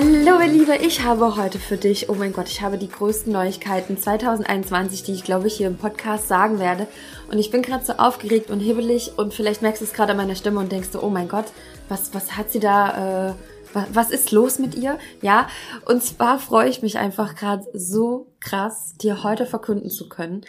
Hallo, 0.00 0.40
ihr 0.40 0.46
Liebe, 0.46 0.76
ich 0.76 1.02
habe 1.02 1.34
heute 1.34 1.58
für 1.58 1.76
dich, 1.76 2.08
oh 2.08 2.14
mein 2.14 2.32
Gott, 2.32 2.46
ich 2.46 2.60
habe 2.60 2.78
die 2.78 2.88
größten 2.88 3.32
Neuigkeiten 3.32 3.98
2021, 3.98 5.02
die 5.02 5.10
ich 5.10 5.24
glaube 5.24 5.48
ich 5.48 5.56
hier 5.56 5.66
im 5.66 5.76
Podcast 5.76 6.28
sagen 6.28 6.60
werde. 6.60 6.86
Und 7.32 7.40
ich 7.40 7.50
bin 7.50 7.62
gerade 7.62 7.84
so 7.84 7.94
aufgeregt 7.94 8.48
und 8.50 8.60
hibbelig 8.60 9.18
und 9.18 9.34
vielleicht 9.34 9.60
merkst 9.60 9.80
du 9.80 9.86
es 9.86 9.92
gerade 9.92 10.12
an 10.12 10.18
meiner 10.18 10.36
Stimme 10.36 10.60
und 10.60 10.70
denkst 10.70 10.90
du, 10.92 11.02
oh 11.02 11.10
mein 11.10 11.26
Gott, 11.26 11.46
was, 11.88 12.14
was 12.14 12.36
hat 12.36 12.52
sie 12.52 12.60
da, 12.60 13.30
äh, 13.30 13.34
was, 13.72 13.86
was 13.92 14.10
ist 14.12 14.30
los 14.30 14.60
mit 14.60 14.76
ihr? 14.76 15.00
Ja, 15.20 15.48
und 15.84 16.00
zwar 16.04 16.38
freue 16.38 16.68
ich 16.68 16.80
mich 16.80 16.96
einfach 16.96 17.34
gerade 17.34 17.66
so 17.72 18.28
krass, 18.38 18.94
dir 19.00 19.24
heute 19.24 19.46
verkünden 19.46 19.90
zu 19.90 20.08
können, 20.08 20.42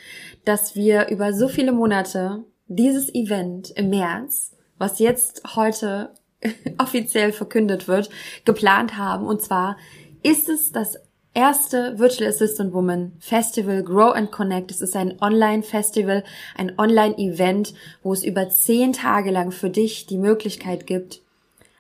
dass 0.45 0.75
wir 0.75 1.07
über 1.07 1.33
so 1.33 1.47
viele 1.47 1.71
Monate 1.71 2.43
dieses 2.67 3.11
Event 3.15 3.71
im 3.71 3.89
März, 3.89 4.51
was 4.77 4.99
jetzt 4.99 5.41
heute 5.55 6.11
offiziell 6.77 7.31
verkündet 7.31 7.87
wird, 7.87 8.09
geplant 8.45 8.97
haben. 8.97 9.25
Und 9.25 9.41
zwar 9.41 9.77
ist 10.23 10.49
es 10.49 10.71
das 10.71 10.97
erste 11.33 11.97
Virtual 11.99 12.29
Assistant 12.29 12.73
Woman 12.73 13.13
Festival 13.19 13.83
Grow 13.83 14.13
and 14.13 14.31
Connect. 14.31 14.71
Es 14.71 14.81
ist 14.81 14.95
ein 14.95 15.21
Online-Festival, 15.21 16.23
ein 16.55 16.77
Online-Event, 16.77 17.73
wo 18.03 18.13
es 18.13 18.23
über 18.23 18.49
zehn 18.49 18.93
Tage 18.93 19.31
lang 19.31 19.51
für 19.51 19.69
dich 19.69 20.07
die 20.07 20.17
Möglichkeit 20.17 20.87
gibt, 20.87 21.21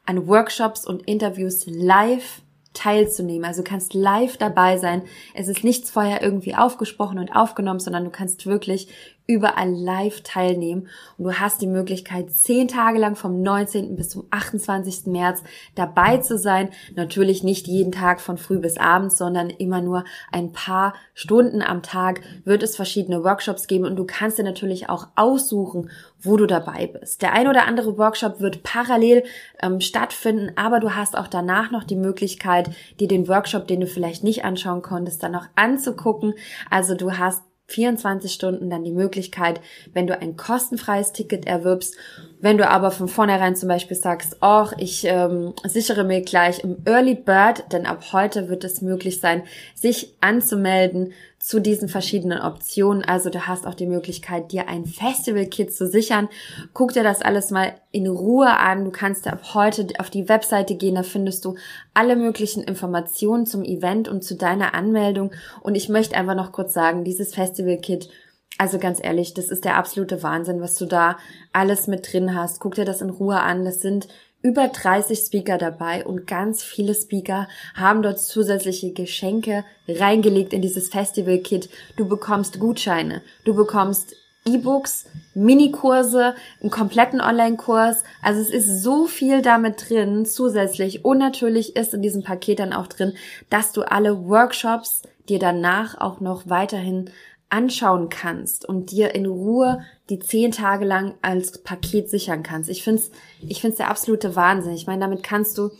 an 0.05 0.27
Workshops 0.27 0.85
und 0.85 1.03
Interviews 1.07 1.65
live 1.67 2.41
teilzunehmen. 2.73 3.45
Also 3.45 3.63
du 3.63 3.69
kannst 3.69 3.93
live 3.93 4.37
dabei 4.37 4.77
sein. 4.77 5.01
Es 5.33 5.47
ist 5.47 5.63
nichts 5.63 5.89
vorher 5.89 6.21
irgendwie 6.21 6.55
aufgesprochen 6.55 7.19
und 7.19 7.35
aufgenommen, 7.35 7.79
sondern 7.79 8.05
du 8.05 8.11
kannst 8.11 8.45
wirklich 8.45 8.87
überall 9.29 9.69
live 9.69 10.21
teilnehmen. 10.21 10.87
Und 11.17 11.25
du 11.25 11.33
hast 11.33 11.61
die 11.61 11.67
Möglichkeit, 11.67 12.31
zehn 12.31 12.67
Tage 12.67 12.97
lang 12.97 13.15
vom 13.15 13.43
19. 13.43 13.95
bis 13.95 14.09
zum 14.09 14.25
28. 14.31 15.05
März 15.05 15.43
dabei 15.75 16.17
zu 16.17 16.35
sein. 16.35 16.69
Natürlich 16.95 17.43
nicht 17.43 17.67
jeden 17.67 17.91
Tag 17.91 18.21
von 18.21 18.39
früh 18.39 18.57
bis 18.57 18.79
abends, 18.79 19.19
sondern 19.19 19.51
immer 19.51 19.81
nur 19.81 20.03
ein 20.31 20.51
paar 20.51 20.95
Stunden 21.13 21.61
am 21.61 21.83
Tag 21.83 22.21
wird 22.43 22.63
es 22.63 22.75
verschiedene 22.75 23.23
Workshops 23.23 23.67
geben 23.67 23.85
und 23.85 23.97
du 23.97 24.05
kannst 24.05 24.39
dir 24.39 24.43
natürlich 24.43 24.89
auch 24.89 25.09
aussuchen, 25.15 25.91
wo 26.21 26.35
du 26.35 26.47
dabei 26.47 26.87
bist. 26.87 27.21
Der 27.21 27.33
ein 27.33 27.47
oder 27.47 27.67
andere 27.67 27.99
Workshop 27.99 28.41
wird 28.41 28.63
parallel 28.63 29.23
ähm, 29.61 29.79
stattfinden, 29.79 30.53
aber 30.55 30.79
du 30.79 30.95
hast 30.95 31.15
auch 31.15 31.27
danach 31.27 31.69
noch 31.69 31.83
die 31.83 31.95
Möglichkeit, 31.95 32.71
dir 32.99 33.07
den 33.07 33.27
Workshop, 33.27 33.67
den 33.67 33.81
du 33.81 33.85
vielleicht 33.85 34.23
nicht 34.23 34.43
anschauen 34.43 34.81
konntest, 34.81 35.21
dann 35.21 35.33
noch 35.33 35.45
anzugucken. 35.55 36.33
Also 36.71 36.95
du 36.95 37.17
hast 37.17 37.43
24 37.69 38.31
Stunden 38.31 38.69
dann 38.69 38.83
die 38.83 38.91
Möglichkeit, 38.91 39.61
wenn 39.93 40.07
du 40.07 40.19
ein 40.19 40.35
kostenfreies 40.35 41.13
Ticket 41.13 41.45
erwirbst. 41.45 41.95
Wenn 42.41 42.57
du 42.57 42.69
aber 42.69 42.91
von 42.91 43.09
vornherein 43.09 43.57
zum 43.57 43.67
Beispiel 43.67 43.97
sagst, 43.97 44.37
oh, 44.41 44.67
ich 44.77 45.03
ähm, 45.03 45.53
sichere 45.65 46.05
mir 46.05 46.21
gleich 46.21 46.63
im 46.63 46.77
Early 46.85 47.15
Bird, 47.15 47.65
denn 47.73 47.85
ab 47.85 48.13
heute 48.13 48.47
wird 48.47 48.63
es 48.63 48.81
möglich 48.81 49.19
sein, 49.19 49.43
sich 49.75 50.13
anzumelden 50.21 51.11
zu 51.37 51.59
diesen 51.59 51.89
verschiedenen 51.89 52.39
Optionen. 52.39 53.03
Also 53.03 53.29
du 53.29 53.45
hast 53.45 53.67
auch 53.67 53.73
die 53.73 53.87
Möglichkeit, 53.87 54.53
dir 54.53 54.69
ein 54.69 54.85
Festival-Kit 54.85 55.73
zu 55.73 55.85
sichern. 55.85 56.29
Guck 56.73 56.93
dir 56.93 57.03
das 57.03 57.21
alles 57.21 57.51
mal 57.51 57.73
in 57.91 58.07
Ruhe 58.07 58.57
an. 58.57 58.85
Du 58.85 58.91
kannst 58.91 59.27
ab 59.27 59.53
heute 59.53 59.87
auf 59.99 60.09
die 60.09 60.29
Webseite 60.29 60.75
gehen, 60.75 60.95
da 60.95 61.03
findest 61.03 61.43
du 61.43 61.55
alle 61.93 62.15
möglichen 62.15 62.63
Informationen 62.63 63.47
zum 63.47 63.63
Event 63.63 64.07
und 64.07 64.23
zu 64.23 64.35
deiner 64.35 64.73
Anmeldung. 64.73 65.31
Und 65.61 65.75
ich 65.75 65.89
möchte 65.89 66.15
einfach 66.15 66.35
noch 66.35 66.53
kurz 66.53 66.73
sagen, 66.73 67.03
dieses 67.03 67.33
Festival-Kit 67.33 68.09
also 68.59 68.77
ganz 68.77 68.99
ehrlich, 69.01 69.33
das 69.33 69.45
ist 69.45 69.63
der 69.63 69.77
absolute 69.77 70.21
Wahnsinn, 70.21 70.61
was 70.61 70.75
du 70.75 70.85
da 70.85 71.17
alles 71.53 71.87
mit 71.87 72.11
drin 72.11 72.35
hast. 72.35 72.59
Guck 72.59 72.75
dir 72.75 72.83
das 72.83 73.01
in 73.01 73.09
Ruhe 73.09 73.39
an. 73.39 73.63
Das 73.63 73.79
sind 73.79 74.09
über 74.41 74.67
30 74.67 75.17
Speaker 75.17 75.57
dabei 75.57 76.05
und 76.05 76.27
ganz 76.27 76.61
viele 76.61 76.93
Speaker 76.93 77.47
haben 77.73 78.01
dort 78.01 78.19
zusätzliche 78.19 78.91
Geschenke 78.91 79.63
reingelegt 79.87 80.51
in 80.51 80.61
dieses 80.61 80.89
Festival-Kit. 80.89 81.69
Du 81.95 82.05
bekommst 82.05 82.59
Gutscheine, 82.59 83.21
du 83.45 83.55
bekommst 83.55 84.13
E-Books, 84.45 85.05
Minikurse, 85.33 86.35
einen 86.59 86.69
kompletten 86.69 87.21
Online-Kurs. 87.21 88.03
Also 88.21 88.41
es 88.41 88.49
ist 88.49 88.83
so 88.83 89.05
viel 89.05 89.41
damit 89.41 89.89
drin 89.89 90.25
zusätzlich. 90.25 91.05
Und 91.05 91.19
natürlich 91.19 91.77
ist 91.77 91.93
in 91.93 92.01
diesem 92.01 92.23
Paket 92.23 92.59
dann 92.59 92.73
auch 92.73 92.87
drin, 92.87 93.13
dass 93.49 93.71
du 93.71 93.83
alle 93.83 94.27
Workshops 94.27 95.03
dir 95.29 95.39
danach 95.39 95.99
auch 95.99 96.19
noch 96.19 96.49
weiterhin 96.49 97.09
anschauen 97.49 98.09
kannst 98.09 98.67
und 98.67 98.91
dir 98.91 99.15
in 99.15 99.25
Ruhe 99.25 99.81
die 100.09 100.19
zehn 100.19 100.51
Tage 100.51 100.85
lang 100.85 101.15
als 101.21 101.63
Paket 101.63 102.09
sichern 102.09 102.43
kannst. 102.43 102.69
Ich 102.69 102.83
find's, 102.83 103.11
ich 103.41 103.61
find's 103.61 103.77
der 103.77 103.89
absolute 103.89 104.35
Wahnsinn. 104.35 104.73
Ich 104.73 104.87
meine, 104.87 105.01
damit 105.01 105.23
kannst 105.23 105.57
du 105.57 105.71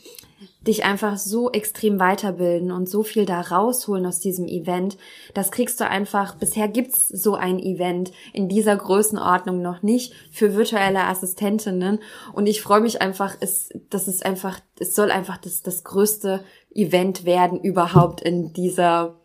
dich 0.65 0.83
einfach 0.83 1.17
so 1.17 1.51
extrem 1.51 1.99
weiterbilden 1.99 2.71
und 2.71 2.89
so 2.89 3.03
viel 3.03 3.25
da 3.25 3.41
rausholen 3.41 4.05
aus 4.05 4.19
diesem 4.19 4.47
Event. 4.47 4.97
Das 5.33 5.51
kriegst 5.51 5.79
du 5.79 5.87
einfach, 5.87 6.35
bisher 6.35 6.67
gibt's 6.67 7.07
so 7.07 7.35
ein 7.35 7.59
Event 7.59 8.11
in 8.33 8.49
dieser 8.49 8.75
Größenordnung 8.75 9.61
noch 9.61 9.81
nicht 9.83 10.13
für 10.31 10.55
virtuelle 10.55 11.05
Assistentinnen. 11.05 11.99
Und 12.33 12.47
ich 12.47 12.61
freue 12.61 12.81
mich 12.81 13.01
einfach, 13.01 13.35
es, 13.39 13.69
das 13.89 14.07
ist 14.07 14.25
einfach, 14.25 14.59
es 14.79 14.95
soll 14.95 15.11
einfach 15.11 15.37
das, 15.37 15.61
das 15.61 15.83
größte 15.83 16.43
Event 16.73 17.25
werden 17.25 17.59
überhaupt 17.59 18.21
in 18.21 18.53
dieser 18.53 19.19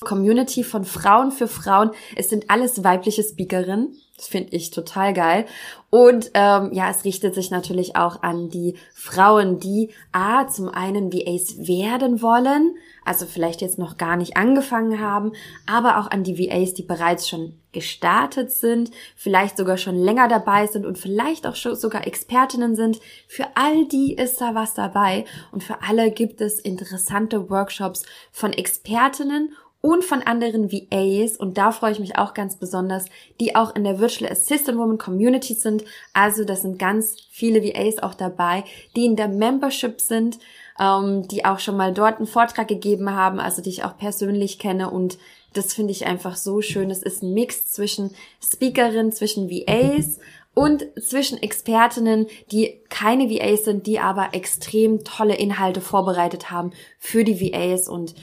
Community 0.00 0.64
von 0.64 0.84
Frauen 0.84 1.30
für 1.30 1.48
Frauen. 1.48 1.90
Es 2.16 2.28
sind 2.28 2.50
alles 2.50 2.82
weibliche 2.82 3.22
Speakerinnen. 3.22 3.96
Das 4.16 4.28
finde 4.28 4.54
ich 4.54 4.70
total 4.70 5.12
geil. 5.12 5.44
Und 5.90 6.30
ähm, 6.34 6.70
ja, 6.72 6.88
es 6.88 7.04
richtet 7.04 7.34
sich 7.34 7.50
natürlich 7.50 7.96
auch 7.96 8.22
an 8.22 8.48
die 8.48 8.76
Frauen, 8.94 9.58
die 9.58 9.90
A, 10.12 10.46
zum 10.46 10.68
einen 10.68 11.12
VAs 11.12 11.66
werden 11.66 12.22
wollen, 12.22 12.76
also 13.04 13.26
vielleicht 13.26 13.60
jetzt 13.60 13.78
noch 13.78 13.96
gar 13.96 14.16
nicht 14.16 14.36
angefangen 14.36 15.00
haben, 15.00 15.32
aber 15.66 15.98
auch 15.98 16.10
an 16.10 16.22
die 16.22 16.38
VAs, 16.38 16.74
die 16.74 16.84
bereits 16.84 17.28
schon 17.28 17.58
gestartet 17.72 18.52
sind, 18.52 18.92
vielleicht 19.16 19.56
sogar 19.56 19.78
schon 19.78 19.96
länger 19.96 20.28
dabei 20.28 20.68
sind 20.68 20.86
und 20.86 20.96
vielleicht 20.96 21.44
auch 21.44 21.56
schon 21.56 21.74
sogar 21.74 22.06
Expertinnen 22.06 22.76
sind. 22.76 23.00
Für 23.26 23.48
all 23.56 23.86
die 23.86 24.14
ist 24.14 24.40
da 24.40 24.54
was 24.54 24.74
dabei 24.74 25.24
und 25.50 25.64
für 25.64 25.82
alle 25.82 26.12
gibt 26.12 26.40
es 26.40 26.60
interessante 26.60 27.50
Workshops 27.50 28.04
von 28.30 28.52
Expertinnen 28.52 29.54
und 29.84 30.02
von 30.02 30.22
anderen 30.22 30.72
VAs 30.72 31.36
und 31.36 31.58
da 31.58 31.70
freue 31.70 31.92
ich 31.92 31.98
mich 31.98 32.16
auch 32.16 32.32
ganz 32.32 32.56
besonders, 32.56 33.04
die 33.38 33.54
auch 33.54 33.76
in 33.76 33.84
der 33.84 33.98
Virtual 34.00 34.32
Assistant 34.32 34.78
Woman 34.78 34.96
Community 34.96 35.52
sind. 35.52 35.84
Also 36.14 36.46
das 36.46 36.62
sind 36.62 36.78
ganz 36.78 37.16
viele 37.30 37.62
VAs 37.62 38.02
auch 38.02 38.14
dabei, 38.14 38.64
die 38.96 39.04
in 39.04 39.14
der 39.14 39.28
Membership 39.28 40.00
sind, 40.00 40.38
ähm, 40.80 41.28
die 41.28 41.44
auch 41.44 41.58
schon 41.58 41.76
mal 41.76 41.92
dort 41.92 42.16
einen 42.16 42.26
Vortrag 42.26 42.66
gegeben 42.66 43.10
haben, 43.10 43.38
also 43.38 43.60
die 43.60 43.68
ich 43.68 43.84
auch 43.84 43.98
persönlich 43.98 44.58
kenne 44.58 44.88
und 44.88 45.18
das 45.52 45.74
finde 45.74 45.92
ich 45.92 46.06
einfach 46.06 46.36
so 46.36 46.62
schön. 46.62 46.90
Es 46.90 47.02
ist 47.02 47.22
ein 47.22 47.34
Mix 47.34 47.70
zwischen 47.70 48.14
Speakerinnen, 48.42 49.12
zwischen 49.12 49.50
VAs 49.50 50.18
und 50.54 50.86
zwischen 50.98 51.42
Expertinnen, 51.42 52.26
die 52.50 52.80
keine 52.88 53.28
VAs 53.28 53.64
sind, 53.64 53.86
die 53.86 54.00
aber 54.00 54.30
extrem 54.32 55.04
tolle 55.04 55.34
Inhalte 55.34 55.82
vorbereitet 55.82 56.50
haben 56.50 56.70
für 56.98 57.22
die 57.22 57.38
VAs 57.38 57.86
und 57.86 58.14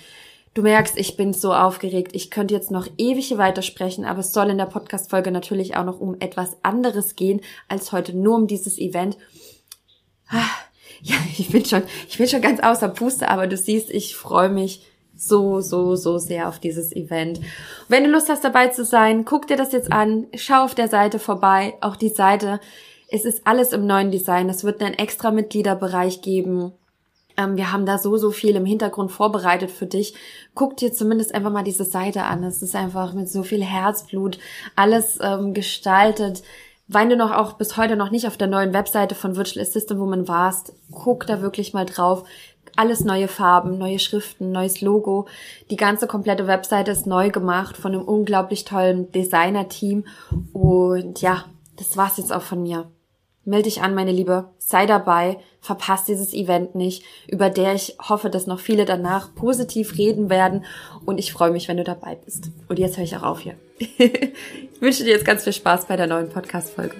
Du 0.53 0.63
merkst, 0.63 0.97
ich 0.97 1.15
bin 1.15 1.31
so 1.31 1.53
aufgeregt. 1.53 2.11
Ich 2.13 2.29
könnte 2.29 2.53
jetzt 2.53 2.71
noch 2.71 2.87
ewig 2.97 3.37
weitersprechen, 3.37 4.03
aber 4.03 4.19
es 4.19 4.33
soll 4.33 4.49
in 4.49 4.57
der 4.57 4.65
Podcast-Folge 4.65 5.31
natürlich 5.31 5.77
auch 5.77 5.85
noch 5.85 6.01
um 6.01 6.19
etwas 6.19 6.57
anderes 6.61 7.15
gehen, 7.15 7.39
als 7.69 7.93
heute 7.93 8.13
nur 8.13 8.35
um 8.35 8.47
dieses 8.47 8.77
Event. 8.77 9.17
Ah, 10.27 10.49
ja, 11.01 11.15
ich 11.37 11.49
bin 11.49 11.63
schon, 11.63 11.83
ich 12.09 12.17
bin 12.17 12.27
schon 12.27 12.41
ganz 12.41 12.59
außer 12.59 12.89
Puste, 12.89 13.29
aber 13.29 13.47
du 13.47 13.55
siehst, 13.55 13.89
ich 13.89 14.17
freue 14.17 14.49
mich 14.49 14.85
so, 15.15 15.61
so, 15.61 15.95
so 15.95 16.17
sehr 16.17 16.49
auf 16.49 16.59
dieses 16.59 16.93
Event. 16.93 17.39
Wenn 17.87 18.03
du 18.03 18.09
Lust 18.09 18.27
hast, 18.27 18.43
dabei 18.43 18.67
zu 18.67 18.83
sein, 18.83 19.23
guck 19.23 19.47
dir 19.47 19.55
das 19.55 19.71
jetzt 19.71 19.91
an, 19.91 20.27
schau 20.35 20.65
auf 20.65 20.75
der 20.75 20.89
Seite 20.89 21.19
vorbei. 21.19 21.75
Auch 21.79 21.95
die 21.95 22.09
Seite, 22.09 22.59
es 23.07 23.23
ist 23.23 23.47
alles 23.47 23.71
im 23.71 23.85
neuen 23.85 24.11
Design. 24.11 24.49
Es 24.49 24.65
wird 24.65 24.81
einen 24.81 24.95
extra 24.95 25.31
Mitgliederbereich 25.31 26.21
geben 26.21 26.73
ähm, 27.37 27.57
wir 27.57 27.71
haben 27.71 27.85
da 27.85 27.97
so, 27.97 28.17
so 28.17 28.31
viel 28.31 28.55
im 28.55 28.65
Hintergrund 28.65 29.11
vorbereitet 29.11 29.71
für 29.71 29.85
dich. 29.85 30.13
Guck 30.55 30.77
dir 30.77 30.93
zumindest 30.93 31.33
einfach 31.33 31.51
mal 31.51 31.63
diese 31.63 31.85
Seite 31.85 32.23
an. 32.23 32.43
Es 32.43 32.61
ist 32.61 32.75
einfach 32.75 33.13
mit 33.13 33.29
so 33.29 33.43
viel 33.43 33.63
Herzblut 33.63 34.39
alles 34.75 35.19
ähm, 35.21 35.53
gestaltet. 35.53 36.43
Wenn 36.87 37.09
du 37.09 37.15
noch 37.15 37.31
auch 37.31 37.53
bis 37.53 37.77
heute 37.77 37.95
noch 37.95 38.11
nicht 38.11 38.27
auf 38.27 38.35
der 38.35 38.47
neuen 38.47 38.73
Webseite 38.73 39.15
von 39.15 39.37
Virtual 39.37 39.65
Assistant 39.65 39.99
Woman 39.99 40.27
warst, 40.27 40.73
guck 40.91 41.25
da 41.25 41.41
wirklich 41.41 41.73
mal 41.73 41.85
drauf. 41.85 42.23
Alles 42.75 43.03
neue 43.03 43.27
Farben, 43.27 43.77
neue 43.77 43.99
Schriften, 43.99 44.51
neues 44.51 44.81
Logo. 44.81 45.27
Die 45.69 45.77
ganze 45.77 46.07
komplette 46.07 46.47
Webseite 46.47 46.91
ist 46.91 47.07
neu 47.07 47.29
gemacht 47.29 47.77
von 47.77 47.93
einem 47.93 48.03
unglaublich 48.03 48.65
tollen 48.65 49.11
Designer-Team. 49.11 50.05
Und 50.53 51.21
ja, 51.21 51.45
das 51.77 51.95
war's 51.97 52.17
jetzt 52.17 52.33
auch 52.33 52.41
von 52.41 52.61
mir. 52.61 52.91
Meld 53.43 53.65
dich 53.65 53.81
an, 53.81 53.95
meine 53.95 54.11
Liebe, 54.11 54.49
sei 54.71 54.85
dabei, 54.85 55.37
verpasst 55.59 56.07
dieses 56.07 56.33
Event 56.33 56.73
nicht, 56.73 57.03
über 57.27 57.49
der 57.49 57.75
ich 57.75 57.97
hoffe, 58.09 58.29
dass 58.29 58.47
noch 58.47 58.59
viele 58.59 58.85
danach 58.85 59.35
positiv 59.35 59.97
reden 59.97 60.29
werden 60.29 60.65
und 61.05 61.19
ich 61.19 61.31
freue 61.31 61.51
mich, 61.51 61.67
wenn 61.67 61.77
du 61.77 61.83
dabei 61.83 62.15
bist. 62.15 62.49
Und 62.67 62.79
jetzt 62.79 62.97
höre 62.97 63.03
ich 63.03 63.15
auch 63.15 63.23
auf 63.23 63.41
hier. 63.41 63.55
ich 63.77 64.81
wünsche 64.81 65.03
dir 65.03 65.11
jetzt 65.11 65.25
ganz 65.25 65.43
viel 65.43 65.53
Spaß 65.53 65.85
bei 65.85 65.97
der 65.97 66.07
neuen 66.07 66.29
Podcast-Folge. 66.29 66.95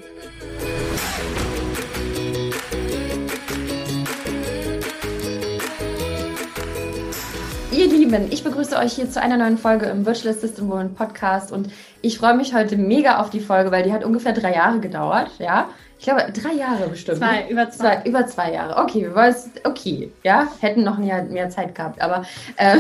Ihr 7.72 7.88
Lieben, 7.88 8.28
ich 8.32 8.44
begrüße 8.44 8.78
euch 8.78 8.94
hier 8.94 9.10
zu 9.10 9.22
einer 9.22 9.38
neuen 9.38 9.58
Folge 9.58 9.86
im 9.86 10.06
Virtual 10.06 10.36
Assistant 10.36 10.70
Woman 10.70 10.94
Podcast 10.94 11.52
und 11.52 11.72
ich 12.02 12.18
freue 12.18 12.36
mich 12.36 12.54
heute 12.54 12.78
mega 12.78 13.20
auf 13.20 13.30
die 13.30 13.40
Folge, 13.40 13.72
weil 13.72 13.84
die 13.84 13.94
hat 13.94 14.04
ungefähr 14.04 14.34
drei 14.34 14.54
Jahre 14.54 14.80
gedauert, 14.82 15.32
ja. 15.40 15.70
Ich 16.02 16.08
glaube, 16.08 16.32
drei 16.32 16.54
Jahre 16.54 16.88
bestimmt. 16.88 17.20
Zwei, 17.20 17.48
über 17.48 17.70
zwei. 17.70 17.98
zwei 17.98 18.10
über 18.10 18.26
zwei 18.26 18.54
Jahre. 18.54 18.82
Okay, 18.82 19.04
wir 19.04 19.14
wollen 19.14 19.30
es, 19.30 19.52
okay, 19.64 20.12
ja, 20.24 20.48
hätten 20.60 20.84
noch 20.84 20.98
mehr, 20.98 21.22
mehr 21.26 21.52
Zeit 21.52 21.76
gehabt, 21.76 22.02
aber 22.02 22.26
äh, 22.58 22.78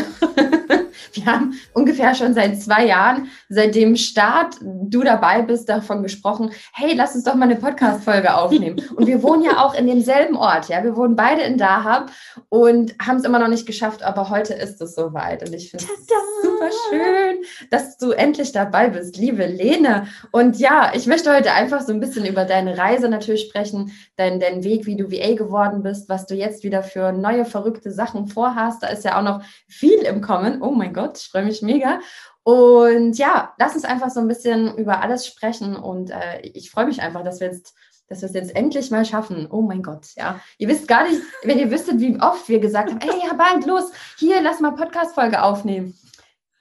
wir 1.13 1.25
haben 1.27 1.53
ungefähr 1.73 2.15
schon 2.15 2.33
seit 2.33 2.59
zwei 2.59 2.87
Jahren, 2.87 3.29
seit 3.47 3.75
dem 3.75 3.95
Start 3.95 4.55
du 4.61 5.03
dabei 5.03 5.43
bist, 5.43 5.69
davon 5.69 6.01
gesprochen, 6.01 6.49
hey, 6.73 6.95
lass 6.95 7.13
uns 7.13 7.23
doch 7.23 7.35
mal 7.35 7.45
eine 7.45 7.57
Podcast-Folge 7.57 8.33
aufnehmen. 8.33 8.81
Und 8.95 9.05
wir 9.05 9.21
wohnen 9.21 9.43
ja 9.43 9.63
auch 9.63 9.75
in 9.75 9.85
demselben 9.85 10.35
Ort, 10.35 10.69
ja, 10.69 10.83
wir 10.83 10.95
wohnen 10.95 11.15
beide 11.15 11.43
in 11.43 11.59
Dahab 11.59 12.09
und 12.49 12.95
haben 12.99 13.17
es 13.17 13.23
immer 13.23 13.37
noch 13.37 13.49
nicht 13.49 13.67
geschafft, 13.67 14.01
aber 14.01 14.31
heute 14.31 14.55
ist 14.55 14.81
es 14.81 14.95
soweit 14.95 15.47
und 15.47 15.53
ich 15.53 15.69
finde 15.69 15.85
es 15.85 16.07
super 16.61 16.71
schön, 16.89 17.43
dass 17.69 17.97
du 17.97 18.11
endlich 18.11 18.51
dabei 18.51 18.89
bist, 18.89 19.17
liebe 19.17 19.45
Lene. 19.45 20.07
Und 20.31 20.59
ja, 20.59 20.91
ich 20.93 21.07
möchte 21.07 21.33
heute 21.33 21.51
einfach 21.53 21.81
so 21.81 21.93
ein 21.93 21.99
bisschen 21.99 22.25
über 22.25 22.45
deine 22.45 22.77
Reise 22.77 23.09
natürlich 23.09 23.41
sprechen, 23.41 23.91
deinen, 24.17 24.39
deinen 24.39 24.63
Weg, 24.63 24.85
wie 24.85 24.95
du 24.95 25.11
VA 25.11 25.33
geworden 25.35 25.83
bist, 25.83 26.09
was 26.09 26.25
du 26.25 26.35
jetzt 26.35 26.63
wieder 26.63 26.83
für 26.83 27.11
neue 27.11 27.45
verrückte 27.45 27.91
Sachen 27.91 28.27
vorhast. 28.27 28.83
Da 28.83 28.87
ist 28.87 29.05
ja 29.05 29.17
auch 29.17 29.23
noch 29.23 29.43
viel 29.67 29.99
im 29.99 30.21
Kommen. 30.21 30.61
Oh 30.61 30.71
mein 30.71 30.93
Gott, 30.93 31.17
ich 31.17 31.29
freue 31.29 31.45
mich 31.45 31.61
mega. 31.61 31.99
Und 32.43 33.17
ja, 33.17 33.53
lass 33.59 33.75
uns 33.75 33.85
einfach 33.85 34.09
so 34.09 34.19
ein 34.19 34.27
bisschen 34.27 34.75
über 34.77 35.01
alles 35.01 35.27
sprechen. 35.27 35.75
Und 35.75 36.09
äh, 36.09 36.41
ich 36.41 36.71
freue 36.71 36.85
mich 36.85 37.01
einfach, 37.01 37.23
dass 37.23 37.39
wir 37.39 37.47
jetzt 37.47 37.75
dass 38.11 38.21
wir 38.21 38.27
es 38.27 38.35
jetzt 38.35 38.55
endlich 38.55 38.91
mal 38.91 39.05
schaffen. 39.05 39.47
Oh 39.49 39.61
mein 39.61 39.81
Gott, 39.81 40.07
ja. 40.17 40.41
Ihr 40.57 40.67
wisst 40.67 40.87
gar 40.87 41.07
nicht, 41.07 41.21
wenn 41.43 41.57
ihr 41.57 41.71
wüsstet, 41.71 41.99
wie 42.01 42.19
oft 42.19 42.49
wir 42.49 42.59
gesagt 42.59 42.91
haben, 42.91 42.99
ey, 43.01 43.21
Herr 43.21 43.35
Band, 43.35 43.65
los, 43.65 43.89
hier, 44.17 44.41
lass 44.41 44.59
mal 44.59 44.71
Podcast-Folge 44.71 45.41
aufnehmen. 45.41 45.97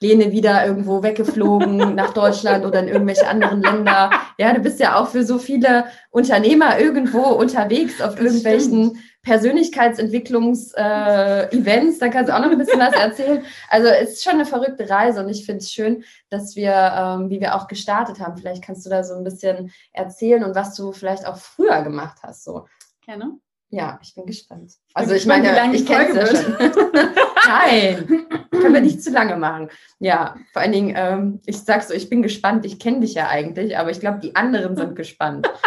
Lene 0.01 0.33
wieder 0.33 0.67
irgendwo 0.67 1.03
weggeflogen 1.03 1.77
nach 1.95 2.15
Deutschland 2.15 2.65
oder 2.65 2.81
in 2.81 2.89
irgendwelche 2.89 3.29
anderen 3.29 3.61
Länder. 3.63 4.11
Ja, 4.39 4.55
du 4.55 4.61
bist 4.61 4.81
ja 4.81 4.97
auch 4.97 5.09
für 5.09 5.25
so 5.25 5.37
viele 5.39 5.85
Unternehmer 6.11 6.81
irgendwo 6.81 7.21
unterwegs 7.21 8.01
auf 8.01 8.19
irgendwelchen 8.19 8.99
Persönlichkeitsentwicklungs-Events. 9.23 11.97
Äh, 11.97 12.01
da 12.01 12.09
kannst 12.09 12.31
du 12.31 12.35
auch 12.35 12.41
noch 12.41 12.51
ein 12.51 12.57
bisschen 12.57 12.81
was 12.81 12.95
erzählen. 12.95 13.45
Also 13.69 13.89
es 13.89 14.15
ist 14.15 14.25
schon 14.25 14.33
eine 14.35 14.47
verrückte 14.47 14.89
Reise 14.89 15.23
und 15.23 15.29
ich 15.29 15.45
finde 15.45 15.59
es 15.59 15.71
schön, 15.71 16.03
dass 16.31 16.57
wir, 16.57 16.73
ähm, 16.73 17.29
wie 17.29 17.41
wir 17.41 17.55
auch 17.55 17.69
gestartet 17.69 18.21
haben, 18.21 18.39
vielleicht 18.39 18.65
kannst 18.65 18.87
du 18.87 18.91
da 18.91 19.05
so 19.05 19.15
ein 19.15 19.25
bisschen 19.25 19.71
erzählen 19.93 20.43
und 20.45 20.55
was 20.55 20.75
du 20.75 20.93
vielleicht 20.93 21.27
auch 21.27 21.37
früher 21.37 21.83
gemacht 21.83 22.21
hast. 22.23 22.45
So. 22.45 22.65
Gerne. 23.05 23.39
Ja, 23.71 24.01
ich 24.03 24.15
bin 24.15 24.27
gespannt. 24.27 24.73
Also 24.95 25.15
ich 25.15 25.27
meine, 25.27 25.49
ich 25.73 25.87
kenne 25.87 26.09
es 26.09 26.17
ja 26.17 26.43
schon. 26.43 26.57
Nein, 27.47 28.27
können 28.51 28.75
wir 28.75 28.81
nicht 28.81 29.03
zu 29.03 29.11
lange 29.11 29.37
machen. 29.37 29.69
Ja, 30.01 30.37
vor 30.53 30.63
allen 30.63 30.73
Dingen, 30.73 30.95
ähm, 30.97 31.41
ich 31.47 31.61
sag 31.61 31.85
so, 31.85 31.95
ich 31.95 32.11
bin 32.11 32.23
gespannt, 32.23 32.67
ich 32.67 32.81
kenne 32.81 33.01
dich 33.01 33.15
ja 33.15 33.29
eigentlich, 33.29 33.79
aber 33.79 33.91
ich 33.91 34.01
glaube, 34.01 34.19
die 34.19 34.35
anderen 34.35 34.77
sind 34.77 34.97
gespannt. 34.97 35.49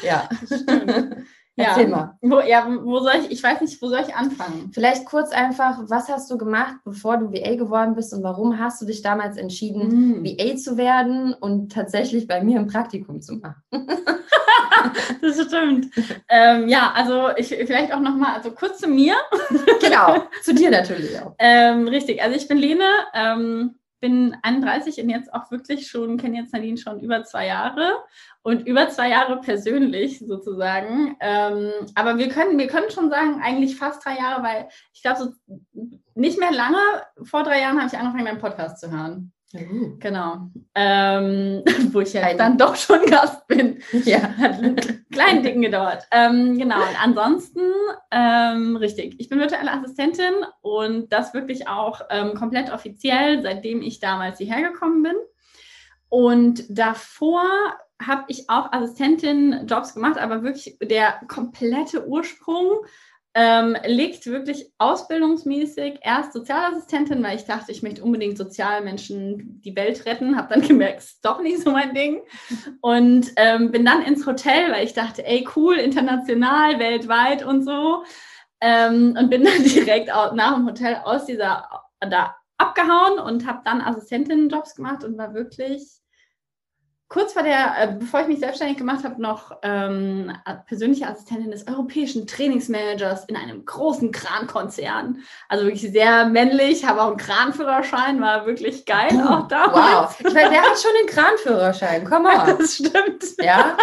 Ja. 0.00 0.28
Erzähl 1.58 1.90
ja. 1.90 1.96
mal. 1.96 2.18
Wo, 2.20 2.40
ja, 2.40 2.66
wo 2.82 3.00
soll 3.00 3.14
ich, 3.20 3.32
ich 3.32 3.42
weiß 3.42 3.60
nicht, 3.60 3.82
wo 3.82 3.88
soll 3.88 4.00
ich 4.06 4.14
anfangen? 4.14 4.70
Vielleicht 4.72 5.04
kurz 5.06 5.32
einfach, 5.32 5.80
was 5.88 6.08
hast 6.08 6.30
du 6.30 6.38
gemacht, 6.38 6.76
bevor 6.84 7.16
du 7.16 7.32
VA 7.32 7.56
geworden 7.56 7.94
bist 7.94 8.14
und 8.14 8.22
warum 8.22 8.58
hast 8.58 8.80
du 8.80 8.86
dich 8.86 9.02
damals 9.02 9.36
entschieden, 9.36 10.20
mm. 10.20 10.24
VA 10.24 10.56
zu 10.56 10.76
werden 10.76 11.34
und 11.34 11.72
tatsächlich 11.72 12.28
bei 12.28 12.42
mir 12.42 12.60
ein 12.60 12.68
Praktikum 12.68 13.20
zu 13.20 13.36
machen? 13.36 13.62
das 15.20 15.42
stimmt. 15.42 15.88
Ähm, 16.28 16.68
ja, 16.68 16.92
also 16.94 17.30
ich 17.36 17.48
vielleicht 17.48 17.92
auch 17.92 18.00
nochmal, 18.00 18.34
also 18.36 18.52
kurz 18.52 18.78
zu 18.78 18.88
mir. 18.88 19.14
genau, 19.80 20.28
zu 20.42 20.54
dir 20.54 20.70
natürlich 20.70 21.20
auch. 21.20 21.34
Ähm, 21.40 21.88
richtig, 21.88 22.22
also 22.22 22.36
ich 22.36 22.46
bin 22.46 22.58
Lene, 22.58 22.88
ähm, 23.14 23.74
bin 24.00 24.36
31 24.42 25.02
und 25.02 25.10
jetzt 25.10 25.32
auch 25.34 25.50
wirklich 25.50 25.88
schon, 25.88 26.18
kenne 26.18 26.38
jetzt 26.38 26.52
Nadine 26.52 26.76
schon 26.76 27.00
über 27.00 27.24
zwei 27.24 27.46
Jahre 27.46 27.94
und 28.42 28.66
über 28.66 28.88
zwei 28.88 29.10
Jahre 29.10 29.40
persönlich 29.40 30.20
sozusagen. 30.20 31.16
Ähm, 31.20 31.70
aber 31.94 32.18
wir 32.18 32.28
können, 32.28 32.58
wir 32.58 32.66
können 32.66 32.90
schon 32.90 33.10
sagen, 33.10 33.40
eigentlich 33.42 33.76
fast 33.76 34.04
drei 34.04 34.16
Jahre, 34.16 34.42
weil 34.42 34.68
ich 34.92 35.02
glaube, 35.02 35.18
so 35.20 35.56
nicht 36.14 36.38
mehr 36.38 36.52
lange, 36.52 36.78
vor 37.22 37.42
drei 37.42 37.60
Jahren 37.60 37.78
habe 37.78 37.88
ich 37.88 37.98
angefangen, 37.98 38.24
meinen 38.24 38.38
Podcast 38.38 38.80
zu 38.80 38.90
hören. 38.90 39.32
Mhm. 39.52 39.98
Genau. 39.98 40.50
Ähm, 40.74 41.62
wo 41.92 42.00
ich 42.00 42.12
ja 42.12 42.34
dann 42.34 42.58
doch 42.58 42.76
schon 42.76 43.06
Gast 43.06 43.46
bin. 43.46 43.82
Ja, 44.04 44.20
hat 44.38 44.54
einen 44.54 44.76
kleinen 45.10 45.42
Dicken 45.42 45.62
gedauert. 45.62 46.06
Ähm, 46.10 46.58
genau. 46.58 46.76
Und 46.76 47.02
ansonsten, 47.02 47.60
ähm, 48.10 48.76
richtig, 48.76 49.16
ich 49.18 49.28
bin 49.28 49.38
virtuelle 49.38 49.72
Assistentin 49.72 50.34
und 50.60 51.12
das 51.12 51.32
wirklich 51.32 51.66
auch 51.66 52.02
ähm, 52.10 52.34
komplett 52.34 52.72
offiziell, 52.72 53.42
seitdem 53.42 53.80
ich 53.80 54.00
damals 54.00 54.38
hierher 54.38 54.70
gekommen 54.70 55.02
bin. 55.02 55.16
Und 56.10 56.64
davor 56.68 57.44
habe 58.00 58.24
ich 58.28 58.48
auch 58.48 58.72
Assistentin-Jobs 58.72 59.94
gemacht, 59.94 60.18
aber 60.18 60.42
wirklich 60.42 60.78
der 60.80 61.20
komplette 61.26 62.06
Ursprung 62.06 62.84
ähm, 63.34 63.76
liegt 63.86 64.26
wirklich 64.26 64.72
ausbildungsmäßig 64.78 66.00
erst 66.02 66.32
Sozialassistentin, 66.32 67.22
weil 67.22 67.36
ich 67.36 67.44
dachte, 67.44 67.70
ich 67.70 67.82
möchte 67.82 68.02
unbedingt 68.02 68.38
Sozialmenschen 68.38 69.60
die 69.62 69.76
Welt 69.76 70.06
retten. 70.06 70.36
Habe 70.36 70.54
dann 70.54 70.62
gemerkt, 70.68 71.00
ist 71.00 71.24
doch 71.24 71.40
nicht 71.40 71.62
so 71.62 71.70
mein 71.70 71.94
Ding. 71.94 72.20
Und 72.80 73.32
ähm, 73.36 73.70
bin 73.70 73.84
dann 73.84 74.02
ins 74.02 74.26
Hotel, 74.26 74.72
weil 74.72 74.84
ich 74.84 74.94
dachte, 74.94 75.24
ey, 75.24 75.46
cool, 75.54 75.76
international, 75.76 76.78
weltweit 76.78 77.44
und 77.44 77.62
so. 77.62 78.02
Ähm, 78.60 79.16
und 79.18 79.30
bin 79.30 79.44
dann 79.44 79.62
direkt 79.62 80.08
nach 80.08 80.54
dem 80.54 80.66
Hotel 80.66 80.96
aus 81.04 81.26
dieser, 81.26 81.68
da 82.00 82.34
abgehauen 82.56 83.20
und 83.20 83.46
habe 83.46 83.60
dann 83.64 83.80
Assistentinnenjobs 83.80 84.74
gemacht 84.74 85.04
und 85.04 85.16
war 85.16 85.32
wirklich 85.32 86.00
kurz 87.08 87.32
vor 87.32 87.42
der, 87.42 87.74
äh, 87.78 87.92
bevor 87.98 88.20
ich 88.20 88.28
mich 88.28 88.38
selbstständig 88.38 88.76
gemacht 88.76 89.02
habe, 89.02 89.20
noch 89.20 89.56
ähm, 89.62 90.30
persönliche 90.66 91.06
Assistentin 91.06 91.50
des 91.50 91.66
europäischen 91.66 92.26
Trainingsmanagers 92.26 93.24
in 93.26 93.36
einem 93.36 93.64
großen 93.64 94.12
Krankonzern. 94.12 95.22
Also 95.48 95.64
wirklich 95.64 95.90
sehr 95.90 96.26
männlich, 96.26 96.84
habe 96.84 97.02
auch 97.02 97.08
einen 97.08 97.16
Kranführerschein, 97.16 98.20
war 98.20 98.44
wirklich 98.46 98.84
geil 98.84 99.08
oh, 99.12 99.28
auch 99.28 99.48
da. 99.48 99.72
Wow, 99.72 100.16
ich 100.26 100.34
meine, 100.34 100.50
wer 100.50 100.62
hat 100.62 100.78
schon 100.78 100.90
den 101.00 101.08
Kranführerschein? 101.08 102.04
Komm 102.04 102.24
mal. 102.24 102.38
Das 102.58 102.74
stimmt. 102.74 103.24
Ja, 103.40 103.76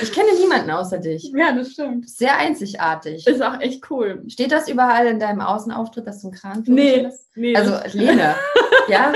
ich 0.00 0.12
kenne 0.12 0.32
niemanden 0.38 0.70
außer 0.70 0.98
dich. 0.98 1.30
Ja, 1.34 1.52
das 1.52 1.72
stimmt. 1.72 2.08
Sehr 2.08 2.36
einzigartig. 2.36 3.26
Ist 3.26 3.42
auch 3.42 3.60
echt 3.60 3.88
cool. 3.90 4.22
Steht 4.28 4.52
das 4.52 4.68
überall 4.68 5.06
in 5.06 5.20
deinem 5.20 5.40
Außenauftritt, 5.40 6.06
dass 6.06 6.22
du 6.22 6.28
einen 6.28 6.36
Kranführerschein 6.36 7.02
nee, 7.02 7.06
hast? 7.06 7.36
Nee. 7.36 7.56
Also 7.56 7.78
Lene, 7.96 8.34
ja? 8.88 9.12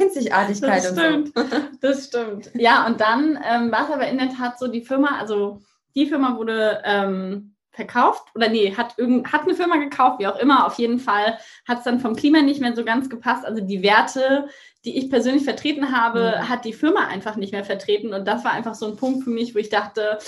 Einzigartigkeit 0.00 0.84
das 0.84 0.92
stimmt, 0.92 1.36
und 1.36 1.50
so. 1.50 1.56
Das 1.80 2.06
stimmt. 2.06 2.50
Ja, 2.54 2.86
und 2.86 3.00
dann 3.00 3.38
ähm, 3.44 3.70
war 3.70 3.88
es 3.88 3.94
aber 3.94 4.08
in 4.08 4.18
der 4.18 4.30
Tat 4.30 4.58
so, 4.58 4.68
die 4.68 4.82
Firma, 4.82 5.18
also 5.18 5.60
die 5.94 6.06
Firma 6.06 6.36
wurde 6.36 6.82
ähm, 6.84 7.54
verkauft 7.76 8.24
oder 8.34 8.48
nee, 8.48 8.74
hat, 8.74 8.94
irgend, 8.96 9.30
hat 9.32 9.42
eine 9.42 9.54
Firma 9.54 9.76
gekauft, 9.76 10.18
wie 10.18 10.26
auch 10.26 10.38
immer. 10.38 10.66
Auf 10.66 10.78
jeden 10.78 10.98
Fall 10.98 11.38
hat 11.68 11.78
es 11.78 11.84
dann 11.84 12.00
vom 12.00 12.16
Klima 12.16 12.40
nicht 12.40 12.60
mehr 12.60 12.74
so 12.74 12.84
ganz 12.84 13.10
gepasst. 13.10 13.44
Also 13.44 13.62
die 13.62 13.82
Werte, 13.82 14.48
die 14.84 14.96
ich 14.96 15.10
persönlich 15.10 15.44
vertreten 15.44 15.94
habe, 15.94 16.36
mhm. 16.38 16.48
hat 16.48 16.64
die 16.64 16.72
Firma 16.72 17.06
einfach 17.06 17.36
nicht 17.36 17.52
mehr 17.52 17.64
vertreten. 17.64 18.14
Und 18.14 18.26
das 18.26 18.44
war 18.44 18.52
einfach 18.52 18.74
so 18.74 18.86
ein 18.86 18.96
Punkt 18.96 19.24
für 19.24 19.30
mich, 19.30 19.54
wo 19.54 19.58
ich 19.58 19.68
dachte, 19.68 20.18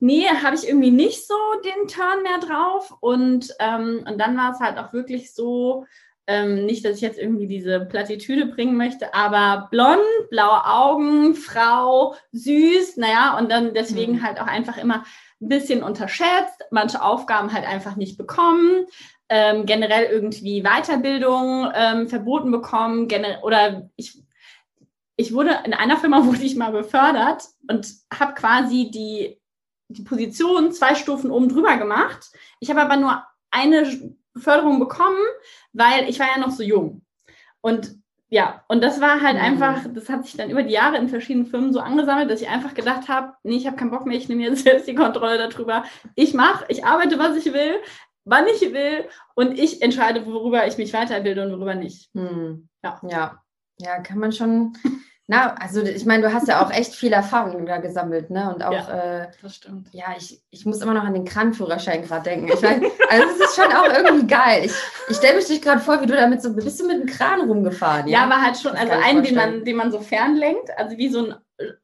nee, 0.00 0.26
habe 0.26 0.54
ich 0.54 0.68
irgendwie 0.68 0.90
nicht 0.90 1.26
so 1.26 1.34
den 1.64 1.88
Turn 1.88 2.22
mehr 2.22 2.38
drauf. 2.38 2.94
Und, 3.00 3.54
ähm, 3.58 4.04
und 4.06 4.18
dann 4.18 4.36
war 4.36 4.52
es 4.52 4.60
halt 4.60 4.78
auch 4.78 4.92
wirklich 4.92 5.32
so, 5.32 5.86
ähm, 6.26 6.66
nicht, 6.66 6.84
dass 6.84 6.96
ich 6.96 7.02
jetzt 7.02 7.18
irgendwie 7.18 7.46
diese 7.46 7.80
Plattitüde 7.80 8.46
bringen 8.46 8.76
möchte, 8.76 9.12
aber 9.12 9.68
blond, 9.70 9.98
blaue 10.30 10.64
Augen, 10.64 11.34
Frau, 11.34 12.14
süß, 12.32 12.96
naja, 12.96 13.38
und 13.38 13.50
dann 13.50 13.74
deswegen 13.74 14.14
mhm. 14.14 14.22
halt 14.22 14.40
auch 14.40 14.46
einfach 14.46 14.76
immer 14.76 15.04
ein 15.40 15.48
bisschen 15.48 15.82
unterschätzt, 15.82 16.64
manche 16.70 17.02
Aufgaben 17.02 17.52
halt 17.52 17.66
einfach 17.66 17.96
nicht 17.96 18.16
bekommen, 18.16 18.86
ähm, 19.28 19.66
generell 19.66 20.04
irgendwie 20.04 20.62
Weiterbildung 20.62 21.70
ähm, 21.74 22.08
verboten 22.08 22.52
bekommen, 22.52 23.08
oder 23.42 23.90
ich, 23.96 24.22
ich 25.16 25.34
wurde, 25.34 25.58
in 25.64 25.74
einer 25.74 25.96
Firma 25.96 26.24
wurde 26.26 26.42
ich 26.42 26.54
mal 26.54 26.70
befördert 26.70 27.44
und 27.68 27.88
habe 28.12 28.34
quasi 28.34 28.90
die, 28.92 29.40
die 29.88 30.02
Position 30.02 30.72
zwei 30.72 30.94
Stufen 30.94 31.30
oben 31.30 31.48
drüber 31.48 31.76
gemacht. 31.76 32.30
Ich 32.60 32.70
habe 32.70 32.82
aber 32.82 32.96
nur 32.96 33.24
eine 33.50 34.14
Beförderung 34.34 34.78
bekommen, 34.78 35.20
weil 35.72 36.08
ich 36.08 36.18
war 36.18 36.26
ja 36.34 36.38
noch 36.38 36.50
so 36.50 36.62
jung. 36.62 37.02
Und 37.60 37.96
ja, 38.28 38.64
und 38.68 38.82
das 38.82 39.00
war 39.00 39.20
halt 39.20 39.36
mhm. 39.36 39.42
einfach, 39.42 39.84
das 39.92 40.08
hat 40.08 40.24
sich 40.24 40.36
dann 40.36 40.48
über 40.48 40.62
die 40.62 40.72
Jahre 40.72 40.96
in 40.96 41.10
verschiedenen 41.10 41.46
Firmen 41.46 41.72
so 41.72 41.80
angesammelt, 41.80 42.30
dass 42.30 42.40
ich 42.40 42.48
einfach 42.48 42.72
gedacht 42.72 43.08
habe, 43.08 43.34
nee, 43.42 43.56
ich 43.56 43.66
habe 43.66 43.76
keinen 43.76 43.90
Bock 43.90 44.06
mehr, 44.06 44.16
ich 44.16 44.28
nehme 44.28 44.42
jetzt 44.42 44.62
selbst 44.64 44.88
die 44.88 44.94
Kontrolle 44.94 45.36
darüber. 45.36 45.84
Ich 46.14 46.32
mache, 46.32 46.64
ich 46.68 46.84
arbeite, 46.84 47.18
was 47.18 47.36
ich 47.36 47.52
will, 47.52 47.74
wann 48.24 48.46
ich 48.46 48.62
will 48.72 49.06
und 49.34 49.58
ich 49.58 49.82
entscheide, 49.82 50.24
worüber 50.26 50.66
ich 50.66 50.78
mich 50.78 50.94
weiterbilde 50.94 51.44
und 51.44 51.52
worüber 51.52 51.74
nicht. 51.74 52.08
Mhm. 52.14 52.68
Ja. 52.82 53.00
ja. 53.08 53.42
Ja, 53.78 54.00
kann 54.00 54.18
man 54.18 54.32
schon 54.32 54.74
Na, 55.28 55.54
also 55.54 55.82
ich 55.82 56.04
meine, 56.04 56.24
du 56.24 56.34
hast 56.34 56.48
ja 56.48 56.64
auch 56.64 56.70
echt 56.72 56.94
viel 56.94 57.12
Erfahrung 57.12 57.64
da 57.64 57.78
gesammelt, 57.78 58.28
ne? 58.30 58.52
Und 58.52 58.62
auch, 58.62 58.72
ja, 58.72 59.22
äh, 59.22 59.28
das 59.40 59.54
stimmt. 59.54 59.88
Ja, 59.92 60.06
ich, 60.16 60.42
ich 60.50 60.66
muss 60.66 60.80
immer 60.80 60.94
noch 60.94 61.04
an 61.04 61.14
den 61.14 61.24
Kranführerschein 61.24 62.02
gerade 62.02 62.24
denken. 62.24 62.48
Ich 62.52 62.60
mein, 62.60 62.82
also 63.08 63.24
es 63.28 63.40
ist 63.40 63.56
schon 63.56 63.72
auch 63.72 63.86
irgendwie 63.86 64.26
geil. 64.26 64.64
Ich, 64.64 64.74
ich 65.08 65.16
stelle 65.16 65.36
mich 65.36 65.46
dich 65.46 65.62
gerade 65.62 65.80
vor, 65.80 66.00
wie 66.00 66.06
du 66.06 66.14
damit 66.14 66.42
so, 66.42 66.52
bist 66.52 66.80
du 66.80 66.86
mit 66.86 67.00
dem 67.00 67.06
Kran 67.06 67.40
rumgefahren? 67.42 68.08
Ja, 68.08 68.18
ja 68.18 68.24
aber 68.24 68.42
halt 68.42 68.58
schon, 68.58 68.72
also 68.72 68.92
einen, 68.92 69.22
den 69.22 69.34
man, 69.36 69.64
den 69.64 69.76
man 69.76 69.92
so 69.92 70.00
fernlenkt, 70.00 70.76
also 70.76 70.98
wie 70.98 71.08
so 71.08 71.26
ein 71.26 71.34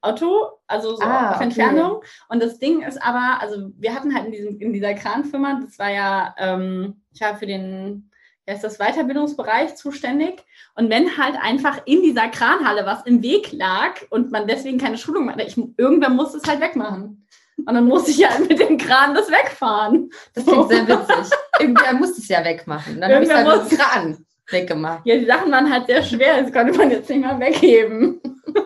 Otto, 0.02 0.60
also 0.66 0.96
so 0.96 1.02
ah, 1.02 1.32
auf 1.32 1.40
Entfernung. 1.40 1.92
Okay. 1.92 2.06
Und 2.30 2.42
das 2.42 2.58
Ding 2.58 2.82
ist 2.82 3.00
aber, 3.00 3.40
also 3.40 3.70
wir 3.76 3.94
hatten 3.94 4.14
halt 4.14 4.26
in, 4.26 4.32
diesem, 4.32 4.58
in 4.58 4.72
dieser 4.72 4.94
Kranfirma, 4.94 5.60
das 5.64 5.78
war 5.78 5.90
ja, 5.90 6.34
ähm, 6.38 7.02
ich 7.12 7.20
war 7.20 7.36
für 7.36 7.46
den, 7.46 8.10
ja, 8.48 8.54
ist 8.54 8.64
das 8.64 8.78
Weiterbildungsbereich 8.78 9.76
zuständig. 9.76 10.42
Und 10.74 10.88
wenn 10.88 11.18
halt 11.18 11.36
einfach 11.38 11.82
in 11.84 12.00
dieser 12.00 12.28
Kranhalle 12.28 12.86
was 12.86 13.04
im 13.04 13.22
Weg 13.22 13.52
lag 13.52 14.00
und 14.08 14.32
man 14.32 14.46
deswegen 14.46 14.78
keine 14.78 14.96
Schulung 14.96 15.26
machte, 15.26 15.42
ich, 15.42 15.58
irgendwer 15.76 16.08
muss 16.08 16.32
es 16.32 16.48
halt 16.48 16.60
wegmachen. 16.62 17.26
Und 17.58 17.74
dann 17.74 17.84
muss 17.84 18.08
ich 18.08 18.16
ja 18.16 18.30
halt 18.30 18.48
mit 18.48 18.58
dem 18.58 18.78
Kran 18.78 19.14
das 19.14 19.30
wegfahren. 19.30 20.08
Das 20.32 20.46
klingt 20.46 20.68
sehr 20.70 20.88
witzig. 20.88 21.36
Irgendwer 21.60 21.92
muss 21.92 22.16
es 22.16 22.26
ja 22.28 22.42
wegmachen. 22.42 22.98
Dann 22.98 23.12
habe 23.12 23.24
ich 23.24 23.30
halt 23.30 23.46
mit 23.46 23.70
dem 23.70 23.78
Kran 23.78 24.24
weggemacht. 24.50 25.04
Ja, 25.04 25.18
die 25.18 25.26
Sachen 25.26 25.52
waren 25.52 25.70
halt 25.70 25.86
sehr 25.86 26.02
schwer, 26.02 26.40
das 26.40 26.50
konnte 26.50 26.72
man 26.72 26.90
jetzt 26.90 27.10
nicht 27.10 27.20
mal 27.20 27.38
wegheben. 27.38 28.20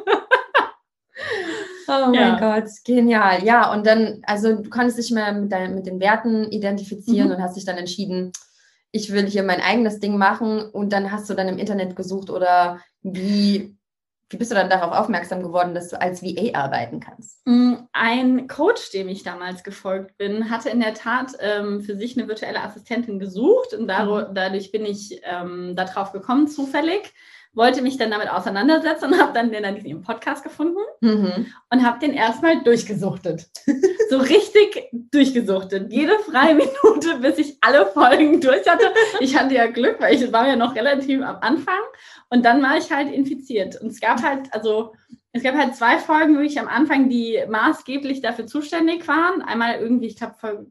Oh 1.89 2.07
mein 2.07 2.15
ja. 2.15 2.39
Gott, 2.39 2.71
genial. 2.85 3.45
Ja, 3.45 3.71
und 3.71 3.87
dann, 3.87 4.23
also 4.23 4.55
du 4.55 4.71
konntest 4.71 4.99
dich 4.99 5.11
mehr 5.11 5.33
mit, 5.33 5.53
dein, 5.53 5.75
mit 5.75 5.85
den 5.85 6.01
Werten 6.01 6.51
identifizieren 6.51 7.29
mhm. 7.29 7.35
und 7.35 7.43
hast 7.43 7.57
dich 7.57 7.67
dann 7.67 7.77
entschieden, 7.77 8.33
ich 8.93 9.13
will 9.13 9.27
hier 9.27 9.43
mein 9.43 9.61
eigenes 9.61 9.99
Ding 9.99 10.17
machen 10.17 10.61
und 10.61 10.93
dann 10.93 11.11
hast 11.11 11.29
du 11.29 11.35
dann 11.35 11.49
im 11.49 11.59
Internet 11.59 11.97
gesucht 11.97 12.31
oder 12.31 12.81
wie, 13.03 13.75
wie 14.29 14.37
bist 14.37 14.51
du 14.51 14.55
dann 14.55 14.69
darauf 14.69 14.93
aufmerksam 14.93 15.43
geworden, 15.43 15.75
dass 15.75 15.89
du 15.89 16.01
als 16.01 16.23
VA 16.23 16.55
arbeiten 16.55 17.01
kannst? 17.01 17.41
Mm, 17.47 17.75
ein 17.93 18.47
Coach, 18.49 18.91
dem 18.91 19.09
ich 19.09 19.23
damals 19.23 19.65
gefolgt 19.65 20.19
bin, 20.19 20.51
hatte 20.51 20.69
in 20.69 20.81
der 20.81 20.95
Tat 20.95 21.33
ähm, 21.41 21.81
für 21.81 21.97
sich 21.97 22.17
eine 22.17 22.29
virtuelle 22.29 22.63
Assistentin 22.63 23.19
gesucht 23.19 23.73
und 23.73 23.89
dadurch, 23.89 24.29
mhm. 24.29 24.35
dadurch 24.35 24.71
bin 24.71 24.85
ich 24.85 25.21
ähm, 25.25 25.75
darauf 25.75 26.13
gekommen, 26.13 26.47
zufällig 26.47 27.15
wollte 27.55 27.83
mich 27.83 27.99
dann 27.99 28.11
damit 28.11 28.31
auseinandersetzen 28.31 29.13
und 29.13 29.21
habe 29.21 29.33
dann 29.33 29.51
den 29.51 29.63
dann 29.63 29.77
in 29.77 29.85
ihrem 29.85 30.03
Podcast 30.03 30.43
gefunden 30.43 30.81
mhm. 31.01 31.47
und 31.71 31.87
habe 31.87 31.99
den 31.99 32.15
erstmal 32.15 32.63
durchgesuchtet. 32.63 33.49
so 34.11 34.19
richtig 34.19 34.89
durchgesuchtet. 34.93 35.93
Jede 35.93 36.19
freie 36.21 36.55
Minute, 36.55 37.19
bis 37.21 37.39
ich 37.39 37.59
alle 37.61 37.87
Folgen 37.87 38.41
durch 38.41 38.67
hatte. 38.67 38.87
Ich 39.21 39.39
hatte 39.39 39.55
ja 39.55 39.67
Glück, 39.67 40.01
weil 40.01 40.15
ich 40.15 40.33
war 40.33 40.49
ja 40.49 40.57
noch 40.57 40.75
relativ 40.75 41.23
am 41.23 41.37
Anfang 41.41 41.81
und 42.31 42.45
dann 42.45 42.63
war 42.63 42.79
ich 42.79 42.91
halt 42.91 43.13
infiziert. 43.13 43.81
Und 43.81 43.89
es 43.89 44.01
gab 44.01 44.23
halt, 44.23 44.53
also 44.53 44.95
es 45.33 45.43
gab 45.43 45.55
halt 45.55 45.77
zwei 45.77 45.99
Folgen, 45.99 46.37
wo 46.37 46.41
ich 46.41 46.59
am 46.59 46.69
Anfang, 46.69 47.09
die 47.09 47.39
maßgeblich 47.49 48.23
dafür 48.23 48.47
zuständig 48.47 49.07
waren. 49.09 49.43
Einmal 49.43 49.79
irgendwie, 49.79 50.07
ich 50.07 50.17
glaube, 50.17 50.67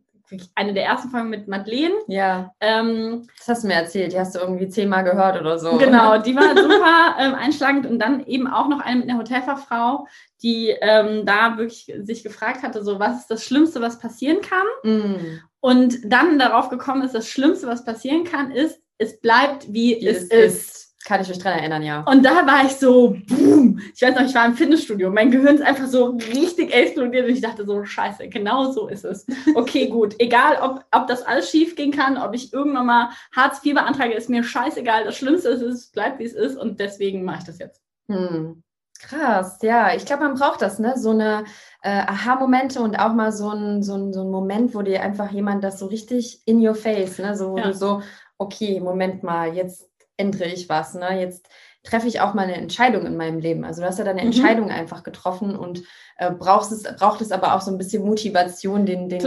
eine 0.56 0.74
der 0.74 0.86
ersten 0.86 1.10
Folgen 1.10 1.30
mit 1.30 1.48
Madeleine. 1.48 1.94
Ja. 2.08 2.54
Ähm, 2.60 3.28
das 3.38 3.48
hast 3.48 3.64
du 3.64 3.68
mir 3.68 3.76
erzählt, 3.76 4.14
die 4.14 4.20
hast 4.20 4.36
du 4.36 4.40
irgendwie 4.40 4.70
zehnmal 4.70 5.04
gehört 5.04 5.40
oder 5.40 5.60
so. 5.60 5.78
Genau, 5.78 6.18
die 6.18 6.36
war 6.36 6.56
super 6.56 7.16
ähm, 7.20 7.36
einschlagend 7.36 7.86
und 7.86 8.00
dann 8.00 8.26
eben 8.26 8.48
auch 8.48 8.68
noch 8.68 8.80
eine 8.80 9.00
mit 9.00 9.10
einer 9.10 9.20
Hotelfachfrau, 9.20 10.08
die 10.42 10.70
ähm, 10.82 11.26
da 11.26 11.58
wirklich 11.58 11.94
sich 12.02 12.24
gefragt 12.24 12.64
hatte, 12.64 12.84
so 12.84 13.00
was 13.00 13.22
ist 13.22 13.32
das 13.32 13.44
Schlimmste, 13.44 13.82
was 13.82 14.00
passieren 14.00 14.40
kann? 14.42 14.68
Mm. 14.84 15.40
Und 15.60 16.00
dann 16.06 16.40
darauf 16.40 16.70
gekommen 16.70 17.04
ist, 17.04 17.14
das 17.14 17.28
Schlimmste, 17.28 17.68
was 17.68 17.86
passieren 17.86 18.24
kann, 18.24 18.52
ist, 18.52 18.82
es 18.98 19.20
bleibt 19.20 19.68
wie, 19.68 19.98
wie 20.00 20.08
es, 20.08 20.24
es 20.24 20.30
ist. 20.30 20.32
ist. 20.32 20.81
Kann 21.04 21.22
ich 21.22 21.28
mich 21.30 21.40
dran 21.40 21.58
erinnern, 21.58 21.84
ja. 21.84 22.02
Und 22.02 22.24
da 22.24 22.46
war 22.46 22.64
ich 22.66 22.74
so, 22.74 23.18
boom. 23.28 23.80
Ich 23.96 24.02
weiß 24.02 24.16
noch, 24.16 24.26
ich 24.26 24.36
war 24.36 24.46
im 24.46 24.56
Fitnessstudio. 24.56 25.10
Mein 25.10 25.32
Gehirn 25.32 25.56
ist 25.56 25.64
einfach 25.64 25.88
so 25.88 26.18
richtig 26.34 26.74
explodiert 26.74 27.28
und 27.28 27.34
ich 27.34 27.42
dachte 27.42 27.66
so, 27.66 27.84
scheiße, 27.84 28.30
genau 28.30 28.72
so 28.72 28.88
ist 28.88 29.06
es. 29.06 29.26
Okay, 29.56 29.88
gut. 29.88 30.16
Egal, 30.20 30.58
ob, 30.62 30.86
ob 30.92 31.08
das 31.08 31.24
alles 31.24 31.50
schief 31.50 31.76
gehen 31.76 31.92
kann, 31.92 32.18
ob 32.18 32.34
ich 32.34 32.54
irgendwann 32.54 32.86
mal 32.86 33.10
Hartz 33.36 33.64
IV 33.66 33.76
beantrage, 33.76 34.14
ist 34.14 34.30
mir 34.30 34.44
scheißegal. 34.44 35.04
Das 35.04 35.18
Schlimmste 35.18 35.50
ist, 35.50 35.62
es 35.62 35.92
bleibt, 35.92 36.20
wie 36.20 36.26
es 36.26 36.34
ist 36.34 36.58
und 36.58 36.80
deswegen 36.80 37.24
mache 37.24 37.40
ich 37.40 37.46
das 37.46 37.60
jetzt. 37.60 37.82
Hm. 38.08 38.64
Krass, 39.02 39.58
ja. 39.64 39.96
Ich 39.96 40.06
glaube, 40.06 40.24
man 40.24 40.36
braucht 40.36 40.62
das, 40.62 40.78
ne? 40.78 40.94
So 40.96 41.10
eine 41.10 41.46
äh, 41.82 41.90
Aha-Momente 41.90 42.82
und 42.82 42.98
auch 42.98 43.14
mal 43.14 43.32
so 43.32 43.50
ein, 43.50 43.82
so, 43.82 43.96
ein, 43.96 44.14
so 44.14 44.22
ein 44.22 44.30
Moment, 44.30 44.76
wo 44.76 44.84
dir 44.84 45.02
einfach 45.02 45.32
jemand 45.32 45.64
das 45.64 45.80
so 45.80 45.88
richtig 45.88 46.42
in 46.46 46.66
your 46.66 46.76
face, 46.76 47.18
ne? 47.18 47.36
So, 47.36 47.54
wo 47.54 47.58
ja. 47.58 47.68
du 47.68 47.74
so, 47.74 48.02
okay, 48.38 48.80
Moment 48.80 49.24
mal, 49.24 49.56
jetzt 49.56 49.91
ändere 50.18 50.46
ich 50.46 50.70
was. 50.70 50.94
Ne? 50.94 51.20
Jetzt 51.20 51.48
treffe 51.84 52.08
ich 52.08 52.22
auch 52.22 52.34
mal 52.34 52.44
eine 52.44 52.56
Entscheidung 52.56 53.06
in 53.06 53.18
meinem 53.18 53.40
Leben. 53.40 53.64
Also 53.64 53.82
du 53.82 53.88
hast 53.88 54.00
ja 54.00 54.06
deine 54.06 54.22
mhm. 54.22 54.28
Entscheidung 54.28 54.70
einfach 54.70 55.04
getroffen 55.04 55.56
und 55.56 55.84
äh, 56.18 56.32
brauchst 56.32 56.72
es, 56.72 56.84
braucht 56.84 57.22
es 57.22 57.32
aber 57.32 57.56
auch 57.56 57.62
so 57.62 57.72
ein 57.72 57.78
bisschen 57.78 58.06
Motivation, 58.06 58.86
den, 58.86 59.10
den 59.10 59.22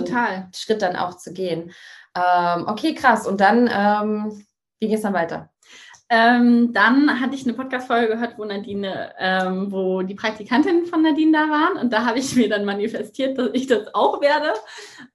Schritt 0.55 0.83
dann 0.83 0.97
auch 0.97 1.17
zu 1.17 1.33
gehen. 1.33 1.73
Ähm, 2.17 2.67
okay, 2.69 2.95
krass. 2.95 3.26
Und 3.26 3.41
dann, 3.41 3.69
ähm, 3.73 4.47
wie 4.79 4.88
geht 4.88 4.97
es 4.97 5.03
dann 5.03 5.14
weiter? 5.14 5.50
Ähm, 6.11 6.73
dann 6.73 7.21
hatte 7.21 7.35
ich 7.35 7.45
eine 7.45 7.55
Podcast-Folge 7.55 8.09
gehört, 8.09 8.38
wo 8.38 8.45
Nadine, 8.45 9.12
ähm, 9.19 9.73
wo 9.73 10.03
die 10.03 10.14
Praktikantinnen 10.14 10.87
von 10.87 11.03
Nadine 11.03 11.33
da 11.33 11.50
waren. 11.50 11.79
Und 11.79 11.93
da 11.93 12.05
habe 12.05 12.19
ich 12.19 12.37
mir 12.37 12.49
dann 12.49 12.64
manifestiert, 12.64 13.38
dass 13.38 13.50
ich 13.55 13.67
das 13.67 13.93
auch 13.95 14.21
werde. 14.21 14.53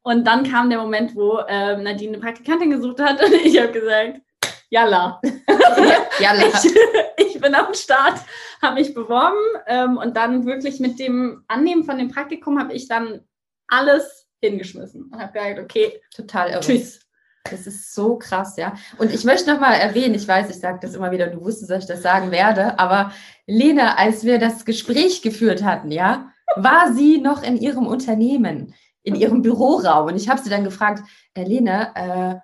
Und 0.02 0.26
dann 0.26 0.44
kam 0.44 0.70
der 0.70 0.80
Moment, 0.80 1.16
wo 1.16 1.40
ähm, 1.48 1.84
Nadine 1.84 2.14
eine 2.14 2.22
Praktikantin 2.22 2.72
gesucht 2.72 3.00
hat. 3.00 3.24
Und 3.26 3.34
ich 3.34 3.62
habe 3.62 3.72
gesagt, 3.72 4.22
Jalla. 4.70 5.20
Jalla. 6.20 6.44
Ich, 6.48 7.36
ich, 7.36 7.42
bin 7.42 7.56
am 7.56 7.74
Start, 7.74 8.20
habe 8.62 8.76
mich 8.76 8.94
beworben 8.94 9.38
ähm, 9.68 9.98
und 9.98 10.16
dann 10.16 10.46
wirklich 10.46 10.80
mit 10.80 11.00
dem 11.00 11.44
Annehmen 11.48 11.84
von 11.84 11.98
dem 11.98 12.10
Praktikum 12.10 12.60
habe 12.60 12.74
ich 12.74 12.88
dann 12.88 13.22
alles 13.68 14.28
hingeschmissen 14.42 15.10
und 15.12 15.20
habe 15.20 15.34
gesagt, 15.34 15.60
okay, 15.60 16.02
total 16.16 16.50
irre. 16.52 16.60
Tschüss. 16.62 17.00
Das 17.50 17.66
ist 17.66 17.96
so 17.96 18.18
krass, 18.18 18.58
ja. 18.58 18.74
Und 18.98 19.14
ich 19.14 19.24
möchte 19.24 19.52
nochmal 19.52 19.80
erwähnen, 19.80 20.14
ich 20.14 20.28
weiß, 20.28 20.50
ich 20.50 20.60
sage 20.60 20.80
das 20.82 20.94
immer 20.94 21.12
wieder, 21.12 21.28
du 21.28 21.42
wusstest, 21.42 21.72
dass 21.72 21.84
ich 21.84 21.90
das 21.90 22.02
sagen 22.02 22.32
werde, 22.32 22.78
aber 22.78 23.12
Lena, 23.48 23.96
als 23.96 24.24
wir 24.24 24.40
das 24.40 24.66
Gespräch 24.66 25.22
geführt 25.22 25.64
hatten, 25.64 25.90
ja, 25.90 26.32
war 26.56 26.94
sie 26.94 27.20
noch 27.20 27.42
in 27.42 27.58
ihrem 27.58 27.88
Unternehmen, 27.88 28.76
in 29.04 29.16
ihrem 29.16 29.42
Büroraum. 29.42 30.08
Und 30.08 30.16
ich 30.16 30.30
habe 30.30 30.42
sie 30.42 30.50
dann 30.50 30.64
gefragt, 30.64 31.04
äh, 31.34 31.44
Lena, 31.44 32.36
äh, 32.36 32.40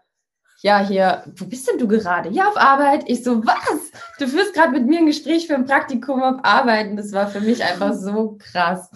ja, 0.66 0.80
hier, 0.80 1.24
wo 1.36 1.46
bist 1.46 1.70
denn 1.70 1.78
du 1.78 1.88
gerade? 1.88 2.30
Ja, 2.30 2.48
auf 2.48 2.58
Arbeit. 2.58 3.04
Ich 3.06 3.24
so, 3.24 3.46
was? 3.46 3.92
Du 4.18 4.28
führst 4.28 4.56
gerade 4.56 4.72
mit 4.72 4.88
mir 4.88 4.98
ein 4.98 5.06
Gespräch 5.06 5.46
für 5.46 5.54
ein 5.54 5.68
Praktikum 5.68 6.24
auf 6.24 6.40
Arbeit. 6.42 6.90
Und 6.90 6.98
das 6.98 7.12
war 7.12 7.28
für 7.28 7.40
mich 7.40 7.64
einfach 7.64 7.94
so 7.94 8.40
krass. 8.40 8.90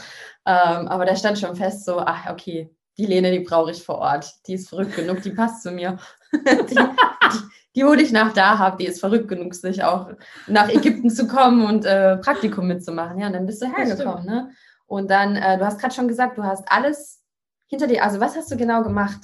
Ähm, 0.48 0.88
aber 0.88 1.06
da 1.06 1.16
stand 1.16 1.38
schon 1.38 1.56
fest 1.56 1.86
so, 1.86 2.00
ach, 2.00 2.32
okay, 2.32 2.76
die 2.98 3.06
Lene, 3.06 3.32
die 3.32 3.42
brauche 3.42 3.70
ich 3.70 3.84
vor 3.84 4.00
Ort. 4.00 4.34
Die 4.48 4.56
ist 4.56 4.68
verrückt 4.68 4.96
genug, 4.96 5.22
die 5.22 5.30
passt 5.30 5.62
zu 5.62 5.70
mir. 5.70 6.00
die, 6.34 6.74
die, 6.74 7.40
die, 7.76 7.86
wo 7.86 7.94
ich 7.94 8.12
nach 8.12 8.34
da 8.34 8.58
habe, 8.58 8.78
die 8.78 8.88
ist 8.88 9.00
verrückt 9.00 9.28
genug, 9.28 9.54
sich 9.54 9.84
auch 9.84 10.10
nach 10.48 10.70
Ägypten 10.70 11.12
zu 11.12 11.28
kommen 11.28 11.64
und 11.68 11.86
äh, 11.86 12.18
Praktikum 12.18 12.66
mitzumachen. 12.66 13.20
Ja, 13.20 13.28
und 13.28 13.34
dann 13.34 13.46
bist 13.46 13.62
du 13.62 13.68
hergekommen. 13.68 14.26
Ne? 14.26 14.50
Und 14.88 15.12
dann, 15.12 15.36
äh, 15.36 15.60
du 15.60 15.66
hast 15.68 15.80
gerade 15.80 15.94
schon 15.94 16.08
gesagt, 16.08 16.36
du 16.40 16.44
hast 16.44 16.64
alles 16.68 17.22
hinter 17.68 17.86
dir. 17.86 18.04
Also, 18.04 18.20
was 18.20 18.36
hast 18.36 18.50
du 18.50 18.58
genau 18.58 18.82
gemacht? 18.82 19.20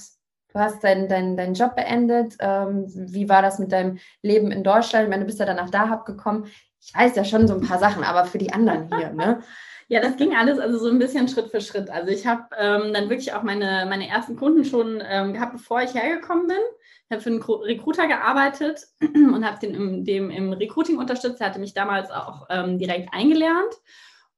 Du 0.56 0.62
hast 0.62 0.82
deinen 0.82 1.06
dein, 1.06 1.36
dein 1.36 1.52
Job 1.52 1.76
beendet. 1.76 2.36
Ähm, 2.40 2.86
wie 2.88 3.28
war 3.28 3.42
das 3.42 3.58
mit 3.58 3.72
deinem 3.72 3.98
Leben 4.22 4.50
in 4.50 4.64
Deutschland? 4.64 5.04
Ich 5.04 5.10
meine, 5.10 5.20
du 5.20 5.26
bist 5.26 5.38
ja 5.38 5.44
danach 5.44 5.68
da 5.68 6.02
gekommen. 6.06 6.46
Ich 6.80 6.94
weiß 6.94 7.14
ja 7.14 7.26
schon 7.26 7.46
so 7.46 7.52
ein 7.52 7.60
paar 7.60 7.78
Sachen, 7.78 8.02
aber 8.02 8.24
für 8.24 8.38
die 8.38 8.54
anderen 8.54 8.88
hier, 8.88 9.12
ne? 9.12 9.42
Ja, 9.88 10.00
das 10.00 10.16
ging 10.16 10.34
alles 10.34 10.58
also 10.58 10.78
so 10.78 10.88
ein 10.88 10.98
bisschen 10.98 11.28
Schritt 11.28 11.50
für 11.52 11.60
Schritt. 11.60 11.90
Also 11.90 12.10
ich 12.10 12.26
habe 12.26 12.42
ähm, 12.58 12.92
dann 12.92 13.08
wirklich 13.08 13.34
auch 13.34 13.44
meine, 13.44 13.86
meine 13.88 14.08
ersten 14.08 14.34
Kunden 14.34 14.64
schon 14.64 15.00
ähm, 15.08 15.32
gehabt, 15.32 15.52
bevor 15.52 15.80
ich 15.80 15.94
hergekommen 15.94 16.48
bin. 16.48 16.56
Ich 17.04 17.12
habe 17.12 17.22
für 17.22 17.30
einen 17.30 17.40
Recruiter 17.40 18.08
gearbeitet 18.08 18.80
und 19.00 19.46
habe 19.46 19.60
den 19.60 19.74
im, 19.76 20.04
dem 20.04 20.30
im 20.30 20.52
Recruiting 20.54 20.98
unterstützt. 20.98 21.40
Er 21.40 21.48
hatte 21.50 21.60
mich 21.60 21.72
damals 21.72 22.10
auch 22.10 22.46
ähm, 22.50 22.78
direkt 22.78 23.10
eingelernt. 23.12 23.74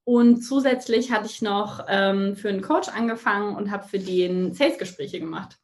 Und 0.05 0.43
zusätzlich 0.43 1.13
hatte 1.13 1.27
ich 1.27 1.41
noch 1.41 1.87
ähm, 1.89 2.37
für 2.37 2.51
einen 2.51 2.61
Coach 2.61 2.89
angefangen 2.89 3.57
und 3.57 3.71
habe 3.71 3.89
für 3.89 3.99
den 3.99 4.53
Sales-Gespräche 4.53 5.21
gemacht. 5.21 5.57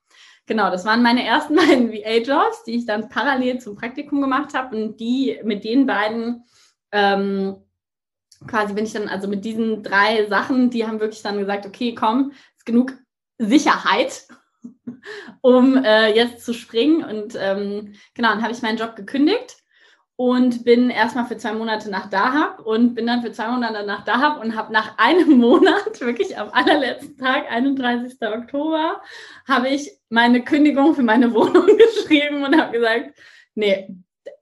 Genau, 0.46 0.70
das 0.70 0.84
waren 0.84 1.02
meine 1.02 1.24
ersten 1.24 1.56
beiden 1.56 1.92
VA-Jobs, 1.92 2.64
die 2.64 2.76
ich 2.76 2.86
dann 2.86 3.08
parallel 3.08 3.58
zum 3.60 3.76
Praktikum 3.76 4.20
gemacht 4.20 4.54
habe. 4.54 4.76
Und 4.76 5.00
die 5.00 5.40
mit 5.44 5.64
den 5.64 5.86
beiden 5.86 6.44
ähm, 6.92 7.56
quasi 8.46 8.74
bin 8.74 8.84
ich 8.84 8.92
dann, 8.92 9.08
also 9.08 9.28
mit 9.28 9.44
diesen 9.44 9.82
drei 9.82 10.26
Sachen, 10.26 10.70
die 10.70 10.86
haben 10.86 11.00
wirklich 11.00 11.22
dann 11.22 11.38
gesagt, 11.38 11.66
okay, 11.66 11.94
komm, 11.94 12.32
ist 12.56 12.66
genug 12.66 12.92
Sicherheit, 13.38 14.26
um 15.40 15.76
äh, 15.82 16.14
jetzt 16.14 16.44
zu 16.44 16.52
springen. 16.52 17.04
Und 17.04 17.36
ähm, 17.38 17.94
genau, 18.14 18.30
dann 18.30 18.42
habe 18.42 18.52
ich 18.52 18.62
meinen 18.62 18.78
Job 18.78 18.96
gekündigt 18.96 19.63
und 20.16 20.64
bin 20.64 20.90
erstmal 20.90 21.26
für 21.26 21.36
zwei 21.36 21.52
Monate 21.52 21.90
nach 21.90 22.08
Dahab 22.08 22.60
und 22.60 22.94
bin 22.94 23.06
dann 23.06 23.22
für 23.22 23.32
zwei 23.32 23.48
Monate 23.48 23.84
nach 23.84 24.04
Dahab 24.04 24.40
und 24.42 24.54
habe 24.56 24.72
nach 24.72 24.96
einem 24.98 25.38
Monat, 25.38 26.00
wirklich 26.00 26.38
am 26.38 26.50
allerletzten 26.52 27.18
Tag, 27.18 27.50
31. 27.50 28.16
Oktober, 28.22 29.00
habe 29.48 29.68
ich 29.68 29.90
meine 30.10 30.42
Kündigung 30.44 30.94
für 30.94 31.02
meine 31.02 31.30
Wohnung 31.34 31.66
geschrieben 31.76 32.44
und 32.44 32.60
habe 32.60 32.72
gesagt, 32.72 33.10
nee, 33.54 33.88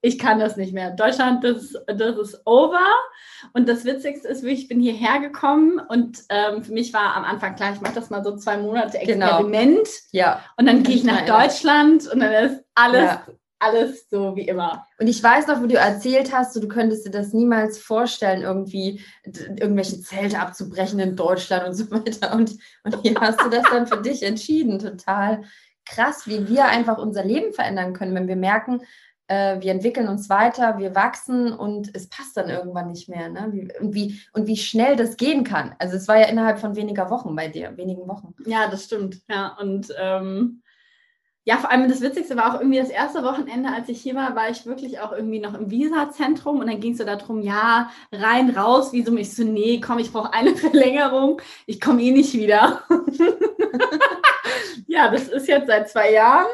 ich 0.01 0.19
kann 0.19 0.39
das 0.39 0.57
nicht 0.57 0.73
mehr. 0.75 0.91
Deutschland, 0.91 1.43
das, 1.45 1.75
das 1.87 2.17
ist 2.17 2.41
over. 2.45 2.87
Und 3.53 3.69
das 3.69 3.85
Witzigste 3.85 4.29
ist 4.29 4.45
ich 4.45 4.69
bin 4.69 4.81
hierher 4.81 5.21
gekommen 5.21 5.81
und 5.89 6.19
ähm, 6.29 6.63
für 6.63 6.73
mich 6.73 6.93
war 6.93 7.17
am 7.17 7.25
Anfang 7.25 7.57
klar, 7.57 7.73
ich 7.73 7.81
mache 7.81 7.95
das 7.95 8.11
mal 8.11 8.23
so 8.23 8.37
zwei 8.37 8.59
Monate 8.59 8.99
Genau. 9.05 9.27
Experiment. 9.39 9.89
Ja. 10.11 10.45
Und 10.57 10.67
dann 10.67 10.83
gehe 10.83 10.97
ich 10.97 11.05
nach. 11.05 11.25
Deutschland 11.25 12.07
und 12.13 12.21
dann 12.21 12.33
ist 12.33 12.65
alles, 12.75 13.05
Ja. 13.05 13.27
Alles 13.63 14.09
so 14.11 14.35
wie 14.37 14.47
immer. 14.49 14.87
Und 14.99 15.07
ich 15.07 15.23
weiß 15.23 15.47
noch, 15.47 15.63
wo 15.63 15.67
du 15.67 15.77
erzählt 15.77 16.33
hast, 16.33 16.55
so, 16.55 16.61
du 16.61 16.69
könntest 16.69 17.07
dir 17.07 17.11
das 17.11 17.33
niemals 17.33 17.79
vorstellen, 17.79 18.43
irgendwie 18.43 19.01
irgendwelche 19.25 20.01
Zelte 20.01 20.39
abzubrechen 20.39 20.99
in 20.99 21.17
Deutschland 21.17 21.67
und 21.67 21.75
so 21.75 21.91
weiter. 21.91 22.35
Und, 22.35 22.57
und 22.85 23.03
hier 23.03 23.15
hast 23.21 23.41
du 23.41 23.49
das 23.49 23.65
dann 23.71 23.87
für 23.87 24.03
dich 24.03 24.23
entschieden. 24.23 24.79
Total 24.79 25.43
krass, 25.85 26.27
wie 26.27 26.49
wir 26.49 26.67
einfach 26.67 26.99
unser 26.99 27.25
Leben 27.25 27.53
verändern 27.53 27.93
können, 27.93 28.15
wenn 28.15 28.29
wir 28.29 28.37
merken, 28.37 28.83
äh, 29.29 29.61
wir 29.61 29.73
entwickeln 29.73 30.09
uns 30.09 30.29
weiter, 30.29 30.79
wir 30.79 30.95
wachsen 30.95 31.53
und 31.53 31.95
es 31.95 32.09
passt 32.09 32.37
dann 32.37 32.51
irgendwann 32.51 32.89
nicht 32.89 33.09
mehr. 33.09 33.29
Ne? 33.29 33.49
Wie, 33.51 33.69
und, 33.81 33.95
wie, 33.95 34.21
und 34.33 34.47
wie 34.47 34.57
schnell 34.57 34.97
das 34.97 35.17
gehen 35.17 35.45
kann. 35.45 35.75
Also 35.79 35.97
es 35.97 36.09
war 36.09 36.19
ja 36.19 36.27
innerhalb 36.27 36.59
von 36.59 36.77
weniger 36.77 37.11
Wochen 37.11 37.35
bei 37.35 37.49
dir, 37.49 37.77
wenigen 37.77 38.07
Wochen. 38.09 38.35
Ja, 38.45 38.69
das 38.69 38.85
stimmt. 38.85 39.21
Ja, 39.29 39.57
und 39.61 39.89
ähm, 39.99 40.63
ja, 41.45 41.57
vor 41.57 41.71
allem 41.71 41.89
das 41.89 42.01
Witzigste 42.01 42.37
war 42.37 42.55
auch 42.55 42.61
irgendwie 42.61 42.79
das 42.79 42.91
erste 42.91 43.25
Wochenende, 43.25 43.71
als 43.71 43.89
ich 43.89 44.01
hier 44.01 44.15
war, 44.15 44.37
war 44.37 44.49
ich 44.49 44.65
wirklich 44.65 45.01
auch 45.01 45.13
irgendwie 45.13 45.41
noch 45.41 45.55
im 45.55 45.71
Visa-Zentrum 45.71 46.61
und 46.61 46.69
dann 46.69 46.79
ging 46.79 46.93
es 46.93 46.99
so 46.99 47.05
darum, 47.05 47.41
ja, 47.41 47.91
rein, 48.13 48.51
raus, 48.51 48.93
Visum. 48.93 49.17
Ich 49.19 49.35
so, 49.35 49.43
nee, 49.43 49.81
komm, 49.81 49.99
ich 49.99 50.13
brauche 50.13 50.33
eine 50.33 50.55
Verlängerung, 50.57 51.41
ich 51.67 51.81
komme 51.81 52.03
eh 52.03 52.13
nicht 52.13 52.35
wieder. 52.35 52.83
ja, 54.87 55.11
das 55.11 55.29
ist 55.29 55.49
jetzt 55.49 55.67
seit 55.67 55.89
zwei 55.89 56.13
Jahren. 56.13 56.47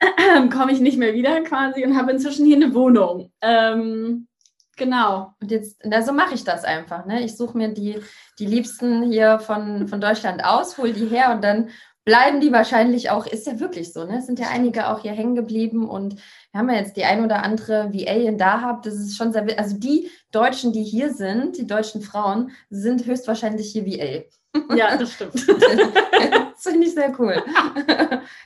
komme 0.50 0.72
ich 0.72 0.80
nicht 0.80 0.98
mehr 0.98 1.12
wieder 1.12 1.42
quasi 1.42 1.84
und 1.84 1.96
habe 1.96 2.12
inzwischen 2.12 2.46
hier 2.46 2.56
eine 2.56 2.74
Wohnung. 2.74 3.30
Ähm, 3.42 4.28
genau. 4.76 5.34
Und 5.40 5.50
jetzt, 5.50 5.78
na, 5.84 6.02
so 6.02 6.12
mache 6.12 6.34
ich 6.34 6.44
das 6.44 6.64
einfach. 6.64 7.04
Ne? 7.04 7.22
Ich 7.22 7.36
suche 7.36 7.56
mir 7.56 7.68
die, 7.68 8.00
die 8.38 8.46
Liebsten 8.46 9.10
hier 9.10 9.38
von, 9.38 9.88
von 9.88 10.00
Deutschland 10.00 10.42
aus, 10.42 10.78
hole 10.78 10.94
die 10.94 11.06
her 11.06 11.32
und 11.34 11.44
dann 11.44 11.68
bleiben 12.10 12.40
die 12.40 12.50
wahrscheinlich 12.50 13.08
auch, 13.10 13.24
ist 13.24 13.46
ja 13.46 13.60
wirklich 13.60 13.92
so, 13.92 14.02
ne? 14.02 14.18
Es 14.18 14.26
sind 14.26 14.40
ja 14.40 14.48
einige 14.48 14.88
auch 14.88 14.98
hier 14.98 15.12
hängen 15.12 15.36
geblieben 15.36 15.88
und 15.88 16.16
wir 16.50 16.58
haben 16.58 16.68
ja 16.68 16.74
jetzt 16.74 16.96
die 16.96 17.04
ein 17.04 17.24
oder 17.24 17.44
andere 17.44 17.92
VA 17.92 18.26
in 18.26 18.36
Dahab, 18.36 18.82
das 18.82 18.94
ist 18.94 19.16
schon 19.16 19.32
sehr, 19.32 19.46
also 19.56 19.78
die 19.78 20.10
Deutschen, 20.32 20.72
die 20.72 20.82
hier 20.82 21.14
sind, 21.14 21.56
die 21.56 21.68
deutschen 21.68 22.02
Frauen, 22.02 22.50
sind 22.68 23.06
höchstwahrscheinlich 23.06 23.70
hier 23.70 23.86
VA. 23.86 24.24
Ja, 24.76 24.96
das 24.96 25.12
stimmt. 25.12 25.34
das 25.48 26.62
finde 26.64 26.84
ich 26.84 26.94
sehr 26.94 27.14
cool. 27.20 27.40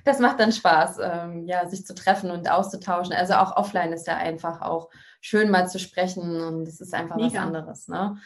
Das 0.05 0.19
macht 0.19 0.39
dann 0.39 0.53
Spaß, 0.53 0.99
ähm, 1.03 1.47
ja, 1.47 1.67
sich 1.67 1.87
zu 1.87 1.95
treffen 1.95 2.31
und 2.31 2.51
auszutauschen. 2.51 3.15
Also 3.15 3.33
auch 3.33 3.57
offline 3.57 3.95
ist 3.95 4.07
ja 4.07 4.19
einfach 4.19 4.61
auch 4.61 4.91
schön 5.23 5.51
mal 5.51 5.67
zu 5.67 5.79
sprechen 5.79 6.43
und 6.43 6.69
es 6.69 6.83
ist 6.83 6.93
einfach 6.93 7.17
was 7.17 7.33
Mega. 7.33 7.41
anderes. 7.41 7.89
Ne? 7.89 8.19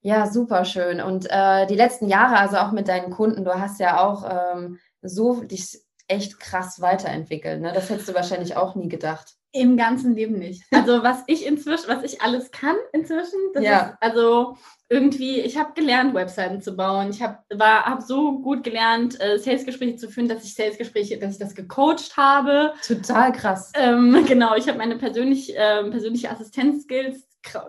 Ja, 0.00 0.26
super 0.26 0.64
schön. 0.64 1.00
Und 1.00 1.26
äh, 1.28 1.66
die 1.66 1.74
letzten 1.74 2.08
Jahre, 2.08 2.38
also 2.38 2.56
auch 2.58 2.72
mit 2.72 2.88
deinen 2.88 3.10
Kunden, 3.10 3.44
du 3.44 3.54
hast 3.60 3.80
ja 3.80 4.00
auch 4.00 4.54
ähm, 4.56 4.78
so 5.02 5.42
dich 5.42 5.80
echt 6.06 6.40
krass 6.40 6.80
weiterentwickelt. 6.80 7.60
Ne? 7.60 7.72
Das 7.72 7.90
hättest 7.90 8.08
du 8.08 8.14
wahrscheinlich 8.14 8.56
auch 8.56 8.74
nie 8.74 8.88
gedacht. 8.88 9.34
Im 9.52 9.76
ganzen 9.76 10.14
Leben 10.14 10.38
nicht. 10.38 10.62
Also 10.72 11.02
was 11.02 11.22
ich 11.26 11.46
inzwischen, 11.46 11.88
was 11.88 12.02
ich 12.02 12.20
alles 12.20 12.50
kann 12.50 12.76
inzwischen, 12.92 13.38
das 13.54 13.64
Ja. 13.64 13.78
ist 13.80 13.96
also 14.00 14.56
irgendwie, 14.90 15.40
ich 15.40 15.58
habe 15.58 15.72
gelernt, 15.74 16.14
Webseiten 16.14 16.60
zu 16.60 16.76
bauen. 16.76 17.10
Ich 17.10 17.22
habe 17.22 17.38
habe 17.60 18.02
so 18.02 18.40
gut 18.40 18.62
gelernt, 18.62 19.20
äh, 19.20 19.38
Salesgespräche 19.38 19.96
zu 19.96 20.08
führen, 20.10 20.28
dass 20.28 20.44
ich 20.44 20.54
Salesgespräche, 20.54 21.18
dass 21.18 21.32
ich 21.32 21.38
das 21.38 21.54
gecoacht 21.54 22.16
habe. 22.16 22.72
Total 22.86 23.32
krass. 23.32 23.72
Ähm, 23.74 24.24
genau, 24.28 24.54
ich 24.54 24.68
habe 24.68 24.78
meine 24.78 24.96
persönlich, 24.96 25.52
ähm, 25.56 25.90
persönliche 25.90 26.30
Assistenzskills 26.30 27.26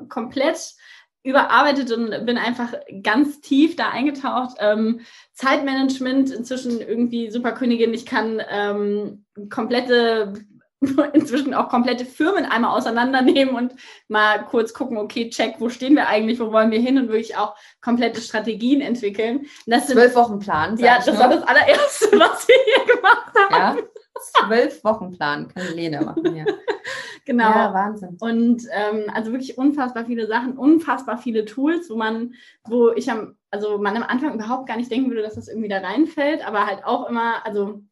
komplett 0.09 0.75
überarbeitet 1.23 1.91
und 1.91 2.25
bin 2.25 2.38
einfach 2.38 2.73
ganz 3.03 3.41
tief 3.41 3.75
da 3.75 3.89
eingetaucht. 3.89 4.55
Ähm, 4.60 5.01
Zeitmanagement 5.34 6.32
inzwischen 6.32 6.79
irgendwie 6.79 7.29
Superkönigin. 7.29 7.93
Ich 7.93 8.05
kann 8.05 8.41
ähm, 8.49 9.25
komplette, 9.49 10.34
inzwischen 11.13 11.53
auch 11.53 11.67
komplette 11.67 12.05
Firmen 12.05 12.45
einmal 12.45 12.77
auseinandernehmen 12.77 13.53
und 13.53 13.73
mal 14.08 14.45
kurz 14.45 14.73
gucken, 14.73 14.97
okay, 14.97 15.29
check, 15.29 15.55
wo 15.60 15.67
stehen 15.69 15.95
wir 15.95 16.08
eigentlich, 16.08 16.39
wo 16.39 16.53
wollen 16.53 16.71
wir 16.71 16.79
hin 16.79 16.97
und 16.97 17.10
wirklich 17.10 17.36
auch 17.36 17.53
komplette 17.82 18.21
Strategien 18.21 18.79
entwickeln. 18.79 19.39
Und 19.39 19.49
Das 19.67 19.88
sind, 19.88 19.97
Zwölf 19.97 20.15
Wochen 20.15 20.39
Plan. 20.39 20.77
ja, 20.77 20.97
das 20.97 21.08
nur. 21.08 21.19
war 21.19 21.29
das 21.29 21.43
allererste, 21.43 22.05
was 22.17 22.47
wir 22.47 22.55
hier 22.65 22.95
gemacht 22.95 23.34
haben. 23.51 23.77
Ja, 23.77 23.84
zwölf 24.19 24.84
Wochen 24.84 25.12
Plan 25.12 25.47
kann 25.47 25.75
Lene 25.75 26.01
machen. 26.01 26.36
Ja, 26.36 26.45
Genau. 27.29 27.43
ja 27.43 27.73
Wahnsinn. 27.73 28.17
Und 28.19 28.63
ähm, 28.71 29.03
also 29.13 29.32
wirklich 29.32 29.55
unfassbar 29.55 30.05
viele 30.05 30.25
Sachen, 30.25 30.58
unfassbar 30.58 31.19
viele 31.19 31.45
Tools, 31.45 31.88
wo 31.91 31.95
man, 31.95 32.34
wo 32.67 32.89
ich 32.89 33.12
am, 33.12 33.36
also 33.51 33.77
man 33.77 33.95
am 33.95 34.01
Anfang 34.03 34.34
überhaupt 34.34 34.67
gar 34.67 34.77
nicht 34.77 34.89
denken 34.89 35.12
würde, 35.12 35.21
dass 35.21 35.36
das 35.36 35.47
irgendwie 35.47 35.69
da 35.69 35.77
reinfällt, 35.77 36.45
aber 36.47 36.65
halt 36.65 36.84
auch 36.86 37.08
immer, 37.08 37.45
also 37.45 37.84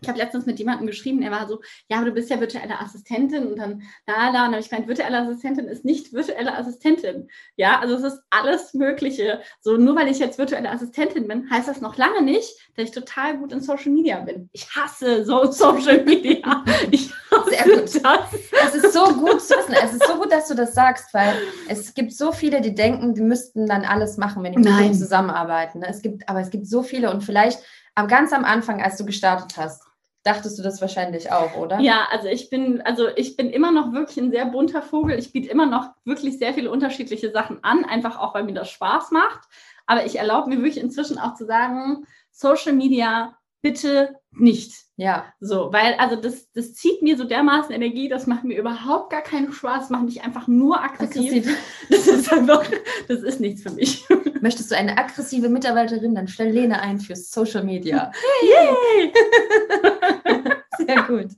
ich 0.00 0.08
habe 0.08 0.18
letztens 0.18 0.46
mit 0.46 0.58
jemandem 0.58 0.86
geschrieben, 0.86 1.22
er 1.22 1.30
war 1.30 1.46
so, 1.46 1.60
ja, 1.88 1.98
aber 1.98 2.06
du 2.06 2.12
bist 2.12 2.30
ja 2.30 2.40
virtuelle 2.40 2.80
Assistentin 2.80 3.46
und 3.46 3.58
dann, 3.58 3.82
da, 4.06 4.14
da, 4.14 4.26
und 4.26 4.34
dann 4.34 4.52
habe 4.52 4.60
ich 4.60 4.70
gemeint, 4.70 4.88
virtuelle 4.88 5.18
Assistentin 5.18 5.66
ist 5.66 5.84
nicht 5.84 6.12
virtuelle 6.12 6.56
Assistentin. 6.56 7.28
Ja, 7.56 7.80
also 7.80 7.94
es 7.94 8.14
ist 8.14 8.22
alles 8.30 8.74
Mögliche. 8.74 9.40
So, 9.60 9.76
nur 9.76 9.96
weil 9.96 10.08
ich 10.08 10.18
jetzt 10.18 10.38
virtuelle 10.38 10.70
Assistentin 10.70 11.28
bin, 11.28 11.50
heißt 11.50 11.68
das 11.68 11.80
noch 11.80 11.96
lange 11.96 12.22
nicht, 12.22 12.50
dass 12.76 12.86
ich 12.86 12.90
total 12.92 13.38
gut 13.38 13.52
in 13.52 13.60
Social 13.60 13.90
Media 13.90 14.20
bin. 14.20 14.48
Ich 14.52 14.68
hasse 14.74 15.24
so 15.24 15.44
Social 15.52 16.04
Media. 16.04 16.64
Ich 16.90 17.12
hasse 17.30 17.50
Sehr 17.50 17.64
gut. 17.64 18.04
das. 18.04 18.74
Es 18.74 18.74
ist 18.74 18.92
so 18.92 19.04
gut 19.14 19.40
zu 19.40 19.54
wissen. 19.54 19.74
Es 19.82 19.92
ist 19.92 20.06
so 20.06 20.14
gut, 20.16 20.32
dass 20.32 20.48
du 20.48 20.54
das 20.54 20.74
sagst, 20.74 21.12
weil 21.12 21.34
es 21.68 21.94
gibt 21.94 22.12
so 22.12 22.32
viele, 22.32 22.60
die 22.60 22.74
denken, 22.74 23.14
die 23.14 23.22
müssten 23.22 23.66
dann 23.66 23.84
alles 23.84 24.16
machen, 24.16 24.42
wenn 24.42 24.52
die 24.52 24.58
mit 24.58 24.68
Nein. 24.68 24.94
zusammenarbeiten. 24.94 25.82
Es 25.82 26.02
gibt, 26.02 26.28
aber 26.28 26.40
es 26.40 26.50
gibt 26.50 26.66
so 26.66 26.82
viele 26.82 27.10
und 27.10 27.22
vielleicht 27.22 27.60
ganz 28.08 28.32
am 28.32 28.44
Anfang, 28.44 28.82
als 28.82 28.96
du 28.96 29.04
gestartet 29.04 29.56
hast, 29.56 29.89
dachtest 30.22 30.58
du 30.58 30.62
das 30.62 30.80
wahrscheinlich 30.80 31.32
auch, 31.32 31.56
oder? 31.56 31.80
Ja, 31.80 32.06
also 32.10 32.28
ich 32.28 32.50
bin, 32.50 32.82
also 32.82 33.08
ich 33.16 33.36
bin 33.36 33.50
immer 33.50 33.72
noch 33.72 33.92
wirklich 33.92 34.18
ein 34.18 34.30
sehr 34.30 34.46
bunter 34.46 34.82
Vogel. 34.82 35.18
Ich 35.18 35.32
biete 35.32 35.50
immer 35.50 35.66
noch 35.66 35.90
wirklich 36.04 36.38
sehr 36.38 36.52
viele 36.54 36.70
unterschiedliche 36.70 37.30
Sachen 37.30 37.62
an, 37.64 37.84
einfach 37.84 38.18
auch, 38.18 38.34
weil 38.34 38.44
mir 38.44 38.54
das 38.54 38.70
Spaß 38.70 39.10
macht. 39.12 39.48
Aber 39.86 40.04
ich 40.04 40.18
erlaube 40.18 40.50
mir 40.50 40.58
wirklich 40.58 40.78
inzwischen 40.78 41.18
auch 41.18 41.34
zu 41.34 41.46
sagen, 41.46 42.06
Social 42.30 42.74
Media 42.74 43.36
bitte 43.62 44.16
nicht. 44.32 44.72
Ja, 44.96 45.32
So, 45.40 45.72
weil, 45.72 45.94
also 45.94 46.14
das, 46.16 46.50
das 46.52 46.74
zieht 46.74 47.00
mir 47.00 47.16
so 47.16 47.24
dermaßen 47.24 47.74
Energie, 47.74 48.08
das 48.08 48.26
macht 48.26 48.44
mir 48.44 48.58
überhaupt 48.58 49.10
gar 49.10 49.22
keinen 49.22 49.50
Spaß, 49.50 49.88
macht 49.90 50.04
mich 50.04 50.22
einfach 50.22 50.46
nur 50.46 50.82
aggressiv. 50.82 51.46
aggressiv. 51.46 51.58
Das 51.90 52.06
ist 52.06 52.32
einfach, 52.32 52.64
das 53.08 53.22
ist 53.22 53.40
nichts 53.40 53.62
für 53.62 53.70
mich. 53.70 54.04
Möchtest 54.40 54.70
du 54.70 54.76
eine 54.76 54.96
aggressive 54.98 55.48
Mitarbeiterin, 55.48 56.14
dann 56.14 56.28
stell 56.28 56.50
Lene 56.50 56.80
ein 56.80 57.00
für 57.00 57.16
Social 57.16 57.64
Media. 57.64 58.12
Yay! 58.42 59.12
Sehr 60.86 61.02
gut. 61.02 61.28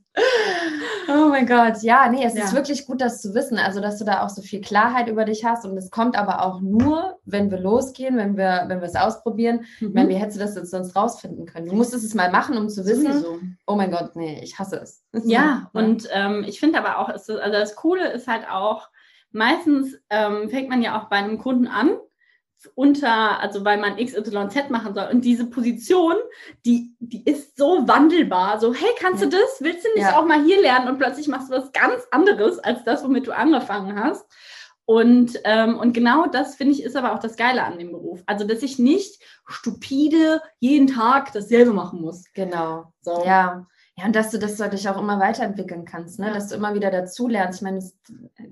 Oh 1.14 1.28
mein 1.28 1.46
Gott, 1.46 1.82
ja, 1.82 2.08
nee, 2.08 2.24
es 2.24 2.34
Ja. 2.34 2.44
ist 2.44 2.54
wirklich 2.54 2.86
gut, 2.86 3.00
das 3.00 3.20
zu 3.20 3.34
wissen, 3.34 3.58
also 3.58 3.80
dass 3.80 3.98
du 3.98 4.04
da 4.04 4.24
auch 4.24 4.28
so 4.30 4.40
viel 4.40 4.60
Klarheit 4.60 5.08
über 5.08 5.24
dich 5.24 5.44
hast 5.44 5.64
und 5.66 5.76
es 5.76 5.90
kommt 5.90 6.16
aber 6.16 6.42
auch 6.44 6.60
nur, 6.60 7.18
wenn 7.24 7.50
wir 7.50 7.58
losgehen, 7.58 8.16
wenn 8.16 8.36
wir, 8.36 8.64
wenn 8.68 8.80
wir 8.80 8.86
es 8.88 8.96
ausprobieren. 8.96 9.64
Ich 9.80 9.92
meine, 9.92 10.08
wie 10.08 10.14
hättest 10.14 10.36
du 10.38 10.44
das 10.44 10.54
jetzt 10.54 10.70
sonst 10.70 10.96
rausfinden 10.96 11.44
können? 11.46 11.66
Du 11.66 11.74
musstest 11.74 12.04
es 12.04 12.14
mal 12.14 12.30
machen, 12.30 12.56
um 12.56 12.68
zu 12.68 12.86
wissen, 12.86 13.12
Sowieso. 13.12 13.38
oh 13.66 13.74
mein 13.74 13.90
Gott, 13.90 14.16
nee, 14.16 14.40
ich 14.42 14.58
hasse 14.58 14.76
es. 14.80 15.04
Ja, 15.24 15.70
und 15.72 16.08
ähm, 16.12 16.44
ich 16.46 16.58
finde 16.60 16.78
aber 16.78 16.98
auch, 16.98 17.08
also 17.08 17.36
das 17.36 17.76
Coole 17.76 18.10
ist 18.12 18.26
halt 18.28 18.48
auch, 18.50 18.88
meistens 19.32 19.96
ähm, 20.10 20.48
fängt 20.50 20.68
man 20.68 20.82
ja 20.82 20.98
auch 21.00 21.08
bei 21.08 21.16
einem 21.16 21.38
Kunden 21.38 21.66
an, 21.66 21.90
unter, 22.74 23.40
also 23.40 23.64
weil 23.64 23.78
man 23.78 23.96
XYZ 23.96 24.70
machen 24.70 24.94
soll. 24.94 25.08
Und 25.12 25.24
diese 25.24 25.46
Position, 25.46 26.14
die, 26.64 26.94
die 27.00 27.24
ist 27.24 27.56
so 27.58 27.86
wandelbar. 27.88 28.60
So, 28.60 28.72
hey, 28.74 28.90
kannst 28.98 29.22
Ja. 29.22 29.28
du 29.28 29.36
das? 29.36 29.60
Willst 29.60 29.84
du 29.84 29.88
nicht 29.94 30.02
Ja. 30.02 30.18
auch 30.18 30.26
mal 30.26 30.42
hier 30.44 30.60
lernen? 30.60 30.88
Und 30.88 30.98
plötzlich 30.98 31.28
machst 31.28 31.50
du 31.50 31.54
was 31.54 31.72
ganz 31.72 32.02
anderes 32.10 32.58
als 32.58 32.84
das, 32.84 33.04
womit 33.04 33.26
du 33.26 33.32
angefangen 33.36 33.98
hast. 34.02 34.24
Und, 34.84 35.38
ähm, 35.44 35.78
und 35.78 35.92
genau 35.92 36.26
das, 36.26 36.56
finde 36.56 36.72
ich, 36.74 36.82
ist 36.82 36.96
aber 36.96 37.12
auch 37.12 37.20
das 37.20 37.36
Geile 37.36 37.62
an 37.64 37.78
dem 37.78 37.92
Beruf. 37.92 38.22
Also, 38.26 38.46
dass 38.46 38.62
ich 38.62 38.78
nicht 38.78 39.22
stupide 39.46 40.42
jeden 40.58 40.88
Tag 40.88 41.32
dasselbe 41.32 41.72
machen 41.72 42.00
muss. 42.00 42.24
Genau. 42.34 42.92
So. 43.00 43.22
Ja. 43.24 43.66
Ja, 43.98 44.06
und 44.06 44.16
dass 44.16 44.30
du 44.30 44.38
das 44.38 44.56
dich 44.56 44.88
auch 44.88 44.98
immer 44.98 45.20
weiterentwickeln 45.20 45.84
kannst, 45.84 46.18
ne? 46.18 46.28
Ja. 46.28 46.32
dass 46.32 46.48
du 46.48 46.54
immer 46.54 46.74
wieder 46.74 46.90
dazulernst. 46.90 47.58
Ich 47.58 47.62
meine, 47.62 47.78
das, 47.78 47.94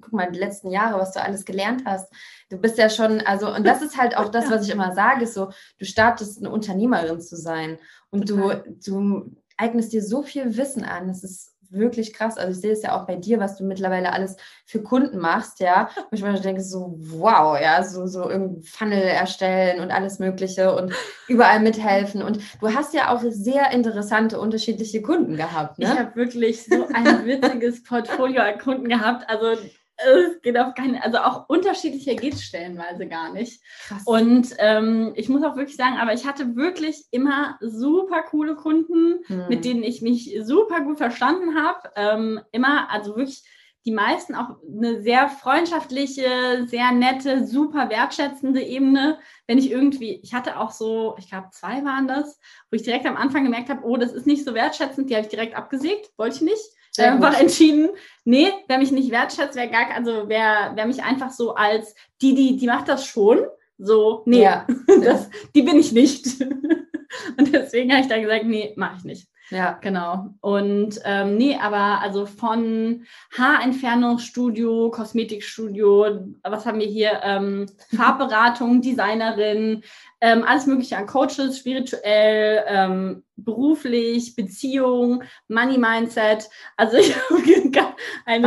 guck 0.00 0.12
mal, 0.12 0.30
die 0.30 0.38
letzten 0.38 0.70
Jahre, 0.70 0.98
was 0.98 1.12
du 1.12 1.22
alles 1.22 1.46
gelernt 1.46 1.84
hast. 1.86 2.12
Du 2.50 2.58
bist 2.58 2.76
ja 2.76 2.90
schon, 2.90 3.20
also, 3.22 3.52
und 3.54 3.66
das 3.66 3.80
ist 3.80 3.96
halt 3.96 4.16
auch 4.16 4.28
das, 4.30 4.50
was 4.50 4.66
ich 4.66 4.72
immer 4.72 4.92
sage, 4.94 5.24
ist 5.24 5.34
so, 5.34 5.50
du 5.78 5.84
startest 5.86 6.38
eine 6.38 6.50
Unternehmerin 6.50 7.20
zu 7.20 7.36
sein 7.36 7.78
und 8.10 8.28
du, 8.28 8.52
du 8.84 9.34
eignest 9.56 9.92
dir 9.92 10.02
so 10.02 10.22
viel 10.22 10.56
Wissen 10.58 10.84
an. 10.84 11.08
Das 11.08 11.24
ist 11.24 11.49
wirklich 11.70 12.12
krass. 12.12 12.36
Also 12.36 12.52
ich 12.52 12.60
sehe 12.60 12.72
es 12.72 12.82
ja 12.82 12.98
auch 12.98 13.06
bei 13.06 13.16
dir, 13.16 13.40
was 13.40 13.56
du 13.56 13.64
mittlerweile 13.64 14.12
alles 14.12 14.36
für 14.64 14.82
Kunden 14.82 15.18
machst, 15.18 15.60
ja. 15.60 15.90
Und 16.10 16.22
ich 16.22 16.40
denke 16.40 16.62
so, 16.62 16.96
wow, 16.98 17.58
ja, 17.60 17.82
so, 17.82 18.06
so 18.06 18.28
irgendein 18.28 18.62
Funnel 18.62 19.02
erstellen 19.02 19.80
und 19.80 19.90
alles 19.90 20.18
Mögliche 20.18 20.74
und 20.74 20.92
überall 21.28 21.60
mithelfen. 21.60 22.22
Und 22.22 22.40
du 22.60 22.74
hast 22.74 22.94
ja 22.94 23.14
auch 23.14 23.22
sehr 23.28 23.70
interessante, 23.72 24.40
unterschiedliche 24.40 25.02
Kunden 25.02 25.36
gehabt. 25.36 25.78
Ne? 25.78 25.86
Ich 25.86 25.98
habe 25.98 26.16
wirklich 26.16 26.64
so 26.64 26.86
ein 26.92 27.26
witziges 27.26 27.82
Portfolio 27.82 28.42
an 28.42 28.58
Kunden 28.58 28.88
gehabt. 28.88 29.28
Also 29.28 29.60
es 30.04 30.42
geht 30.42 30.58
auf 30.58 30.74
keine, 30.74 31.02
also 31.02 31.18
auch 31.18 31.48
unterschiedlicher 31.48 32.14
geht 32.14 32.38
stellenweise 32.38 33.06
gar 33.06 33.32
nicht. 33.32 33.62
Krass. 33.86 34.02
Und 34.06 34.54
ähm, 34.58 35.12
ich 35.16 35.28
muss 35.28 35.42
auch 35.42 35.56
wirklich 35.56 35.76
sagen, 35.76 35.98
aber 35.98 36.12
ich 36.12 36.26
hatte 36.26 36.56
wirklich 36.56 37.04
immer 37.10 37.58
super 37.60 38.22
coole 38.22 38.56
Kunden, 38.56 39.24
hm. 39.26 39.48
mit 39.48 39.64
denen 39.64 39.82
ich 39.82 40.02
mich 40.02 40.36
super 40.42 40.80
gut 40.80 40.98
verstanden 40.98 41.54
habe. 41.56 41.90
Ähm, 41.96 42.40
immer, 42.52 42.90
also 42.90 43.16
wirklich 43.16 43.44
die 43.86 43.92
meisten 43.92 44.34
auch 44.34 44.56
eine 44.66 45.02
sehr 45.02 45.28
freundschaftliche, 45.28 46.66
sehr 46.66 46.92
nette, 46.92 47.46
super 47.46 47.88
wertschätzende 47.88 48.60
Ebene. 48.60 49.18
Wenn 49.46 49.58
ich 49.58 49.70
irgendwie, 49.70 50.20
ich 50.22 50.34
hatte 50.34 50.58
auch 50.58 50.70
so, 50.70 51.14
ich 51.18 51.30
glaube, 51.30 51.48
zwei 51.50 51.82
waren 51.84 52.06
das, 52.06 52.38
wo 52.70 52.76
ich 52.76 52.82
direkt 52.82 53.06
am 53.06 53.16
Anfang 53.16 53.44
gemerkt 53.44 53.70
habe, 53.70 53.84
oh, 53.84 53.96
das 53.96 54.12
ist 54.12 54.26
nicht 54.26 54.44
so 54.44 54.54
wertschätzend, 54.54 55.08
die 55.08 55.14
habe 55.14 55.24
ich 55.24 55.30
direkt 55.30 55.56
abgesägt, 55.56 56.10
wollte 56.18 56.36
ich 56.36 56.42
nicht. 56.42 56.62
Sehr 56.90 57.12
einfach 57.12 57.32
gut. 57.32 57.40
entschieden, 57.40 57.90
nee, 58.24 58.48
wer 58.68 58.78
mich 58.78 58.90
nicht 58.90 59.10
wertschätzt, 59.10 59.56
wer 59.56 59.68
gar, 59.68 59.90
also 59.94 60.24
wer, 60.26 60.72
wer 60.74 60.86
mich 60.86 61.02
einfach 61.02 61.30
so 61.30 61.54
als 61.54 61.94
die, 62.20 62.34
die, 62.34 62.56
die 62.56 62.66
macht 62.66 62.88
das 62.88 63.06
schon, 63.06 63.38
so, 63.78 64.22
nee, 64.26 64.42
ja. 64.42 64.66
das, 65.04 65.30
die 65.54 65.62
bin 65.62 65.78
ich 65.78 65.92
nicht. 65.92 66.26
Und 67.38 67.52
deswegen 67.52 67.90
habe 67.92 68.02
ich 68.02 68.08
da 68.08 68.18
gesagt, 68.18 68.44
nee, 68.44 68.72
mache 68.76 68.96
ich 68.98 69.04
nicht. 69.04 69.28
Ja. 69.50 69.78
Genau. 69.80 70.28
Und 70.40 71.00
ähm, 71.04 71.36
nee, 71.36 71.56
aber 71.60 72.00
also 72.00 72.24
von 72.24 73.04
Haarentfernungsstudio, 73.36 74.90
Kosmetikstudio, 74.90 76.20
was 76.42 76.66
haben 76.66 76.78
wir 76.78 76.86
hier? 76.86 77.20
Ähm, 77.24 77.66
Farbberatung, 77.94 78.80
Designerin, 78.80 79.82
ähm, 80.20 80.44
alles 80.44 80.66
Mögliche 80.66 80.96
an 80.96 81.06
Coaches, 81.06 81.58
spirituell, 81.58 82.64
ähm, 82.66 83.22
beruflich, 83.36 84.36
Beziehung, 84.36 85.22
Money 85.48 85.78
Mindset. 85.78 86.48
Also 86.76 86.98
ich 86.98 87.14
kann 87.72 87.94
ein 88.26 88.42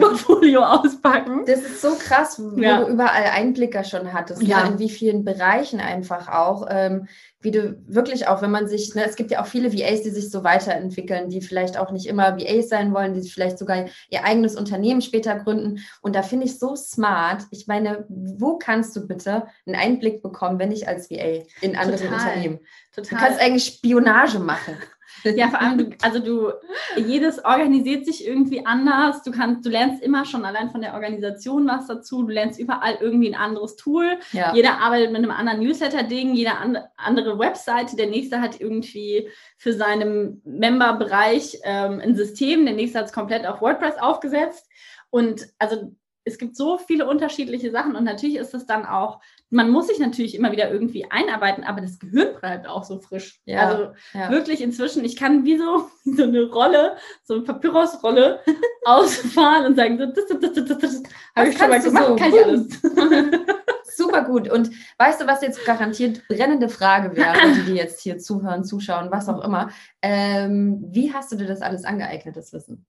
Portfolio 0.00 0.62
auspacken. 0.62 1.44
Das 1.46 1.60
ist 1.60 1.80
so 1.80 1.94
krass, 1.94 2.40
wo 2.40 2.60
ja. 2.60 2.82
du 2.82 2.90
überall 2.90 3.30
Einblicker 3.32 3.84
schon 3.84 4.12
hattest, 4.12 4.42
ne? 4.42 4.48
ja. 4.48 4.66
in 4.66 4.78
wie 4.78 4.90
vielen 4.90 5.24
Bereichen 5.24 5.80
einfach 5.80 6.28
auch. 6.28 6.66
Ähm, 6.68 7.06
wie 7.44 7.50
du 7.50 7.78
wirklich 7.86 8.26
auch, 8.26 8.40
wenn 8.40 8.50
man 8.50 8.68
sich, 8.68 8.94
ne, 8.94 9.04
es 9.04 9.16
gibt 9.16 9.30
ja 9.30 9.42
auch 9.42 9.46
viele 9.46 9.70
VAs, 9.70 10.02
die 10.02 10.10
sich 10.10 10.30
so 10.30 10.44
weiterentwickeln, 10.44 11.28
die 11.28 11.42
vielleicht 11.42 11.78
auch 11.78 11.90
nicht 11.90 12.06
immer 12.06 12.38
VAs 12.38 12.70
sein 12.70 12.94
wollen, 12.94 13.12
die 13.12 13.28
vielleicht 13.28 13.58
sogar 13.58 13.84
ihr 14.08 14.24
eigenes 14.24 14.56
Unternehmen 14.56 15.02
später 15.02 15.38
gründen. 15.38 15.80
Und 16.00 16.16
da 16.16 16.22
finde 16.22 16.46
ich 16.46 16.58
so 16.58 16.74
smart. 16.74 17.42
Ich 17.50 17.66
meine, 17.66 18.06
wo 18.08 18.56
kannst 18.56 18.96
du 18.96 19.06
bitte 19.06 19.46
einen 19.66 19.76
Einblick 19.76 20.22
bekommen, 20.22 20.58
wenn 20.58 20.72
ich 20.72 20.88
als 20.88 21.03
VA 21.10 21.44
in 21.60 21.76
anderen 21.76 22.00
Total. 22.00 22.14
Unternehmen? 22.14 22.60
Total. 22.94 23.10
Du 23.10 23.24
kannst 23.24 23.40
eigentlich 23.40 23.64
Spionage 23.64 24.38
machen. 24.38 24.76
Ja, 25.36 25.48
vor 25.48 25.60
allem, 25.60 25.78
du, 25.78 25.90
also 26.02 26.18
du, 26.18 26.52
jedes 26.96 27.42
organisiert 27.44 28.04
sich 28.04 28.26
irgendwie 28.26 28.66
anders. 28.66 29.22
Du 29.22 29.30
kannst, 29.30 29.64
du 29.64 29.70
lernst 29.70 30.02
immer 30.02 30.24
schon 30.24 30.44
allein 30.44 30.70
von 30.70 30.82
der 30.82 30.94
Organisation 30.94 31.66
was 31.66 31.86
dazu. 31.86 32.24
Du 32.24 32.28
lernst 32.28 32.60
überall 32.60 32.98
irgendwie 33.00 33.28
ein 33.28 33.40
anderes 33.40 33.76
Tool. 33.76 34.18
Ja. 34.32 34.54
Jeder 34.54 34.80
arbeitet 34.80 35.12
mit 35.12 35.22
einem 35.22 35.30
anderen 35.30 35.60
Newsletter-Ding, 35.60 36.34
jeder 36.34 36.58
an, 36.58 36.78
andere 36.96 37.38
Webseite. 37.38 37.96
Der 37.96 38.08
nächste 38.08 38.40
hat 38.40 38.60
irgendwie 38.60 39.28
für 39.56 39.72
seinen 39.72 40.42
Member-Bereich 40.44 41.58
ähm, 41.64 42.00
ein 42.00 42.14
System. 42.16 42.64
Der 42.66 42.74
nächste 42.74 42.98
hat 42.98 43.06
es 43.06 43.12
komplett 43.12 43.46
auf 43.46 43.60
WordPress 43.60 43.96
aufgesetzt. 43.98 44.68
Und 45.10 45.46
also 45.58 45.94
es 46.24 46.38
gibt 46.38 46.56
so 46.56 46.78
viele 46.78 47.06
unterschiedliche 47.06 47.70
Sachen 47.70 47.96
und 47.96 48.04
natürlich 48.04 48.36
ist 48.36 48.54
es 48.54 48.66
dann 48.66 48.86
auch, 48.86 49.20
man 49.50 49.70
muss 49.70 49.88
sich 49.88 49.98
natürlich 49.98 50.34
immer 50.34 50.52
wieder 50.52 50.70
irgendwie 50.70 51.10
einarbeiten, 51.10 51.64
aber 51.64 51.82
das 51.82 51.98
Gehirn 51.98 52.34
bleibt 52.40 52.66
auch 52.66 52.84
so 52.84 52.98
frisch. 52.98 53.40
Ja, 53.44 53.68
also 53.68 53.92
ja. 54.14 54.30
wirklich 54.30 54.62
inzwischen, 54.62 55.04
ich 55.04 55.16
kann 55.16 55.44
wie 55.44 55.58
so, 55.58 55.90
so 56.04 56.22
eine 56.22 56.44
Rolle, 56.44 56.96
so 57.24 57.34
eine 57.34 57.42
Papyrusrolle 57.42 58.40
ausfahren 58.84 59.66
und 59.66 59.76
sagen, 59.76 59.98
so, 59.98 60.06
das, 60.06 60.26
das, 60.26 60.40
das, 60.40 60.68
das, 60.68 60.78
das 60.78 61.02
habe 61.36 61.48
ich 61.50 61.58
schon 61.58 61.68
mal 61.68 61.80
gemacht, 61.80 62.06
so. 62.06 62.16
kann 62.16 62.32
ich 62.32 62.44
alles. 62.44 62.80
Super 63.96 64.24
gut. 64.24 64.50
Und 64.50 64.70
weißt 64.98 65.20
du, 65.20 65.26
was 65.26 65.42
jetzt 65.42 65.64
garantiert 65.64 66.26
brennende 66.26 66.68
Frage 66.68 67.14
wäre, 67.16 67.36
die 67.54 67.62
die 67.62 67.74
jetzt 67.74 68.00
hier 68.00 68.18
zuhören, 68.18 68.64
zuschauen, 68.64 69.12
was 69.12 69.28
auch 69.28 69.44
immer. 69.44 69.70
Ähm, 70.02 70.82
wie 70.88 71.12
hast 71.12 71.30
du 71.30 71.36
dir 71.36 71.46
das 71.46 71.62
alles 71.62 71.84
angeeignet, 71.84 72.36
das 72.36 72.52
Wissen? 72.52 72.86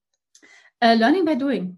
Uh, 0.83 0.97
learning 0.97 1.23
by 1.23 1.37
doing. 1.37 1.77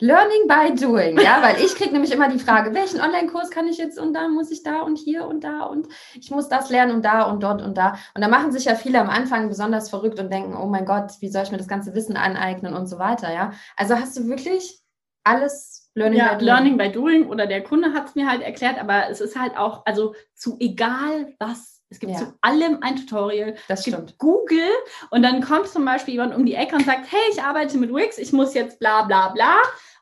Learning 0.00 0.48
by 0.48 0.74
doing, 0.74 1.20
ja, 1.20 1.40
weil 1.40 1.64
ich 1.64 1.76
kriege 1.76 1.92
nämlich 1.92 2.10
immer 2.10 2.28
die 2.28 2.40
Frage, 2.40 2.74
welchen 2.74 3.00
Online-Kurs 3.00 3.50
kann 3.50 3.68
ich 3.68 3.78
jetzt 3.78 3.96
und 3.98 4.12
da 4.12 4.28
muss 4.28 4.50
ich 4.50 4.64
da 4.64 4.80
und 4.80 4.98
hier 4.98 5.24
und 5.24 5.44
da 5.44 5.62
und 5.62 5.86
ich 6.14 6.32
muss 6.32 6.48
das 6.48 6.68
lernen 6.68 6.96
und 6.96 7.04
da 7.04 7.22
und 7.22 7.42
dort 7.42 7.62
und 7.62 7.78
da. 7.78 7.96
Und 8.14 8.20
da 8.20 8.26
machen 8.26 8.50
sich 8.50 8.64
ja 8.64 8.74
viele 8.74 9.00
am 9.00 9.08
Anfang 9.08 9.48
besonders 9.48 9.90
verrückt 9.90 10.18
und 10.18 10.32
denken, 10.32 10.56
oh 10.56 10.66
mein 10.66 10.84
Gott, 10.84 11.12
wie 11.20 11.28
soll 11.28 11.44
ich 11.44 11.52
mir 11.52 11.58
das 11.58 11.68
ganze 11.68 11.94
Wissen 11.94 12.16
aneignen 12.16 12.74
und 12.74 12.88
so 12.88 12.98
weiter, 12.98 13.32
ja. 13.32 13.52
Also 13.76 13.94
hast 13.94 14.16
du 14.16 14.26
wirklich 14.26 14.80
alles 15.22 15.90
Learning 15.94 16.18
ja, 16.18 16.34
by 16.34 16.38
Doing? 16.38 16.46
Learning 16.46 16.76
by 16.76 16.92
Doing 16.92 17.28
oder 17.28 17.46
der 17.46 17.62
Kunde 17.62 17.92
hat 17.92 18.08
es 18.08 18.14
mir 18.16 18.28
halt 18.28 18.42
erklärt, 18.42 18.80
aber 18.80 19.08
es 19.10 19.20
ist 19.20 19.38
halt 19.38 19.56
auch, 19.56 19.86
also 19.86 20.14
zu 20.34 20.56
egal 20.58 21.34
was 21.38 21.83
es 21.94 22.00
gibt 22.00 22.12
ja. 22.12 22.18
zu 22.18 22.34
allem 22.40 22.78
ein 22.80 22.96
Tutorial. 22.96 23.54
Das 23.68 23.80
es 23.80 23.86
stimmt. 23.86 24.18
Google 24.18 24.70
und 25.10 25.22
dann 25.22 25.40
kommt 25.40 25.68
zum 25.68 25.84
Beispiel 25.84 26.14
jemand 26.14 26.34
um 26.34 26.44
die 26.44 26.54
Ecke 26.54 26.74
und 26.74 26.84
sagt, 26.84 27.10
hey, 27.10 27.20
ich 27.32 27.40
arbeite 27.40 27.78
mit 27.78 27.94
Wix, 27.94 28.18
ich 28.18 28.32
muss 28.32 28.54
jetzt 28.54 28.78
bla 28.80 29.02
bla 29.02 29.28
bla. 29.28 29.56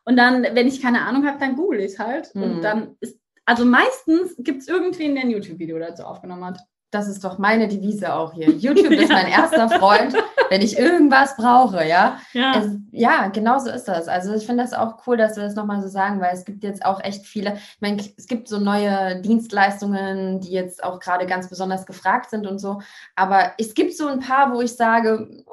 Und 0.04 0.16
dann, 0.16 0.42
wenn 0.42 0.66
ich 0.66 0.82
keine 0.82 1.02
Ahnung 1.02 1.26
habe, 1.26 1.38
dann 1.38 1.54
google 1.54 1.80
ich 1.80 1.92
es 1.92 1.98
halt. 1.98 2.34
Mhm. 2.34 2.42
Und 2.42 2.62
dann 2.62 2.96
ist, 3.00 3.18
also 3.44 3.64
meistens 3.64 4.34
gibt 4.38 4.62
es 4.62 4.68
irgendwen, 4.68 5.14
der 5.14 5.24
ein 5.24 5.30
YouTube-Video 5.30 5.78
dazu 5.78 6.04
aufgenommen 6.04 6.44
hat. 6.44 6.58
Das 6.92 7.08
ist 7.08 7.24
doch 7.24 7.38
meine 7.38 7.68
Devise 7.68 8.14
auch 8.14 8.34
hier. 8.34 8.50
YouTube 8.50 8.92
ist 8.92 9.10
mein 9.10 9.26
erster 9.26 9.68
Freund, 9.70 10.14
wenn 10.50 10.60
ich 10.60 10.78
irgendwas 10.78 11.34
brauche, 11.36 11.84
ja. 11.86 12.18
Ja, 12.34 12.52
es, 12.58 12.76
ja 12.92 13.28
genau 13.28 13.58
so 13.58 13.70
ist 13.70 13.88
das. 13.88 14.08
Also 14.08 14.34
ich 14.34 14.44
finde 14.44 14.62
das 14.62 14.74
auch 14.74 15.06
cool, 15.06 15.16
dass 15.16 15.36
wir 15.36 15.42
das 15.42 15.54
nochmal 15.54 15.80
so 15.80 15.88
sagen, 15.88 16.20
weil 16.20 16.34
es 16.34 16.44
gibt 16.44 16.62
jetzt 16.62 16.84
auch 16.84 17.02
echt 17.02 17.26
viele, 17.26 17.54
ich 17.54 17.80
meine, 17.80 17.96
es 18.16 18.26
gibt 18.26 18.46
so 18.46 18.58
neue 18.58 19.20
Dienstleistungen, 19.22 20.40
die 20.40 20.52
jetzt 20.52 20.84
auch 20.84 21.00
gerade 21.00 21.26
ganz 21.26 21.48
besonders 21.48 21.86
gefragt 21.86 22.28
sind 22.28 22.46
und 22.46 22.58
so. 22.58 22.82
Aber 23.16 23.52
es 23.58 23.72
gibt 23.72 23.96
so 23.96 24.06
ein 24.06 24.20
paar, 24.20 24.52
wo 24.52 24.60
ich 24.60 24.76
sage, 24.76 25.44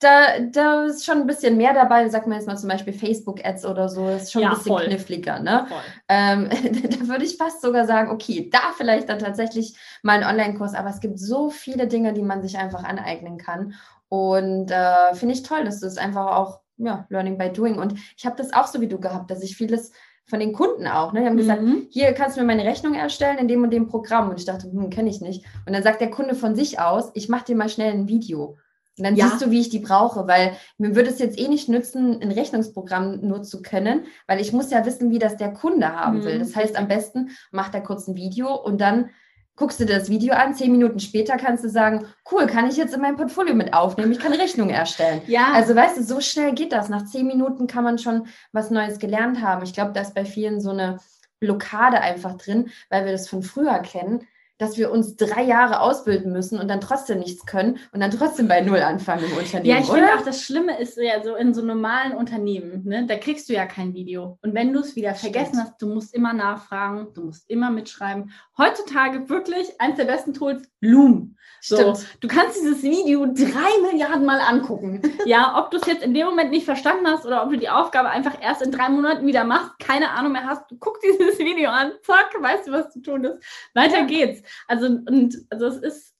da, 0.00 0.40
da 0.40 0.84
ist 0.84 1.04
schon 1.04 1.18
ein 1.18 1.26
bisschen 1.26 1.56
mehr 1.58 1.74
dabei. 1.74 2.08
Sagt 2.08 2.26
man 2.26 2.38
jetzt 2.38 2.46
mal 2.46 2.56
zum 2.56 2.70
Beispiel 2.70 2.94
Facebook-Ads 2.94 3.66
oder 3.66 3.88
so, 3.88 4.08
ist 4.08 4.32
schon 4.32 4.42
ja, 4.42 4.48
ein 4.48 4.54
bisschen 4.54 4.72
voll. 4.72 4.86
kniffliger. 4.86 5.38
Ne? 5.40 5.66
Ähm, 6.08 6.48
da 6.50 7.08
würde 7.08 7.24
ich 7.24 7.36
fast 7.36 7.60
sogar 7.60 7.86
sagen, 7.86 8.10
okay, 8.10 8.48
da 8.50 8.72
vielleicht 8.76 9.10
dann 9.10 9.18
tatsächlich 9.18 9.76
mal 10.02 10.22
ein 10.22 10.28
Online-Kurs, 10.28 10.74
aber 10.74 10.88
es 10.88 11.00
gibt 11.00 11.18
so 11.18 11.50
viele 11.50 11.86
Dinge, 11.86 12.14
die 12.14 12.22
man 12.22 12.42
sich 12.42 12.56
einfach 12.56 12.82
aneignen 12.82 13.36
kann. 13.36 13.74
Und 14.08 14.70
äh, 14.70 15.14
finde 15.14 15.34
ich 15.34 15.42
toll, 15.42 15.64
dass 15.64 15.80
du 15.80 15.86
es 15.86 15.98
einfach 15.98 16.34
auch, 16.34 16.60
ja, 16.78 17.06
Learning 17.10 17.36
by 17.36 17.50
Doing. 17.50 17.78
Und 17.78 17.94
ich 18.16 18.24
habe 18.24 18.36
das 18.36 18.54
auch 18.54 18.66
so 18.66 18.80
wie 18.80 18.88
du 18.88 18.98
gehabt, 18.98 19.30
dass 19.30 19.42
ich 19.42 19.54
vieles 19.54 19.92
von 20.24 20.40
den 20.40 20.54
Kunden 20.54 20.86
auch. 20.86 21.12
Ne? 21.12 21.20
Die 21.20 21.26
haben 21.26 21.36
gesagt, 21.36 21.60
mhm. 21.60 21.88
hier 21.90 22.12
kannst 22.14 22.36
du 22.36 22.40
mir 22.40 22.46
meine 22.46 22.64
Rechnung 22.64 22.94
erstellen 22.94 23.36
in 23.36 23.48
dem 23.48 23.62
und 23.62 23.70
dem 23.70 23.86
Programm. 23.86 24.30
Und 24.30 24.38
ich 24.38 24.46
dachte, 24.46 24.72
hm, 24.72 24.88
kenne 24.88 25.10
ich 25.10 25.20
nicht. 25.20 25.44
Und 25.66 25.74
dann 25.74 25.82
sagt 25.82 26.00
der 26.00 26.10
Kunde 26.10 26.34
von 26.34 26.54
sich 26.54 26.80
aus, 26.80 27.10
ich 27.12 27.28
mache 27.28 27.44
dir 27.44 27.56
mal 27.56 27.68
schnell 27.68 27.92
ein 27.92 28.08
Video. 28.08 28.56
Und 28.98 29.04
dann 29.04 29.16
ja. 29.16 29.28
siehst 29.28 29.42
du, 29.42 29.50
wie 29.50 29.60
ich 29.60 29.70
die 29.70 29.78
brauche, 29.78 30.26
weil 30.26 30.56
mir 30.78 30.94
würde 30.94 31.08
es 31.08 31.18
jetzt 31.18 31.38
eh 31.38 31.48
nicht 31.48 31.68
nützen, 31.68 32.20
ein 32.20 32.32
Rechnungsprogramm 32.32 33.20
nur 33.20 33.42
zu 33.42 33.62
können, 33.62 34.04
weil 34.26 34.40
ich 34.40 34.52
muss 34.52 34.70
ja 34.70 34.84
wissen, 34.84 35.10
wie 35.10 35.18
das 35.18 35.36
der 35.36 35.52
Kunde 35.52 35.88
haben 35.94 36.18
mhm. 36.18 36.24
will. 36.24 36.38
Das 36.38 36.54
heißt, 36.54 36.76
am 36.76 36.88
besten 36.88 37.30
macht 37.50 37.74
er 37.74 37.80
kurz 37.80 38.08
ein 38.08 38.16
Video 38.16 38.54
und 38.54 38.80
dann 38.80 39.10
guckst 39.56 39.78
du 39.78 39.84
dir 39.84 39.98
das 39.98 40.08
Video 40.08 40.34
an, 40.34 40.54
zehn 40.54 40.72
Minuten 40.72 41.00
später 41.00 41.36
kannst 41.36 41.62
du 41.62 41.68
sagen, 41.68 42.06
cool, 42.32 42.46
kann 42.46 42.68
ich 42.68 42.78
jetzt 42.78 42.94
in 42.94 43.00
mein 43.02 43.16
Portfolio 43.16 43.54
mit 43.54 43.74
aufnehmen, 43.74 44.10
ich 44.10 44.18
kann 44.18 44.32
Rechnungen 44.32 44.74
erstellen. 44.74 45.20
Ja. 45.26 45.52
Also 45.52 45.74
weißt 45.74 45.98
du, 45.98 46.02
so 46.02 46.20
schnell 46.20 46.54
geht 46.54 46.72
das. 46.72 46.88
Nach 46.88 47.04
zehn 47.04 47.26
Minuten 47.26 47.66
kann 47.66 47.84
man 47.84 47.98
schon 47.98 48.26
was 48.52 48.70
Neues 48.70 48.98
gelernt 48.98 49.42
haben. 49.42 49.62
Ich 49.62 49.74
glaube, 49.74 49.92
da 49.92 50.00
ist 50.00 50.14
bei 50.14 50.24
vielen 50.24 50.60
so 50.62 50.70
eine 50.70 50.98
Blockade 51.40 52.00
einfach 52.00 52.36
drin, 52.36 52.70
weil 52.88 53.04
wir 53.04 53.12
das 53.12 53.28
von 53.28 53.42
früher 53.42 53.78
kennen 53.80 54.26
dass 54.60 54.76
wir 54.76 54.90
uns 54.90 55.16
drei 55.16 55.42
Jahre 55.42 55.80
ausbilden 55.80 56.32
müssen 56.32 56.58
und 56.58 56.68
dann 56.68 56.82
trotzdem 56.82 57.18
nichts 57.18 57.46
können 57.46 57.78
und 57.92 58.00
dann 58.00 58.10
trotzdem 58.10 58.46
bei 58.46 58.60
Null 58.60 58.80
anfangen 58.80 59.24
im 59.24 59.36
Unternehmen. 59.36 59.64
Ja, 59.64 59.78
ich 59.78 59.88
oder? 59.88 59.94
finde 59.94 60.14
auch, 60.14 60.24
das 60.24 60.42
Schlimme 60.42 60.78
ist 60.78 60.98
ja 60.98 61.22
so 61.24 61.34
in 61.34 61.54
so 61.54 61.62
normalen 61.62 62.12
Unternehmen, 62.12 62.84
ne, 62.84 63.06
da 63.06 63.16
kriegst 63.16 63.48
du 63.48 63.54
ja 63.54 63.64
kein 63.64 63.94
Video. 63.94 64.38
Und 64.42 64.54
wenn 64.54 64.72
du 64.74 64.80
es 64.80 64.96
wieder 64.96 65.14
Stimmt. 65.14 65.34
vergessen 65.34 65.62
hast, 65.62 65.80
du 65.80 65.88
musst 65.88 66.14
immer 66.14 66.34
nachfragen, 66.34 67.08
du 67.14 67.22
musst 67.22 67.48
immer 67.48 67.70
mitschreiben. 67.70 68.32
Heutzutage 68.58 69.30
wirklich 69.30 69.80
eins 69.80 69.96
der 69.96 70.04
besten 70.04 70.34
Tools, 70.34 70.68
Loom. 70.82 71.36
So, 71.62 71.94
du 72.20 72.28
kannst 72.28 72.56
dieses 72.56 72.82
Video 72.82 73.26
drei 73.26 73.90
Milliarden 73.90 74.24
Mal 74.24 74.40
angucken. 74.40 75.02
ja, 75.26 75.58
ob 75.58 75.70
du 75.70 75.76
es 75.76 75.86
jetzt 75.86 76.02
in 76.02 76.14
dem 76.14 76.26
Moment 76.26 76.50
nicht 76.50 76.64
verstanden 76.64 77.06
hast 77.06 77.26
oder 77.26 77.42
ob 77.42 77.50
du 77.50 77.58
die 77.58 77.68
Aufgabe 77.68 78.08
einfach 78.08 78.40
erst 78.40 78.62
in 78.62 78.72
drei 78.72 78.88
Monaten 78.88 79.26
wieder 79.26 79.44
machst, 79.44 79.78
keine 79.78 80.10
Ahnung 80.10 80.32
mehr 80.32 80.46
hast, 80.46 80.70
du 80.70 80.78
guckst 80.78 81.02
dieses 81.02 81.38
Video 81.38 81.70
an, 81.70 81.92
zack, 82.02 82.34
weißt 82.38 82.66
du, 82.66 82.72
was 82.72 82.90
zu 82.90 83.02
tun 83.02 83.24
ist. 83.24 83.44
Weiter 83.74 84.04
geht's. 84.04 84.42
Also, 84.66 84.86
und 84.86 85.36
also 85.50 85.66
es 85.66 85.76
ist, 85.78 86.14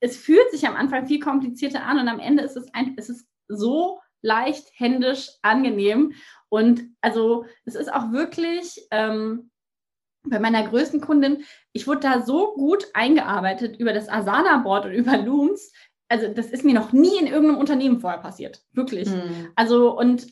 es 0.00 0.16
fühlt 0.16 0.50
sich 0.50 0.66
am 0.66 0.76
Anfang 0.76 1.06
viel 1.06 1.20
komplizierter 1.20 1.84
an 1.84 1.98
und 1.98 2.08
am 2.08 2.20
Ende 2.20 2.42
ist 2.42 2.56
es 2.56 2.72
ein, 2.72 2.94
es 2.96 3.10
ist 3.10 3.26
so 3.48 4.00
leicht, 4.22 4.70
händisch, 4.74 5.30
angenehm. 5.42 6.12
Und 6.48 6.82
also 7.00 7.46
es 7.64 7.74
ist 7.74 7.92
auch 7.92 8.12
wirklich 8.12 8.86
ähm, 8.90 9.50
bei 10.24 10.38
meiner 10.38 10.66
größten 10.66 11.00
Kundin, 11.00 11.44
ich 11.72 11.86
wurde 11.86 12.00
da 12.00 12.22
so 12.22 12.54
gut 12.54 12.86
eingearbeitet 12.92 13.78
über 13.78 13.92
das 13.92 14.08
Asana-Board 14.08 14.86
und 14.86 14.92
über 14.92 15.16
Looms. 15.16 15.72
Also 16.08 16.28
das 16.28 16.46
ist 16.46 16.64
mir 16.64 16.74
noch 16.74 16.92
nie 16.92 17.18
in 17.18 17.26
irgendeinem 17.26 17.58
Unternehmen 17.58 18.00
vorher 18.00 18.20
passiert. 18.20 18.62
Wirklich. 18.72 19.08
Mhm. 19.08 19.50
Also 19.54 19.96
und 19.96 20.26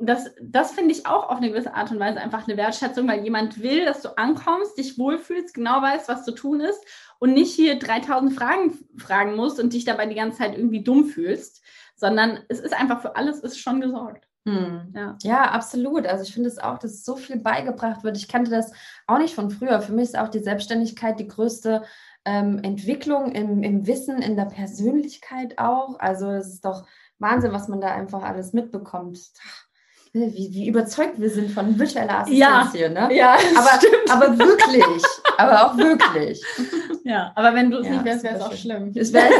das, 0.00 0.30
das 0.40 0.72
finde 0.72 0.92
ich 0.92 1.06
auch 1.06 1.28
auf 1.28 1.36
eine 1.36 1.50
gewisse 1.50 1.74
Art 1.74 1.90
und 1.90 2.00
Weise 2.00 2.20
einfach 2.20 2.48
eine 2.48 2.56
Wertschätzung, 2.56 3.06
weil 3.06 3.22
jemand 3.22 3.62
will, 3.62 3.84
dass 3.84 4.00
du 4.02 4.16
ankommst, 4.16 4.78
dich 4.78 4.98
wohlfühlst, 4.98 5.54
genau 5.54 5.82
weißt, 5.82 6.08
was 6.08 6.24
zu 6.24 6.32
tun 6.32 6.60
ist 6.60 6.80
und 7.18 7.34
nicht 7.34 7.54
hier 7.54 7.78
3000 7.78 8.32
Fragen 8.32 8.78
fragen 8.96 9.36
musst 9.36 9.60
und 9.60 9.72
dich 9.72 9.84
dabei 9.84 10.06
die 10.06 10.14
ganze 10.14 10.38
Zeit 10.38 10.56
irgendwie 10.56 10.82
dumm 10.82 11.04
fühlst, 11.04 11.62
sondern 11.96 12.40
es 12.48 12.60
ist 12.60 12.74
einfach 12.74 13.02
für 13.02 13.16
alles 13.16 13.40
ist 13.40 13.58
schon 13.58 13.80
gesorgt. 13.80 14.26
Hm. 14.46 14.92
Ja. 14.94 15.18
ja, 15.22 15.42
absolut. 15.50 16.06
Also 16.06 16.24
ich 16.24 16.32
finde 16.32 16.48
es 16.48 16.58
auch, 16.58 16.78
dass 16.78 17.04
so 17.04 17.16
viel 17.16 17.38
beigebracht 17.38 18.02
wird. 18.02 18.16
Ich 18.16 18.26
kannte 18.26 18.50
das 18.50 18.72
auch 19.06 19.18
nicht 19.18 19.34
von 19.34 19.50
früher. 19.50 19.82
Für 19.82 19.92
mich 19.92 20.04
ist 20.04 20.18
auch 20.18 20.28
die 20.28 20.38
Selbstständigkeit 20.38 21.20
die 21.20 21.28
größte 21.28 21.82
ähm, 22.24 22.58
Entwicklung 22.62 23.32
im, 23.32 23.62
im 23.62 23.86
Wissen, 23.86 24.22
in 24.22 24.36
der 24.36 24.46
Persönlichkeit 24.46 25.58
auch. 25.58 26.00
Also 26.00 26.30
es 26.30 26.54
ist 26.54 26.64
doch 26.64 26.86
Wahnsinn, 27.18 27.52
was 27.52 27.68
man 27.68 27.82
da 27.82 27.94
einfach 27.94 28.22
alles 28.22 28.54
mitbekommt. 28.54 29.20
Wie, 30.12 30.50
wie 30.52 30.66
überzeugt 30.66 31.20
wir 31.20 31.30
sind 31.30 31.52
von 31.52 31.78
virtueller 31.78 32.20
Assistenz 32.20 32.40
ja, 32.40 32.70
hier, 32.72 32.88
ne? 32.88 33.14
Ja, 33.14 33.36
aber, 33.56 33.78
stimmt. 33.78 34.10
aber 34.10 34.38
wirklich, 34.38 35.02
aber 35.38 35.66
auch 35.66 35.76
wirklich. 35.76 36.42
Ja, 37.04 37.32
aber 37.36 37.54
wenn 37.54 37.70
du 37.70 37.78
es 37.78 37.86
ja, 37.86 37.92
nicht 37.92 38.04
wärst, 38.04 38.24
wäre 38.24 38.36
es 38.36 38.42
auch 38.42 38.52
schlimm. 38.52 38.92
Es 38.94 39.12
wäre 39.12 39.30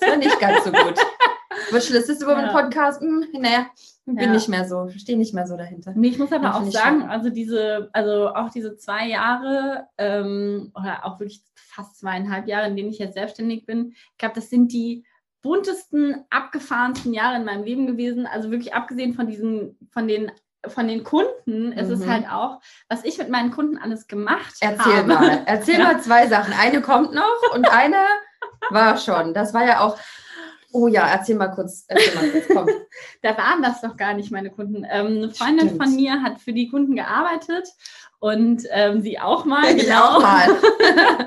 wär 0.00 0.16
nicht 0.16 0.38
ganz 0.40 0.64
so 0.64 0.72
gut. 0.72 0.94
Virtual 1.70 1.98
Assistant 2.00 2.30
Woman 2.30 2.46
ja. 2.46 2.52
Podcast, 2.52 3.02
mh, 3.02 3.26
hm, 3.32 3.40
naja, 3.40 3.66
bin 4.06 4.18
ja. 4.18 4.32
nicht 4.32 4.48
mehr 4.48 4.68
so, 4.68 4.88
stehe 4.88 5.18
nicht 5.18 5.34
mehr 5.34 5.46
so 5.46 5.56
dahinter. 5.56 5.92
Nee, 5.94 6.08
ich 6.08 6.18
muss 6.18 6.32
aber 6.32 6.56
auch 6.56 6.64
sagen, 6.64 7.02
also 7.02 7.30
diese, 7.30 7.88
also 7.92 8.28
auch 8.28 8.50
diese 8.50 8.76
zwei 8.76 9.08
Jahre 9.08 9.86
ähm, 9.98 10.72
oder 10.74 11.04
auch 11.04 11.20
wirklich 11.20 11.42
fast 11.54 11.98
zweieinhalb 11.98 12.48
Jahre, 12.48 12.68
in 12.68 12.76
denen 12.76 12.90
ich 12.90 12.98
jetzt 12.98 13.14
selbstständig 13.14 13.66
bin, 13.66 13.92
ich 13.92 14.18
glaube, 14.18 14.34
das 14.34 14.50
sind 14.50 14.72
die 14.72 15.04
buntesten, 15.42 16.24
abgefahrensten 16.30 17.12
Jahre 17.12 17.36
in 17.36 17.44
meinem 17.44 17.64
Leben 17.64 17.86
gewesen. 17.86 18.26
Also 18.26 18.50
wirklich 18.50 18.74
abgesehen 18.74 19.14
von 19.14 19.26
diesen, 19.26 19.76
von 19.90 20.06
den 20.08 20.30
von 20.68 20.86
den 20.86 21.04
Kunden 21.04 21.68
mhm. 21.68 21.72
ist 21.72 21.88
es 21.88 22.00
mhm. 22.00 22.10
halt 22.10 22.30
auch, 22.30 22.60
was 22.88 23.02
ich 23.04 23.16
mit 23.16 23.30
meinen 23.30 23.50
Kunden 23.50 23.78
alles 23.78 24.06
gemacht 24.08 24.56
Erzähl 24.60 24.96
habe. 24.96 25.08
mal, 25.08 25.42
erzähl 25.46 25.78
ja. 25.78 25.84
mal 25.84 26.00
zwei 26.02 26.26
Sachen. 26.26 26.52
Eine 26.52 26.82
kommt 26.82 27.14
noch 27.14 27.54
und 27.54 27.70
eine 27.72 28.04
war 28.68 28.98
schon. 28.98 29.32
Das 29.32 29.54
war 29.54 29.64
ja 29.64 29.80
auch 29.80 29.96
Oh 30.72 30.86
ja, 30.86 31.04
erzähl 31.08 31.34
mal 31.36 31.48
kurz. 31.48 31.84
Erzähl 31.88 32.14
mal 32.14 32.30
kurz 32.30 32.44
komm. 32.46 32.68
da 33.22 33.36
waren 33.36 33.62
das 33.62 33.80
doch 33.80 33.96
gar 33.96 34.14
nicht 34.14 34.30
meine 34.30 34.50
Kunden. 34.50 34.84
Ähm, 34.88 35.06
eine 35.06 35.30
Freundin 35.30 35.68
Stimmt. 35.68 35.82
von 35.82 35.96
mir 35.96 36.22
hat 36.22 36.40
für 36.40 36.52
die 36.52 36.68
Kunden 36.68 36.94
gearbeitet 36.94 37.66
und 38.20 38.62
ähm, 38.70 39.00
sie 39.00 39.18
auch 39.18 39.44
mal. 39.44 39.64
Ich 39.74 39.84
genau. 39.84 40.16
auch 40.16 40.22
mal. 40.22 40.48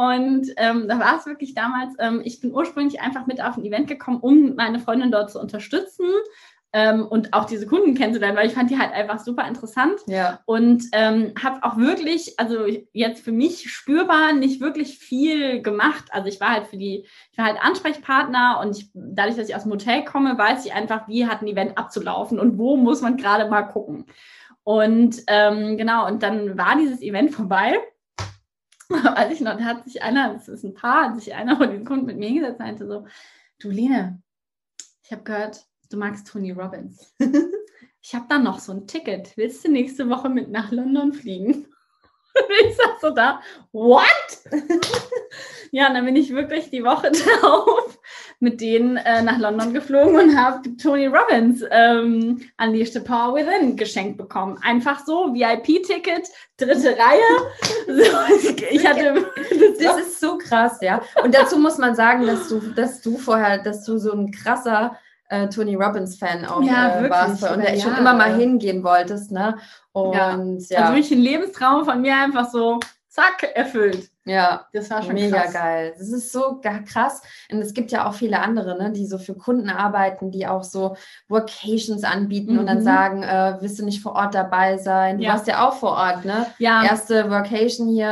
und 0.00 0.46
ähm, 0.56 0.88
da 0.88 0.98
war 0.98 1.18
es 1.18 1.26
wirklich 1.26 1.52
damals, 1.52 1.94
ähm, 1.98 2.22
ich 2.24 2.40
bin 2.40 2.54
ursprünglich 2.54 3.02
einfach 3.02 3.26
mit 3.26 3.44
auf 3.44 3.58
ein 3.58 3.66
Event 3.66 3.86
gekommen, 3.86 4.20
um 4.22 4.54
meine 4.54 4.78
Freundin 4.78 5.10
dort 5.10 5.30
zu 5.30 5.38
unterstützen 5.38 6.06
ähm, 6.72 7.06
und 7.06 7.34
auch 7.34 7.44
diese 7.44 7.66
Kunden 7.66 7.92
kennenzulernen, 7.92 8.34
weil 8.34 8.46
ich 8.46 8.54
fand 8.54 8.70
die 8.70 8.78
halt 8.78 8.94
einfach 8.94 9.18
super 9.18 9.46
interessant 9.46 10.00
ja. 10.06 10.40
und 10.46 10.84
ähm, 10.92 11.34
habe 11.42 11.62
auch 11.64 11.76
wirklich, 11.76 12.40
also 12.40 12.64
jetzt 12.94 13.22
für 13.22 13.32
mich 13.32 13.70
spürbar 13.70 14.32
nicht 14.32 14.62
wirklich 14.62 14.96
viel 14.96 15.60
gemacht. 15.60 16.06
Also 16.12 16.28
ich 16.28 16.40
war 16.40 16.48
halt 16.48 16.68
für 16.68 16.78
die, 16.78 17.04
ich 17.30 17.36
war 17.36 17.44
halt 17.44 17.58
Ansprechpartner 17.60 18.58
und 18.62 18.78
ich, 18.78 18.88
dadurch, 18.94 19.36
dass 19.36 19.50
ich 19.50 19.54
aus 19.54 19.64
dem 19.64 19.72
Hotel 19.72 20.06
komme, 20.06 20.38
weiß 20.38 20.64
ich 20.64 20.72
einfach, 20.72 21.08
wie 21.08 21.26
hat 21.26 21.42
ein 21.42 21.46
Event 21.46 21.76
abzulaufen 21.76 22.38
und 22.38 22.56
wo 22.56 22.78
muss 22.78 23.02
man 23.02 23.18
gerade 23.18 23.50
mal 23.50 23.64
gucken. 23.64 24.06
Und 24.62 25.16
ähm, 25.26 25.76
genau, 25.76 26.06
und 26.06 26.22
dann 26.22 26.56
war 26.56 26.76
dieses 26.78 27.02
Event 27.02 27.34
vorbei. 27.34 27.74
Weiß 29.16 29.32
ich 29.32 29.40
noch, 29.40 29.56
da 29.56 29.64
hat 29.64 29.84
sich 29.84 30.02
einer, 30.02 30.34
das 30.34 30.48
ist 30.48 30.64
ein 30.64 30.74
Paar, 30.74 31.10
hat 31.10 31.20
sich 31.20 31.32
einer 31.32 31.56
von 31.56 31.70
den 31.70 31.84
Kunden 31.84 32.06
mit 32.06 32.18
mir 32.18 32.28
hingesetzt 32.28 32.58
und 32.58 32.66
meinte 32.66 32.86
so, 32.88 33.06
du 33.60 33.70
Lene, 33.70 34.20
ich 35.04 35.12
habe 35.12 35.22
gehört, 35.22 35.64
du 35.90 35.96
magst 35.96 36.26
Tony 36.26 36.50
Robbins. 36.50 37.14
ich 38.02 38.14
habe 38.14 38.26
da 38.28 38.38
noch 38.38 38.58
so 38.58 38.72
ein 38.72 38.88
Ticket. 38.88 39.36
Willst 39.36 39.64
du 39.64 39.70
nächste 39.70 40.08
Woche 40.08 40.28
mit 40.28 40.50
nach 40.50 40.72
London 40.72 41.12
fliegen? 41.12 41.66
Ich 42.64 42.76
sag 42.76 43.00
so 43.00 43.10
da, 43.10 43.40
what? 43.72 44.04
ja, 45.70 45.88
und 45.88 45.94
dann 45.94 46.04
bin 46.04 46.16
ich 46.16 46.34
wirklich 46.34 46.70
die 46.70 46.84
Woche 46.84 47.10
drauf 47.40 47.98
mit 48.40 48.60
denen 48.62 48.96
äh, 48.96 49.22
nach 49.22 49.38
London 49.38 49.74
geflogen 49.74 50.16
und 50.16 50.36
habe 50.36 50.74
Tony 50.76 51.06
Robbins 51.06 51.62
ähm, 51.70 52.40
Unleash 52.58 52.92
the 52.92 53.00
Power 53.00 53.34
Within 53.34 53.76
geschenkt 53.76 54.16
bekommen. 54.16 54.58
Einfach 54.62 55.04
so, 55.04 55.34
VIP-Ticket, 55.34 56.26
dritte 56.56 56.96
Reihe. 56.98 57.20
So, 57.86 58.64
ich 58.70 58.86
hatte, 58.86 59.26
das, 59.50 59.78
das 59.78 60.00
ist 60.00 60.20
so 60.20 60.38
krass, 60.38 60.78
ja. 60.80 61.02
Und 61.24 61.34
dazu 61.34 61.58
muss 61.58 61.76
man 61.76 61.94
sagen, 61.94 62.26
dass 62.26 62.48
du, 62.48 62.60
dass 62.74 63.00
du 63.00 63.18
vorher, 63.18 63.58
dass 63.58 63.84
du 63.84 63.98
so 63.98 64.12
ein 64.12 64.30
krasser 64.30 64.96
äh, 65.30 65.48
Tony 65.48 65.76
Robbins-Fan 65.76 66.44
auch 66.44 66.62
ja, 66.62 67.00
äh, 67.00 67.08
warst 67.08 67.42
und 67.44 67.60
der 67.60 67.76
ja. 67.76 67.82
schon 67.82 67.96
immer 67.96 68.14
mal 68.14 68.36
hingehen 68.36 68.82
wolltest, 68.82 69.30
ne? 69.30 69.56
Und 69.92 70.14
ja. 70.14 70.36
ja. 70.36 70.78
Also 70.80 70.94
wirklich 70.94 71.10
ein 71.12 71.20
Lebenstraum 71.20 71.84
von 71.84 72.00
mir 72.02 72.16
einfach 72.16 72.50
so 72.50 72.80
zack, 73.08 73.44
erfüllt. 73.54 74.10
Ja, 74.30 74.66
das 74.72 74.88
war 74.90 75.02
schon 75.02 75.14
mega 75.14 75.40
krass. 75.40 75.52
geil. 75.52 75.94
Das 75.98 76.08
ist 76.08 76.30
so 76.30 76.60
krass. 76.86 77.20
Und 77.50 77.58
es 77.58 77.74
gibt 77.74 77.90
ja 77.90 78.08
auch 78.08 78.14
viele 78.14 78.38
andere, 78.38 78.80
ne, 78.80 78.92
die 78.92 79.04
so 79.04 79.18
für 79.18 79.34
Kunden 79.34 79.68
arbeiten, 79.68 80.30
die 80.30 80.46
auch 80.46 80.62
so 80.62 80.96
Workations 81.28 82.04
anbieten 82.04 82.52
mhm. 82.52 82.60
und 82.60 82.66
dann 82.66 82.78
mhm. 82.78 82.84
sagen, 82.84 83.22
äh, 83.24 83.56
willst 83.60 83.80
du 83.80 83.84
nicht 83.84 84.02
vor 84.02 84.12
Ort 84.12 84.36
dabei 84.36 84.78
sein? 84.78 85.18
Du 85.18 85.24
ja. 85.24 85.32
warst 85.32 85.48
ja 85.48 85.66
auch 85.68 85.74
vor 85.74 85.92
Ort, 85.92 86.24
ne? 86.24 86.46
Ja. 86.58 86.84
Erste 86.84 87.28
Workation 87.28 87.88
hier 87.88 88.08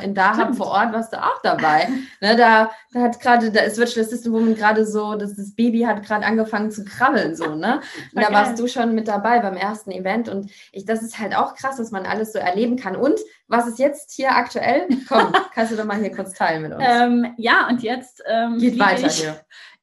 äh, 0.00 0.04
in 0.04 0.14
Dahab 0.14 0.56
vor 0.56 0.66
Ort 0.66 0.92
warst 0.92 1.12
du 1.12 1.22
auch 1.22 1.40
dabei. 1.44 1.88
ne, 2.20 2.34
da, 2.34 2.70
da 2.92 3.00
hat 3.00 3.20
gerade, 3.20 3.52
da 3.52 3.60
ist 3.60 3.78
Virtual 3.78 4.04
Assistant 4.04 4.34
Woman 4.34 4.56
gerade 4.56 4.84
so, 4.84 5.14
dass 5.14 5.36
das 5.36 5.54
Baby 5.54 5.82
hat 5.82 6.02
gerade 6.02 6.26
angefangen 6.26 6.72
zu 6.72 6.84
krabbeln, 6.84 7.36
so, 7.36 7.54
ne? 7.54 7.80
Und 8.12 8.22
da 8.22 8.32
warst 8.32 8.58
du 8.58 8.66
schon 8.66 8.96
mit 8.96 9.06
dabei 9.06 9.38
beim 9.38 9.56
ersten 9.56 9.92
Event 9.92 10.28
und 10.28 10.50
ich, 10.72 10.84
das 10.84 11.02
ist 11.02 11.20
halt 11.20 11.36
auch 11.36 11.54
krass, 11.54 11.76
dass 11.76 11.92
man 11.92 12.04
alles 12.04 12.32
so 12.32 12.40
erleben 12.40 12.76
kann. 12.76 12.96
Und 12.96 13.20
was 13.52 13.66
ist 13.66 13.78
jetzt 13.78 14.12
hier 14.12 14.34
aktuell? 14.34 14.88
Komm, 15.06 15.32
kannst 15.54 15.72
du 15.72 15.76
doch 15.76 15.84
mal 15.84 15.98
hier 15.98 16.10
kurz 16.10 16.32
teilen 16.32 16.62
mit 16.62 16.72
uns. 16.72 16.82
Ähm, 16.84 17.34
ja, 17.36 17.68
und 17.68 17.82
jetzt 17.82 18.22
ähm, 18.26 18.58
geht 18.58 18.78
weiter 18.78 19.08
hier. 19.08 19.40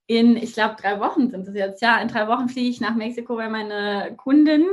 In, 0.08 0.36
ich 0.36 0.53
glaube, 0.53 0.75
drei 0.82 0.99
Wochen 0.99 1.29
sind 1.29 1.47
es 1.47 1.53
jetzt. 1.53 1.82
Ja, 1.84 2.01
in 2.01 2.08
drei 2.08 2.27
Wochen 2.27 2.49
fliege 2.49 2.67
ich 2.67 2.82
nach 2.82 2.95
Mexiko, 2.95 3.38
weil 3.38 3.51
meine 3.51 4.15
Kundin, 4.17 4.65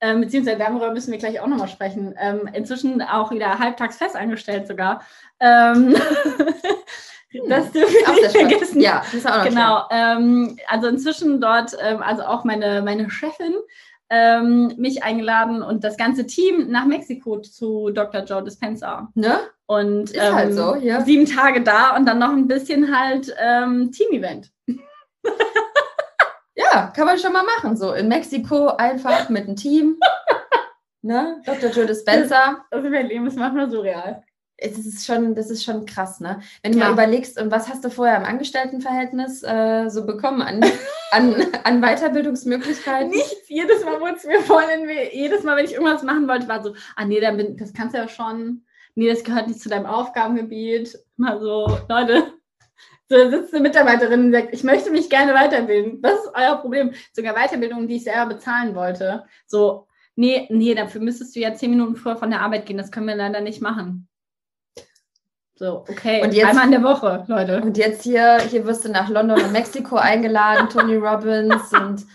ähm, 0.00 0.22
beziehungsweise 0.22 0.56
darüber 0.56 0.92
müssen 0.92 1.12
wir 1.12 1.18
gleich 1.18 1.40
auch 1.40 1.46
nochmal 1.46 1.68
sprechen, 1.68 2.14
ähm, 2.18 2.48
inzwischen 2.54 3.02
auch 3.02 3.30
wieder 3.30 3.58
halbtags 3.58 3.98
fest 3.98 4.16
angestellt 4.16 4.66
sogar. 4.66 5.02
Ähm, 5.40 5.94
das 7.48 7.70
dürfen 7.70 7.94
wir 7.94 8.14
nicht 8.14 8.30
vergessen. 8.30 8.80
Ja, 8.80 9.00
das 9.00 9.12
ist 9.12 9.30
auch 9.30 9.36
noch 9.36 9.44
Genau. 9.44 9.82
Ähm, 9.90 10.58
also 10.68 10.86
inzwischen 10.86 11.42
dort, 11.42 11.76
ähm, 11.82 12.02
also 12.02 12.22
auch 12.22 12.44
meine, 12.44 12.80
meine 12.80 13.10
Chefin 13.10 13.52
ähm, 14.10 14.74
mich 14.76 15.02
eingeladen 15.02 15.62
und 15.62 15.84
das 15.84 15.96
ganze 15.96 16.26
Team 16.26 16.70
nach 16.70 16.86
Mexiko 16.86 17.40
zu 17.40 17.90
Dr. 17.90 18.24
Joe 18.24 18.42
Dispenza. 18.42 19.08
Ne? 19.14 19.38
Und 19.66 20.10
Ist 20.10 20.32
halt 20.32 20.50
ähm, 20.50 20.56
so, 20.56 20.76
ja. 20.76 21.02
sieben 21.02 21.26
Tage 21.26 21.62
da 21.62 21.94
und 21.96 22.06
dann 22.06 22.18
noch 22.18 22.30
ein 22.30 22.48
bisschen 22.48 22.96
halt 22.96 23.34
ähm, 23.38 23.92
Team-Event. 23.92 24.50
ja, 26.54 26.92
kann 26.94 27.06
man 27.06 27.18
schon 27.18 27.32
mal 27.32 27.44
machen. 27.44 27.76
So 27.76 27.92
in 27.92 28.08
Mexiko 28.08 28.68
einfach 28.68 29.28
mit 29.28 29.44
einem 29.44 29.56
Team. 29.56 29.98
ne? 31.02 31.42
Dr. 31.44 31.70
Joe 31.70 31.86
Dispenza. 31.86 32.64
Also 32.70 32.88
mein 32.88 33.08
Leben 33.08 33.26
ist 33.26 33.36
manchmal 33.36 33.70
surreal 33.70 34.22
es 34.60 34.78
ist 34.78 35.06
schon, 35.06 35.34
das 35.36 35.50
ist 35.50 35.64
schon 35.64 35.86
krass, 35.86 36.20
ne? 36.20 36.40
Wenn 36.62 36.72
du 36.72 36.78
ja. 36.78 36.86
mal 36.86 36.92
überlegst, 36.92 37.40
und 37.40 37.50
was 37.50 37.68
hast 37.68 37.84
du 37.84 37.90
vorher 37.90 38.16
im 38.16 38.24
Angestelltenverhältnis 38.24 39.44
äh, 39.44 39.88
so 39.88 40.04
bekommen 40.04 40.42
an, 40.42 40.60
an, 41.12 41.34
an 41.62 41.80
Weiterbildungsmöglichkeiten? 41.80 43.10
Nichts. 43.10 43.48
Jedes 43.48 43.84
Mal 43.84 44.00
wurde 44.00 44.16
es 44.16 44.24
mir 44.24 44.40
voll 44.40 44.64
in, 44.74 44.88
jedes 45.12 45.44
Mal, 45.44 45.56
wenn 45.56 45.64
ich 45.64 45.74
irgendwas 45.74 46.02
machen 46.02 46.26
wollte, 46.26 46.48
war 46.48 46.62
so, 46.62 46.74
ah 46.96 47.04
nee, 47.04 47.20
bin, 47.20 47.56
das 47.56 47.72
kannst 47.72 47.94
du 47.94 47.98
ja 47.98 48.08
schon, 48.08 48.64
nee, 48.96 49.08
das 49.08 49.22
gehört 49.22 49.46
nicht 49.46 49.60
zu 49.60 49.68
deinem 49.68 49.86
Aufgabengebiet. 49.86 50.98
Mal 51.16 51.40
so, 51.40 51.78
Leute, 51.88 52.32
so 53.08 53.30
sitzt 53.30 53.54
eine 53.54 53.62
Mitarbeiterin 53.62 54.26
und 54.26 54.32
sagt, 54.32 54.52
ich 54.52 54.64
möchte 54.64 54.90
mich 54.90 55.08
gerne 55.08 55.34
weiterbilden. 55.34 56.02
Das 56.02 56.24
ist 56.24 56.32
euer 56.34 56.56
Problem. 56.56 56.92
Sogar 57.12 57.34
Weiterbildung, 57.34 57.86
die 57.86 57.96
ich 57.96 58.04
selber 58.04 58.34
bezahlen 58.34 58.74
wollte. 58.74 59.24
So, 59.46 59.86
nee, 60.16 60.48
nee, 60.50 60.74
dafür 60.74 61.00
müsstest 61.00 61.36
du 61.36 61.40
ja 61.40 61.54
zehn 61.54 61.70
Minuten 61.70 61.94
früher 61.94 62.16
von 62.16 62.30
der 62.30 62.40
Arbeit 62.40 62.66
gehen. 62.66 62.76
Das 62.76 62.90
können 62.90 63.06
wir 63.06 63.14
leider 63.14 63.40
nicht 63.40 63.62
machen. 63.62 64.08
So, 65.58 65.78
okay, 65.88 66.22
und 66.22 66.32
jetzt, 66.32 66.46
einmal 66.46 66.66
in 66.66 66.70
der 66.70 66.84
Woche, 66.84 67.24
Leute. 67.26 67.60
Und 67.60 67.76
jetzt 67.76 68.04
hier, 68.04 68.38
hier 68.42 68.64
wirst 68.64 68.84
du 68.84 68.90
nach 68.90 69.08
London 69.08 69.42
und 69.42 69.50
Mexiko 69.50 69.96
eingeladen, 69.96 70.68
Tony 70.72 70.94
Robbins 70.94 71.72
und 71.72 72.06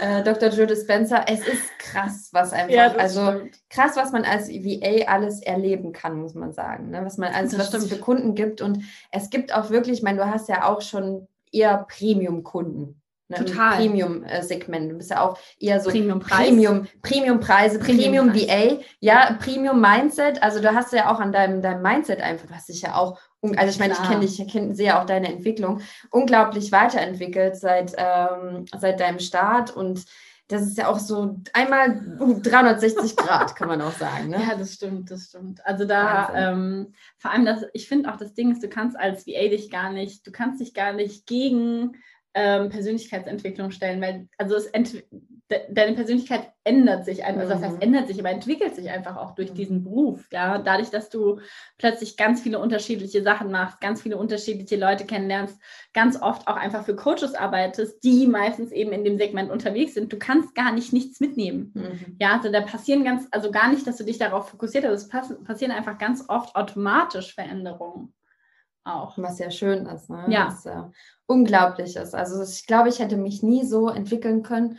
äh, 0.00 0.22
Dr. 0.22 0.50
Joe 0.50 0.68
Dispenza. 0.68 1.24
Es 1.26 1.40
ist 1.40 1.78
krass, 1.80 2.28
was 2.30 2.52
einfach, 2.52 2.72
ja, 2.72 2.92
also 2.92 3.32
stimmt. 3.32 3.58
krass, 3.70 3.96
was 3.96 4.12
man 4.12 4.24
als 4.24 4.48
VA 4.48 5.06
alles 5.08 5.42
erleben 5.42 5.92
kann, 5.92 6.20
muss 6.20 6.34
man 6.34 6.52
sagen. 6.52 6.90
Ne? 6.90 7.04
Was 7.04 7.18
man 7.18 7.34
alles, 7.34 7.58
was 7.58 7.74
es 7.74 7.88
für 7.88 7.98
Kunden 7.98 8.36
gibt. 8.36 8.60
Und 8.60 8.84
es 9.10 9.30
gibt 9.30 9.52
auch 9.52 9.70
wirklich, 9.70 9.98
ich 9.98 10.04
meine, 10.04 10.18
du 10.18 10.30
hast 10.30 10.48
ja 10.48 10.68
auch 10.68 10.80
schon 10.80 11.26
eher 11.50 11.84
Premium-Kunden. 11.88 13.01
Ne, 13.32 13.44
Total. 13.44 13.76
Premium-Segment. 13.76 14.92
Du 14.92 14.96
bist 14.96 15.10
ja 15.10 15.20
auch 15.22 15.38
eher 15.58 15.80
so 15.80 15.90
Premium-Preis. 15.90 16.46
Premium, 16.46 16.86
Premium-Preise, 17.02 17.78
Premium 17.78 18.30
Premium-Preis. 18.30 18.72
VA, 18.72 18.84
ja, 19.00 19.36
Premium-Mindset. 19.40 20.42
Also 20.42 20.60
du 20.60 20.74
hast 20.74 20.92
ja 20.92 21.12
auch 21.12 21.20
an 21.20 21.32
deinem, 21.32 21.62
deinem 21.62 21.82
Mindset 21.82 22.20
einfach, 22.20 22.46
du 22.46 22.54
hast 22.54 22.68
dich 22.68 22.82
ja 22.82 22.94
auch, 22.94 23.18
also 23.56 23.70
ich 23.70 23.78
meine, 23.78 23.94
ich 23.94 24.02
kenne 24.02 24.20
dich, 24.20 24.40
ich 24.40 24.52
kenn, 24.52 24.74
sehe 24.74 24.98
auch 24.98 25.04
deine 25.04 25.32
Entwicklung, 25.32 25.80
unglaublich 26.10 26.70
weiterentwickelt 26.70 27.56
seit, 27.56 27.94
ähm, 27.96 28.66
seit 28.78 29.00
deinem 29.00 29.18
Start 29.18 29.74
und 29.74 30.04
das 30.52 30.62
ist 30.62 30.78
ja 30.78 30.88
auch 30.88 30.98
so 30.98 31.40
einmal 31.52 32.00
360 32.18 33.16
Grad, 33.16 33.56
kann 33.56 33.68
man 33.68 33.80
auch 33.80 33.92
sagen. 33.92 34.28
Ne? 34.28 34.36
Ja, 34.48 34.54
das 34.56 34.74
stimmt, 34.74 35.10
das 35.10 35.26
stimmt. 35.26 35.64
Also 35.64 35.84
da, 35.84 36.32
ähm, 36.34 36.92
vor 37.16 37.30
allem, 37.30 37.46
das, 37.46 37.64
ich 37.72 37.88
finde 37.88 38.12
auch 38.12 38.16
das 38.16 38.34
Ding 38.34 38.52
ist, 38.52 38.62
du 38.62 38.68
kannst 38.68 38.98
als 38.98 39.26
VA 39.26 39.48
dich 39.48 39.70
gar 39.70 39.90
nicht, 39.90 40.26
du 40.26 40.32
kannst 40.32 40.60
dich 40.60 40.74
gar 40.74 40.92
nicht 40.92 41.26
gegen 41.26 41.92
ähm, 42.34 42.68
Persönlichkeitsentwicklung 42.70 43.70
stellen, 43.70 44.00
weil 44.00 44.28
also 44.38 44.56
es 44.56 44.70
de 45.52 45.60
deine 45.70 45.94
Persönlichkeit 45.94 46.50
ändert 46.64 47.04
sich 47.04 47.24
einfach, 47.24 47.42
also 47.42 47.52
das 47.52 47.60
Mhm. 47.60 47.66
heißt 47.66 47.82
ändert 47.82 48.06
sich, 48.08 48.18
aber 48.18 48.30
entwickelt 48.30 48.74
sich 48.74 48.88
einfach 48.90 49.16
auch 49.16 49.34
durch 49.34 49.50
Mhm. 49.50 49.54
diesen 49.54 49.84
Beruf, 49.84 50.26
ja, 50.32 50.58
dadurch, 50.58 50.90
dass 50.90 51.10
du 51.10 51.40
plötzlich 51.78 52.16
ganz 52.16 52.40
viele 52.40 52.58
unterschiedliche 52.58 53.22
Sachen 53.22 53.50
machst, 53.50 53.80
ganz 53.80 54.00
viele 54.02 54.16
unterschiedliche 54.16 54.76
Leute 54.76 55.04
kennenlernst, 55.04 55.60
ganz 55.92 56.20
oft 56.20 56.48
auch 56.48 56.56
einfach 56.56 56.84
für 56.84 56.96
Coaches 56.96 57.34
arbeitest, 57.34 58.02
die 58.02 58.26
meistens 58.26 58.72
eben 58.72 58.92
in 58.92 59.04
dem 59.04 59.18
Segment 59.18 59.50
unterwegs 59.50 59.94
sind, 59.94 60.12
du 60.12 60.18
kannst 60.18 60.54
gar 60.54 60.72
nicht 60.72 60.92
nichts 60.92 61.20
mitnehmen. 61.20 61.72
Mhm. 61.74 62.16
Ja, 62.18 62.36
also 62.36 62.50
da 62.50 62.60
passieren 62.62 63.04
ganz, 63.04 63.26
also 63.30 63.50
gar 63.50 63.70
nicht, 63.70 63.86
dass 63.86 63.98
du 63.98 64.04
dich 64.04 64.18
darauf 64.18 64.48
fokussiert 64.48 64.84
hast, 64.84 65.10
es 65.12 65.44
passieren 65.44 65.72
einfach 65.72 65.98
ganz 65.98 66.24
oft 66.28 66.54
automatisch 66.56 67.34
Veränderungen 67.34 68.14
auch. 68.84 69.16
Was 69.18 69.38
ja 69.38 69.50
schön 69.50 69.86
ist, 69.86 70.10
ne? 70.10 70.24
Ja. 70.28 70.46
Was 70.48 70.66
äh, 70.66 70.82
unglaublich 71.26 71.96
ist. 71.96 72.14
Also 72.14 72.42
ich 72.42 72.66
glaube, 72.66 72.88
ich 72.88 72.98
hätte 72.98 73.16
mich 73.16 73.42
nie 73.42 73.64
so 73.64 73.88
entwickeln 73.88 74.42
können. 74.42 74.78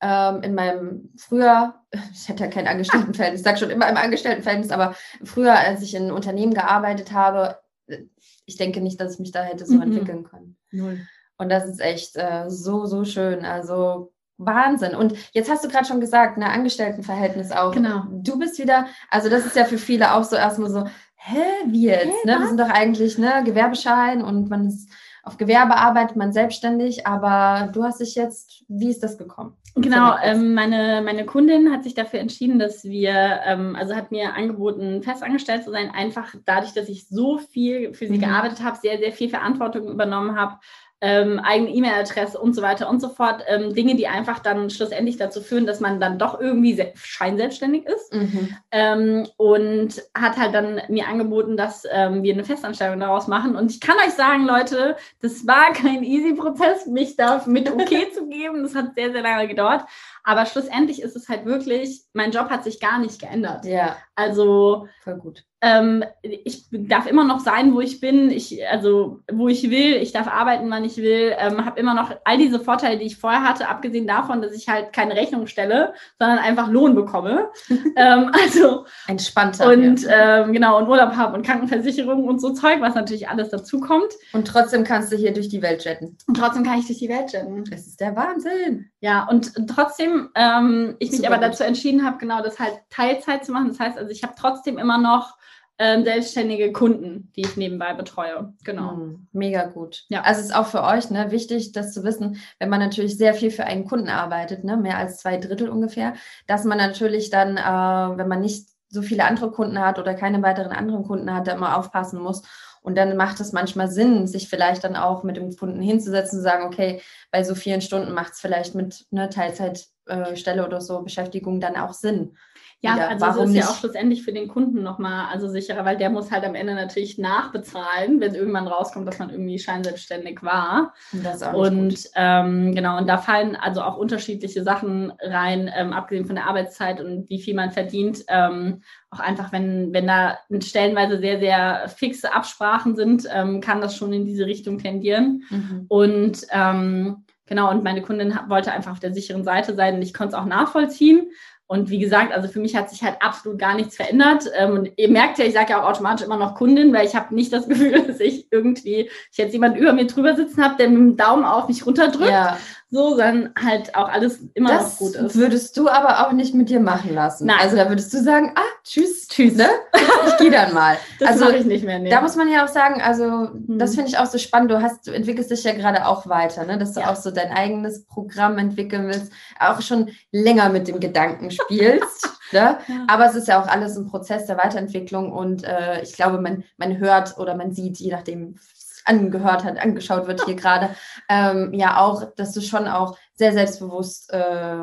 Ähm, 0.00 0.42
in 0.42 0.54
meinem 0.54 1.12
früher, 1.16 1.74
ich 2.12 2.28
hatte 2.28 2.44
ja 2.44 2.50
kein 2.50 2.66
Angestelltenverhältnis, 2.66 3.40
ich 3.40 3.44
sage 3.44 3.58
schon 3.58 3.70
immer 3.70 3.88
im 3.88 3.96
Angestelltenverhältnis, 3.96 4.70
aber 4.72 4.94
früher, 5.24 5.54
als 5.54 5.82
ich 5.82 5.94
in 5.94 6.10
Unternehmen 6.10 6.52
gearbeitet 6.54 7.12
habe, 7.12 7.58
äh, 7.86 8.02
ich 8.46 8.56
denke 8.56 8.80
nicht, 8.80 9.00
dass 9.00 9.14
ich 9.14 9.20
mich 9.20 9.32
da 9.32 9.42
hätte 9.42 9.64
so 9.66 9.74
Mhm. 9.76 9.82
entwickeln 9.82 10.24
können. 10.24 10.56
Null. 10.72 11.00
Und 11.36 11.48
das 11.48 11.66
ist 11.66 11.80
echt 11.80 12.16
äh, 12.16 12.48
so, 12.48 12.86
so 12.86 13.04
schön. 13.04 13.44
Also 13.44 14.12
Wahnsinn. 14.36 14.94
Und 14.94 15.14
jetzt 15.32 15.48
hast 15.50 15.64
du 15.64 15.68
gerade 15.68 15.86
schon 15.86 16.00
gesagt, 16.00 16.38
ne, 16.38 16.50
Angestelltenverhältnis 16.50 17.52
auch. 17.52 17.72
Genau. 17.72 18.02
Du 18.10 18.38
bist 18.38 18.58
wieder, 18.58 18.86
also 19.10 19.28
das 19.30 19.46
ist 19.46 19.56
ja 19.56 19.64
für 19.64 19.78
viele 19.78 20.14
auch 20.14 20.24
so 20.24 20.36
erstmal 20.36 20.70
so, 20.70 20.86
hä, 21.26 21.42
wie 21.66 21.86
jetzt? 21.86 22.06
Hä, 22.06 22.26
ne? 22.26 22.38
Wir 22.40 22.46
sind 22.48 22.60
doch 22.60 22.70
eigentlich 22.70 23.18
ne, 23.18 23.42
Gewerbeschein 23.44 24.22
und 24.22 24.50
man 24.50 24.66
ist 24.66 24.90
auf 25.22 25.38
Gewerbe 25.38 25.74
arbeitet 25.74 26.16
man 26.16 26.34
selbstständig, 26.34 27.06
aber 27.06 27.70
du 27.72 27.82
hast 27.82 28.00
dich 28.00 28.14
jetzt, 28.14 28.62
wie 28.68 28.90
ist 28.90 29.02
das 29.02 29.16
gekommen? 29.16 29.56
Genau, 29.74 30.16
ähm, 30.22 30.52
meine, 30.52 31.00
meine 31.02 31.24
Kundin 31.24 31.72
hat 31.72 31.82
sich 31.82 31.94
dafür 31.94 32.20
entschieden, 32.20 32.58
dass 32.58 32.84
wir, 32.84 33.40
ähm, 33.46 33.74
also 33.74 33.96
hat 33.96 34.10
mir 34.12 34.34
angeboten, 34.34 35.02
festangestellt 35.02 35.64
zu 35.64 35.70
sein, 35.70 35.90
einfach 35.90 36.34
dadurch, 36.44 36.74
dass 36.74 36.90
ich 36.90 37.08
so 37.08 37.38
viel 37.38 37.94
für 37.94 38.06
sie 38.06 38.18
Mhm. 38.18 38.20
gearbeitet 38.20 38.62
habe, 38.62 38.76
sehr, 38.76 38.98
sehr 38.98 39.12
viel 39.12 39.30
Verantwortung 39.30 39.88
übernommen 39.88 40.36
habe, 40.38 40.58
ähm, 41.00 41.38
eigene 41.40 41.70
E-Mail-Adresse 41.70 42.38
und 42.38 42.54
so 42.54 42.62
weiter 42.62 42.88
und 42.88 43.00
so 43.00 43.08
fort. 43.10 43.42
Ähm, 43.46 43.74
Dinge, 43.74 43.94
die 43.94 44.06
einfach 44.08 44.38
dann 44.38 44.70
schlussendlich 44.70 45.16
dazu 45.18 45.40
führen, 45.42 45.66
dass 45.66 45.80
man 45.80 46.00
dann 46.00 46.18
doch 46.18 46.40
irgendwie 46.40 46.74
se- 46.74 46.92
scheinselbstständig 46.94 47.86
ist. 47.86 48.12
Mhm. 48.14 48.56
Ähm, 48.70 49.28
und 49.36 50.02
hat 50.16 50.36
halt 50.36 50.54
dann 50.54 50.80
mir 50.88 51.06
angeboten, 51.08 51.56
dass 51.56 51.84
ähm, 51.90 52.22
wir 52.22 52.32
eine 52.32 52.44
Festanstellung 52.44 53.00
daraus 53.00 53.26
machen. 53.28 53.56
Und 53.56 53.70
ich 53.70 53.80
kann 53.80 53.96
euch 53.98 54.14
sagen, 54.14 54.46
Leute, 54.46 54.96
das 55.20 55.46
war 55.46 55.72
kein 55.72 56.02
easy 56.04 56.34
Prozess, 56.34 56.86
mich 56.86 57.16
da 57.16 57.42
mit 57.46 57.70
okay 57.70 58.06
zu 58.14 58.26
geben. 58.28 58.62
Das 58.62 58.74
hat 58.74 58.94
sehr, 58.94 59.12
sehr 59.12 59.22
lange 59.22 59.46
gedauert. 59.48 59.84
Aber 60.22 60.46
schlussendlich 60.46 61.02
ist 61.02 61.16
es 61.16 61.28
halt 61.28 61.44
wirklich, 61.44 62.04
mein 62.14 62.30
Job 62.30 62.48
hat 62.48 62.64
sich 62.64 62.80
gar 62.80 62.98
nicht 62.98 63.20
geändert. 63.20 63.64
Ja, 63.66 63.96
Also 64.14 64.88
voll 65.02 65.16
gut. 65.16 65.44
Ähm, 65.64 66.04
ich 66.20 66.66
darf 66.70 67.06
immer 67.06 67.24
noch 67.24 67.40
sein, 67.40 67.72
wo 67.72 67.80
ich 67.80 67.98
bin, 67.98 68.30
ich, 68.30 68.68
also 68.68 69.20
wo 69.32 69.48
ich 69.48 69.70
will, 69.70 69.94
ich 69.94 70.12
darf 70.12 70.28
arbeiten, 70.28 70.70
wann 70.70 70.84
ich 70.84 70.98
will, 70.98 71.34
ähm, 71.38 71.64
habe 71.64 71.80
immer 71.80 71.94
noch 71.94 72.14
all 72.24 72.36
diese 72.36 72.60
Vorteile, 72.60 72.98
die 72.98 73.06
ich 73.06 73.16
vorher 73.16 73.42
hatte, 73.42 73.68
abgesehen 73.68 74.06
davon, 74.06 74.42
dass 74.42 74.52
ich 74.52 74.68
halt 74.68 74.92
keine 74.92 75.16
Rechnung 75.16 75.46
stelle, 75.46 75.94
sondern 76.18 76.38
einfach 76.38 76.68
Lohn 76.68 76.94
bekomme. 76.94 77.48
ähm, 77.96 78.30
also 78.44 78.84
Entspannter. 79.06 79.72
und 79.72 80.02
ja. 80.02 80.42
ähm, 80.42 80.52
genau, 80.52 80.76
und 80.76 80.86
Urlaub 80.86 81.16
habe 81.16 81.34
und 81.34 81.46
Krankenversicherung 81.46 82.24
und 82.24 82.40
so 82.40 82.52
Zeug, 82.52 82.82
was 82.82 82.94
natürlich 82.94 83.30
alles 83.30 83.48
dazu 83.48 83.80
kommt. 83.80 84.12
und 84.34 84.46
trotzdem 84.46 84.84
kannst 84.84 85.10
du 85.12 85.16
hier 85.16 85.32
durch 85.32 85.48
die 85.48 85.62
Welt 85.62 85.82
jetten. 85.86 86.18
Und 86.26 86.36
trotzdem 86.36 86.64
kann 86.64 86.78
ich 86.78 86.86
durch 86.86 86.98
die 86.98 87.08
Welt 87.08 87.32
jetten. 87.32 87.64
Das 87.64 87.86
ist 87.86 88.02
der 88.02 88.14
Wahnsinn. 88.14 88.90
Ja, 89.00 89.26
und 89.30 89.50
trotzdem 89.66 90.28
ähm, 90.34 90.96
ich 90.98 91.10
mich 91.10 91.20
Super 91.20 91.32
aber 91.32 91.42
gut. 91.42 91.52
dazu 91.52 91.64
entschieden 91.64 92.04
habe, 92.04 92.18
genau 92.18 92.42
das 92.42 92.58
halt 92.58 92.74
Teilzeit 92.90 93.46
zu 93.46 93.52
machen. 93.52 93.68
Das 93.68 93.80
heißt, 93.80 93.96
also 93.96 94.10
ich 94.10 94.22
habe 94.22 94.34
trotzdem 94.38 94.76
immer 94.76 94.98
noch 94.98 95.38
ähm, 95.78 96.04
selbstständige 96.04 96.72
Kunden, 96.72 97.32
die 97.34 97.40
ich 97.42 97.56
nebenbei 97.56 97.94
betreue. 97.94 98.54
Genau. 98.64 98.94
Mhm. 98.94 99.26
Mega 99.32 99.64
gut. 99.66 100.04
Ja. 100.08 100.22
Also 100.22 100.40
es 100.40 100.46
ist 100.46 100.54
auch 100.54 100.66
für 100.66 100.84
euch 100.84 101.10
ne, 101.10 101.30
wichtig, 101.30 101.72
das 101.72 101.92
zu 101.92 102.04
wissen, 102.04 102.36
wenn 102.58 102.68
man 102.68 102.80
natürlich 102.80 103.16
sehr 103.16 103.34
viel 103.34 103.50
für 103.50 103.64
einen 103.64 103.84
Kunden 103.84 104.08
arbeitet, 104.08 104.62
ne, 104.62 104.76
mehr 104.76 104.98
als 104.98 105.18
zwei 105.18 105.36
Drittel 105.36 105.68
ungefähr, 105.68 106.14
dass 106.46 106.64
man 106.64 106.78
natürlich 106.78 107.30
dann, 107.30 107.56
äh, 107.56 108.18
wenn 108.18 108.28
man 108.28 108.40
nicht 108.40 108.68
so 108.88 109.02
viele 109.02 109.24
andere 109.24 109.50
Kunden 109.50 109.80
hat 109.80 109.98
oder 109.98 110.14
keine 110.14 110.42
weiteren 110.42 110.72
anderen 110.72 111.02
Kunden 111.02 111.34
hat, 111.34 111.48
da 111.48 111.52
immer 111.52 111.76
aufpassen 111.76 112.20
muss. 112.20 112.42
Und 112.80 112.96
dann 112.96 113.16
macht 113.16 113.40
es 113.40 113.52
manchmal 113.52 113.90
Sinn, 113.90 114.26
sich 114.26 114.48
vielleicht 114.48 114.84
dann 114.84 114.94
auch 114.94 115.24
mit 115.24 115.36
dem 115.36 115.56
Kunden 115.56 115.80
hinzusetzen 115.80 116.38
und 116.38 116.44
zu 116.44 116.50
sagen, 116.50 116.64
okay, 116.66 117.00
bei 117.32 117.42
so 117.42 117.54
vielen 117.54 117.80
Stunden 117.80 118.12
macht 118.12 118.34
es 118.34 118.40
vielleicht 118.40 118.74
mit 118.74 119.06
einer 119.10 119.30
Teilzeitstelle 119.30 120.64
oder 120.64 120.80
so 120.80 121.02
Beschäftigung 121.02 121.60
dann 121.60 121.76
auch 121.76 121.94
Sinn. 121.94 122.36
Ja, 122.84 122.96
Wieder. 122.96 123.08
also 123.08 123.26
Warum 123.26 123.44
es 123.44 123.50
ist 123.50 123.56
ja 123.56 123.62
nicht? 123.62 123.70
auch 123.70 123.78
schlussendlich 123.78 124.22
für 124.24 124.32
den 124.34 124.46
Kunden 124.46 124.82
nochmal 124.82 125.28
also 125.32 125.48
sicherer, 125.48 125.86
weil 125.86 125.96
der 125.96 126.10
muss 126.10 126.30
halt 126.30 126.44
am 126.44 126.54
Ende 126.54 126.74
natürlich 126.74 127.16
nachbezahlen, 127.16 128.20
wenn 128.20 128.34
irgendwann 128.34 128.68
rauskommt, 128.68 129.08
dass 129.08 129.18
man 129.18 129.30
irgendwie 129.30 129.58
scheinselbstständig 129.58 130.42
war. 130.42 130.92
Und 131.10 131.24
das 131.24 131.36
ist 131.36 131.44
auch 131.44 131.70
nicht 131.70 132.04
Und 132.04 132.10
ähm, 132.14 132.74
genau, 132.74 132.98
und 132.98 133.08
da 133.08 133.16
fallen 133.16 133.56
also 133.56 133.80
auch 133.80 133.96
unterschiedliche 133.96 134.62
Sachen 134.62 135.14
rein, 135.18 135.70
ähm, 135.74 135.94
abgesehen 135.94 136.26
von 136.26 136.34
der 136.34 136.46
Arbeitszeit 136.46 137.00
und 137.00 137.30
wie 137.30 137.40
viel 137.40 137.54
man 137.54 137.70
verdient. 137.70 138.22
Ähm, 138.28 138.82
auch 139.08 139.20
einfach, 139.20 139.50
wenn, 139.50 139.94
wenn 139.94 140.06
da 140.06 140.36
stellenweise 140.60 141.18
sehr, 141.18 141.38
sehr 141.38 141.88
fixe 141.88 142.34
Absprachen 142.34 142.96
sind, 142.96 143.26
ähm, 143.32 143.62
kann 143.62 143.80
das 143.80 143.96
schon 143.96 144.12
in 144.12 144.26
diese 144.26 144.44
Richtung 144.44 144.76
tendieren. 144.76 145.44
Mhm. 145.48 145.86
Und 145.88 146.46
ähm, 146.50 147.24
genau, 147.46 147.70
und 147.70 147.82
meine 147.82 148.02
Kundin 148.02 148.38
wollte 148.48 148.72
einfach 148.72 148.92
auf 148.92 149.00
der 149.00 149.14
sicheren 149.14 149.42
Seite 149.42 149.74
sein 149.74 149.94
und 149.94 150.02
ich 150.02 150.12
konnte 150.12 150.36
es 150.36 150.38
auch 150.42 150.46
nachvollziehen. 150.46 151.30
Und 151.66 151.88
wie 151.88 151.98
gesagt, 151.98 152.32
also 152.32 152.46
für 152.46 152.60
mich 152.60 152.76
hat 152.76 152.90
sich 152.90 153.02
halt 153.02 153.16
absolut 153.20 153.58
gar 153.58 153.74
nichts 153.74 153.96
verändert. 153.96 154.44
Ähm, 154.54 154.72
und 154.72 154.90
ihr 154.96 155.08
merkt 155.08 155.38
ja, 155.38 155.46
ich 155.46 155.54
sage 155.54 155.70
ja 155.70 155.82
auch 155.82 155.88
automatisch 155.88 156.26
immer 156.26 156.36
noch 156.36 156.54
Kundin, 156.54 156.92
weil 156.92 157.06
ich 157.06 157.14
habe 157.14 157.34
nicht 157.34 157.52
das 157.52 157.66
Gefühl, 157.68 158.02
dass 158.06 158.20
ich 158.20 158.48
irgendwie, 158.50 159.10
ich 159.32 159.38
jetzt 159.38 159.52
jemand 159.52 159.76
über 159.78 159.92
mir 159.94 160.06
drüber 160.06 160.36
sitzen 160.36 160.62
habe, 160.62 160.76
der 160.76 160.90
mit 160.90 160.98
dem 160.98 161.16
Daumen 161.16 161.44
auf 161.44 161.68
mich 161.68 161.86
runterdrückt, 161.86 162.30
Ja, 162.30 162.58
so, 162.94 163.10
sondern 163.10 163.50
halt 163.60 163.94
auch 163.96 164.08
alles 164.08 164.38
immer 164.54 164.70
das 164.70 164.92
noch 164.92 164.98
gut 164.98 165.16
ist. 165.16 165.36
würdest 165.36 165.76
du 165.76 165.88
aber 165.88 166.26
auch 166.26 166.32
nicht 166.32 166.54
mit 166.54 166.68
dir 166.70 166.80
machen 166.80 167.12
lassen. 167.14 167.46
Nein. 167.46 167.58
Also 167.60 167.76
da 167.76 167.88
würdest 167.88 168.12
du 168.14 168.22
sagen, 168.22 168.52
ah, 168.54 168.62
tschüss, 168.84 169.28
Tschüss. 169.28 169.56
ne? 169.56 169.68
Ich 170.28 170.36
gehe 170.38 170.50
dann 170.50 170.72
mal. 170.72 170.96
Das 171.20 171.30
also 171.32 171.44
mache 171.46 171.56
ich 171.58 171.64
nicht 171.66 171.84
mehr. 171.84 171.98
Nee. 171.98 172.08
Da 172.08 172.20
muss 172.20 172.34
man 172.36 172.48
ja 172.50 172.64
auch 172.64 172.68
sagen, 172.68 173.02
also 173.02 173.48
das 173.68 173.90
Mhm. 173.92 173.94
finde 173.96 174.10
ich 174.10 174.18
auch 174.18 174.26
so 174.26 174.38
spannend. 174.38 174.70
Du 174.70 174.80
hast, 174.80 175.06
du 175.06 175.10
entwickelst 175.12 175.50
dich 175.50 175.62
ja 175.64 175.72
gerade 175.74 176.06
auch 176.06 176.26
weiter, 176.28 176.64
ne? 176.64 176.78
dass 176.78 176.92
du 176.94 177.00
Ja. 177.00 177.10
auch 177.12 177.16
so 177.16 177.30
dein 177.30 177.52
eigenes 177.52 178.04
Programm 178.06 178.56
entwickeln 178.58 179.06
willst, 179.08 179.32
auch 179.60 179.80
schon 179.82 180.10
länger 180.32 180.68
mit 180.70 180.88
dem 180.88 181.00
Gedanken 181.00 181.50
spielst. 181.50 182.30
ne? 182.52 182.78
Ja. 182.88 183.04
Aber 183.08 183.26
es 183.26 183.34
ist 183.34 183.48
ja 183.48 183.60
auch 183.62 183.66
alles 183.68 183.96
ein 183.96 184.06
Prozess 184.06 184.46
der 184.46 184.56
Weiterentwicklung 184.56 185.30
und 185.32 185.64
äh, 185.64 186.00
ich 186.02 186.14
glaube, 186.14 186.40
man, 186.40 186.64
man 186.78 186.98
hört 186.98 187.36
oder 187.38 187.54
man 187.56 187.72
sieht, 187.72 187.98
je 187.98 188.10
nachdem, 188.12 188.56
angehört 189.04 189.64
hat, 189.64 189.78
angeschaut 189.78 190.26
wird 190.26 190.44
hier 190.44 190.54
gerade, 190.56 190.90
ähm, 191.28 191.72
ja 191.74 191.98
auch, 192.00 192.34
dass 192.36 192.52
du 192.52 192.60
schon 192.60 192.88
auch 192.88 193.16
sehr 193.34 193.52
selbstbewusst 193.52 194.32
äh, 194.32 194.76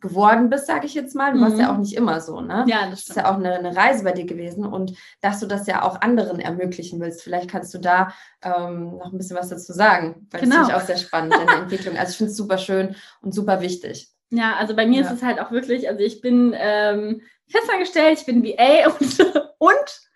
geworden 0.00 0.48
bist, 0.50 0.66
sage 0.66 0.86
ich 0.86 0.94
jetzt 0.94 1.14
mal. 1.14 1.32
Du 1.32 1.40
warst 1.40 1.54
Mhm. 1.56 1.60
ja 1.60 1.72
auch 1.72 1.76
nicht 1.78 1.94
immer 1.94 2.20
so, 2.20 2.40
ne? 2.40 2.64
ja, 2.66 2.88
das 2.90 3.04
Das 3.04 3.10
ist 3.10 3.16
ja 3.16 3.30
auch 3.30 3.36
eine, 3.36 3.52
eine 3.54 3.76
Reise 3.76 4.02
bei 4.04 4.12
dir 4.12 4.24
gewesen 4.26 4.64
und 4.66 4.94
dass 5.20 5.40
du 5.40 5.46
das 5.46 5.66
ja 5.66 5.82
auch 5.82 6.00
anderen 6.00 6.40
ermöglichen 6.40 7.00
willst. 7.00 7.22
Vielleicht 7.22 7.50
kannst 7.50 7.72
du 7.74 7.78
da 7.78 8.12
ähm, 8.42 8.96
noch 8.98 9.12
ein 9.12 9.18
bisschen 9.18 9.36
was 9.36 9.48
dazu 9.50 9.72
sagen, 9.72 10.26
weil 10.30 10.40
das 10.40 10.48
Genau. 10.48 10.54
finde 10.64 10.68
ich 10.70 10.74
auch 10.82 10.86
sehr 10.86 10.96
spannend 10.96 11.34
in 11.38 11.46
der 11.46 11.58
Entwicklung. 11.58 11.96
Also 11.98 12.10
ich 12.12 12.16
finde 12.16 12.30
es 12.30 12.36
super 12.36 12.58
schön 12.58 12.96
und 13.20 13.34
super 13.34 13.60
wichtig. 13.60 14.08
Ja, 14.30 14.56
also 14.56 14.74
bei 14.76 14.86
mir 14.86 15.02
Ja. 15.02 15.06
ist 15.06 15.12
es 15.16 15.22
halt 15.22 15.40
auch 15.40 15.50
wirklich, 15.50 15.88
also 15.88 16.00
ich 16.02 16.20
bin 16.20 16.54
ähm, 16.58 17.22
festangestellt, 17.50 18.18
ich 18.20 18.26
bin 18.26 18.42
VA 18.44 18.88
und, 18.88 19.18
und 19.58 20.07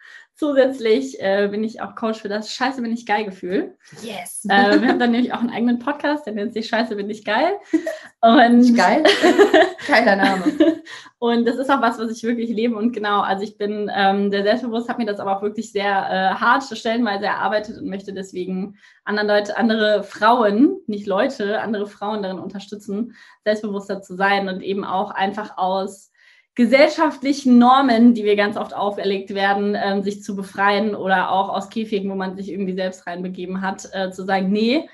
Zusätzlich 0.42 1.22
äh, 1.22 1.46
bin 1.52 1.62
ich 1.62 1.80
auch 1.80 1.94
Coach 1.94 2.20
für 2.20 2.28
das 2.28 2.52
Scheiße 2.52 2.82
bin 2.82 2.92
ich 2.92 3.06
geil 3.06 3.24
Gefühl. 3.24 3.76
Yes. 4.02 4.44
Äh, 4.48 4.80
wir 4.80 4.88
haben 4.88 4.98
dann 4.98 5.12
nämlich 5.12 5.32
auch 5.32 5.38
einen 5.38 5.50
eigenen 5.50 5.78
Podcast, 5.78 6.26
der 6.26 6.32
nennt 6.32 6.52
sich 6.52 6.66
Scheiße 6.66 6.96
bin 6.96 7.08
ich 7.08 7.24
geil. 7.24 7.52
Und 8.20 8.76
geil? 8.76 9.04
Geiler 9.86 10.16
Name. 10.16 10.42
Und 11.20 11.46
das 11.46 11.58
ist 11.58 11.70
auch 11.70 11.80
was, 11.80 12.00
was 12.00 12.10
ich 12.10 12.24
wirklich 12.24 12.50
lebe. 12.50 12.74
Und 12.74 12.92
genau, 12.92 13.20
also 13.20 13.44
ich 13.44 13.56
bin 13.56 13.88
ähm, 13.94 14.32
sehr 14.32 14.42
selbstbewusst, 14.42 14.88
habe 14.88 14.98
mir 14.98 15.06
das 15.06 15.20
aber 15.20 15.36
auch 15.36 15.42
wirklich 15.42 15.70
sehr 15.70 15.86
äh, 15.86 16.34
hart 16.34 16.64
stellenweise 16.64 17.26
erarbeitet 17.26 17.78
und 17.78 17.88
möchte 17.88 18.12
deswegen 18.12 18.78
anderen 19.04 19.28
Leute, 19.28 19.56
andere 19.56 20.02
Frauen, 20.02 20.78
nicht 20.88 21.06
Leute, 21.06 21.60
andere 21.60 21.86
Frauen 21.86 22.24
darin 22.24 22.40
unterstützen, 22.40 23.14
selbstbewusster 23.44 24.02
zu 24.02 24.16
sein 24.16 24.48
und 24.48 24.60
eben 24.60 24.84
auch 24.84 25.12
einfach 25.12 25.56
aus 25.56 26.11
gesellschaftlichen 26.54 27.58
Normen, 27.58 28.14
die 28.14 28.24
wir 28.24 28.36
ganz 28.36 28.56
oft 28.56 28.74
auferlegt 28.74 29.34
werden, 29.34 29.74
ähm, 29.74 30.02
sich 30.02 30.22
zu 30.22 30.36
befreien 30.36 30.94
oder 30.94 31.30
auch 31.30 31.48
aus 31.48 31.70
Käfigen, 31.70 32.10
wo 32.10 32.14
man 32.14 32.36
sich 32.36 32.50
irgendwie 32.50 32.74
selbst 32.74 33.06
reinbegeben 33.06 33.62
hat, 33.62 33.88
äh, 33.92 34.10
zu 34.10 34.24
sagen, 34.24 34.50
nee, 34.50 34.88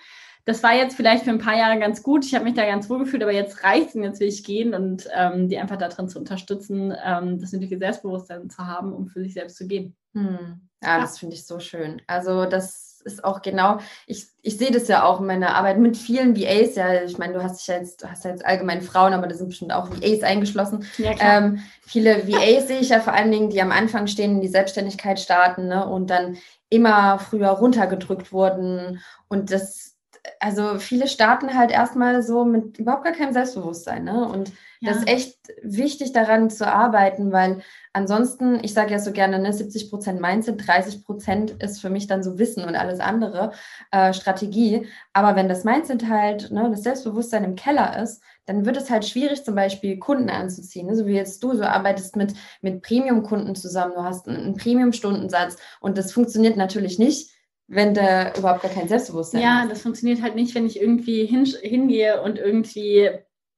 das 0.45 0.63
war 0.63 0.75
jetzt 0.75 0.97
vielleicht 0.97 1.25
für 1.25 1.31
ein 1.31 1.39
paar 1.39 1.59
Jahre 1.59 1.79
ganz 1.79 2.03
gut, 2.03 2.25
ich 2.25 2.35
habe 2.35 2.45
mich 2.45 2.55
da 2.55 2.65
ganz 2.65 2.89
wohl 2.89 3.01
gefühlt, 3.01 3.23
aber 3.23 3.33
jetzt 3.33 3.65
reicht 3.65 3.91
es 3.91 3.95
und 3.97 4.05
jetzt 4.05 4.21
will 4.21 4.29
ich 4.29 4.45
gehen 4.45 4.73
und 4.73 5.07
ähm, 5.15 5.49
die 5.49 5.59
einfach 5.59 5.77
darin 5.77 6.09
zu 6.09 6.19
unterstützen, 6.19 6.95
ähm, 7.05 7.39
das 7.39 7.53
nötige 7.53 7.77
Selbstbewusstsein 7.77 8.49
zu 8.49 8.67
haben, 8.67 8.95
um 8.95 9.09
für 9.09 9.21
sich 9.21 9.35
selbst 9.35 9.57
zu 9.57 9.67
gehen. 9.67 9.95
Hm. 10.15 10.69
Ja, 10.83 10.97
ja, 10.97 11.01
das 11.01 11.19
finde 11.19 11.35
ich 11.35 11.45
so 11.45 11.61
schön. 11.61 12.01
Also 12.07 12.47
das 12.47 12.88
ist 13.01 13.25
auch 13.25 13.43
genau, 13.43 13.79
ich, 14.07 14.27
ich 14.43 14.59
sehe 14.59 14.71
das 14.71 14.89
ja 14.89 15.05
auch 15.05 15.21
in 15.21 15.27
meiner 15.27 15.55
Arbeit 15.55 15.79
mit 15.79 15.97
vielen 15.97 16.37
VAs, 16.37 16.75
ja, 16.77 17.03
ich 17.03 17.19
meine, 17.19 17.35
du 17.35 17.43
hast 17.43 17.67
ja 17.67 17.77
jetzt, 17.77 18.03
du 18.03 18.11
hast 18.11 18.25
ja 18.25 18.31
jetzt 18.31 18.45
allgemein 18.45 18.83
Frauen, 18.83 19.13
aber 19.13 19.27
da 19.27 19.35
sind 19.35 19.49
bestimmt 19.49 19.73
auch 19.73 19.91
VAs 19.91 20.23
eingeschlossen. 20.23 20.87
Ja, 20.99 21.13
ähm, 21.21 21.63
viele 21.83 22.29
VAs 22.29 22.67
sehe 22.69 22.81
ich 22.81 22.91
ja 22.91 23.01
vor 23.01 23.13
allen 23.13 23.31
Dingen, 23.31 23.51
die 23.51 23.63
am 23.63 23.73
Anfang 23.73 24.07
stehen, 24.07 24.33
in 24.33 24.41
die 24.41 24.49
Selbstständigkeit 24.49 25.21
starten 25.21 25.69
ne, 25.69 25.87
und 25.87 26.11
dann 26.11 26.39
immer 26.71 27.19
früher 27.19 27.49
runtergedrückt 27.49 28.33
wurden. 28.33 29.01
Und 29.29 29.51
das, 29.51 29.97
also 30.41 30.79
viele 30.79 31.09
starten 31.09 31.57
halt 31.57 31.71
erstmal 31.71 32.23
so 32.23 32.45
mit 32.45 32.79
überhaupt 32.79 33.05
gar 33.05 33.13
keinem 33.13 33.33
Selbstbewusstsein. 33.33 34.05
Ne? 34.05 34.27
Und 34.29 34.53
ja. 34.81 34.93
das 34.93 34.99
ist 34.99 35.09
echt 35.09 35.39
wichtig 35.63 36.13
daran 36.13 36.51
zu 36.51 36.67
arbeiten, 36.67 37.33
weil 37.33 37.63
ansonsten, 37.93 38.59
ich 38.63 38.75
sage 38.75 38.93
ja 38.93 38.99
so 38.99 39.13
gerne, 39.13 39.39
ne, 39.39 39.53
70 39.53 39.91
Prozent 39.91 40.21
Mindset, 40.21 40.67
30 40.67 41.05
Prozent 41.05 41.51
ist 41.63 41.81
für 41.81 41.91
mich 41.91 42.07
dann 42.07 42.23
so 42.23 42.39
Wissen 42.39 42.65
und 42.65 42.77
alles 42.77 43.01
andere 43.01 43.53
äh, 43.91 44.13
Strategie. 44.13 44.87
Aber 45.13 45.37
wenn 45.37 45.49
das 45.49 45.65
Mindset 45.65 46.09
halt, 46.09 46.51
ne, 46.51 46.69
das 46.71 46.83
Selbstbewusstsein 46.83 47.45
im 47.45 47.57
Keller 47.57 48.01
ist, 48.03 48.23
dann 48.47 48.65
wird 48.65 48.77
es 48.77 48.89
halt 48.89 49.05
schwierig, 49.05 49.45
zum 49.45 49.55
Beispiel 49.55 49.99
Kunden 49.99 50.31
anzuziehen. 50.31 50.87
Ne? 50.87 50.97
So 50.97 51.07
wie 51.07 51.15
jetzt 51.15 51.43
du, 51.43 51.53
du 51.53 51.69
arbeitest 51.69 52.17
mit, 52.17 52.35
mit 52.63 52.83
Premium-Kunden 52.83 53.55
zusammen, 53.55 53.93
du 53.95 54.03
hast 54.03 54.27
einen, 54.27 54.39
einen 54.39 54.57
Premium-Stundensatz 54.57 55.57
und 55.81 55.99
das 55.99 56.13
funktioniert 56.13 56.57
natürlich 56.57 56.99
nicht, 56.99 57.31
wenn 57.69 57.95
da 57.95 58.35
überhaupt 58.35 58.63
gar 58.63 58.73
kein 58.73 58.89
Selbstbewusstsein 58.89 59.43
Ja, 59.43 59.67
das 59.69 59.83
funktioniert 59.83 60.23
halt 60.23 60.35
nicht, 60.35 60.55
wenn 60.55 60.67
ich 60.67 60.81
irgendwie 60.81 61.27
hin, 61.27 61.45
hingehe 61.45 62.21
und 62.23 62.39
irgendwie 62.39 63.11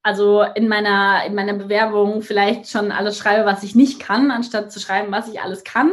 also 0.02 0.42
in 0.42 0.68
meiner, 0.68 1.24
in 1.26 1.34
meiner 1.34 1.54
Bewerbung 1.54 2.22
vielleicht 2.22 2.68
schon 2.68 2.90
alles 2.90 3.18
schreibe, 3.18 3.44
was 3.44 3.62
ich 3.62 3.74
nicht 3.74 4.00
kann, 4.00 4.30
anstatt 4.30 4.72
zu 4.72 4.80
schreiben, 4.80 5.12
was 5.12 5.28
ich 5.28 5.40
alles 5.40 5.64
kann. 5.64 5.92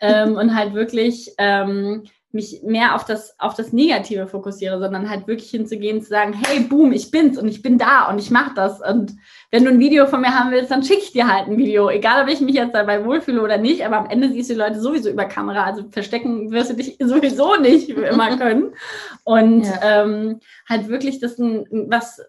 Ähm, 0.00 0.36
und 0.36 0.54
halt 0.54 0.74
wirklich 0.74 1.32
ähm, 1.38 2.04
mich 2.34 2.62
mehr 2.64 2.94
auf 2.94 3.04
das, 3.04 3.38
auf 3.38 3.54
das 3.54 3.72
Negative 3.72 4.26
fokussiere, 4.26 4.78
sondern 4.78 5.08
halt 5.08 5.26
wirklich 5.26 5.50
hinzugehen, 5.50 6.02
zu 6.02 6.08
sagen, 6.08 6.34
hey, 6.34 6.60
boom, 6.60 6.92
ich 6.92 7.10
bin's 7.10 7.38
und 7.38 7.48
ich 7.48 7.62
bin 7.62 7.78
da 7.78 8.10
und 8.10 8.18
ich 8.18 8.30
mache 8.30 8.52
das. 8.54 8.80
Und 8.80 9.12
wenn 9.50 9.64
du 9.64 9.70
ein 9.70 9.78
Video 9.78 10.06
von 10.06 10.20
mir 10.20 10.38
haben 10.38 10.50
willst, 10.50 10.70
dann 10.70 10.82
schicke 10.82 11.02
ich 11.02 11.12
dir 11.12 11.32
halt 11.32 11.46
ein 11.46 11.56
Video. 11.56 11.88
Egal, 11.88 12.22
ob 12.22 12.28
ich 12.28 12.40
mich 12.40 12.54
jetzt 12.54 12.74
dabei 12.74 13.04
wohlfühle 13.04 13.40
oder 13.40 13.56
nicht, 13.56 13.86
aber 13.86 13.96
am 13.96 14.10
Ende 14.10 14.28
siehst 14.30 14.50
du 14.50 14.54
die 14.54 14.60
Leute 14.60 14.80
sowieso 14.80 15.08
über 15.08 15.24
Kamera. 15.24 15.64
Also 15.64 15.84
verstecken 15.90 16.50
wirst 16.50 16.70
du 16.70 16.74
dich 16.74 16.96
sowieso 17.00 17.56
nicht 17.56 17.88
immer 17.88 18.36
können. 18.36 18.74
Und 19.22 19.64
ja. 19.64 20.02
ähm, 20.02 20.40
halt 20.68 20.88
wirklich 20.88 21.20
das 21.20 21.38
ein, 21.38 21.66
was 21.88 22.20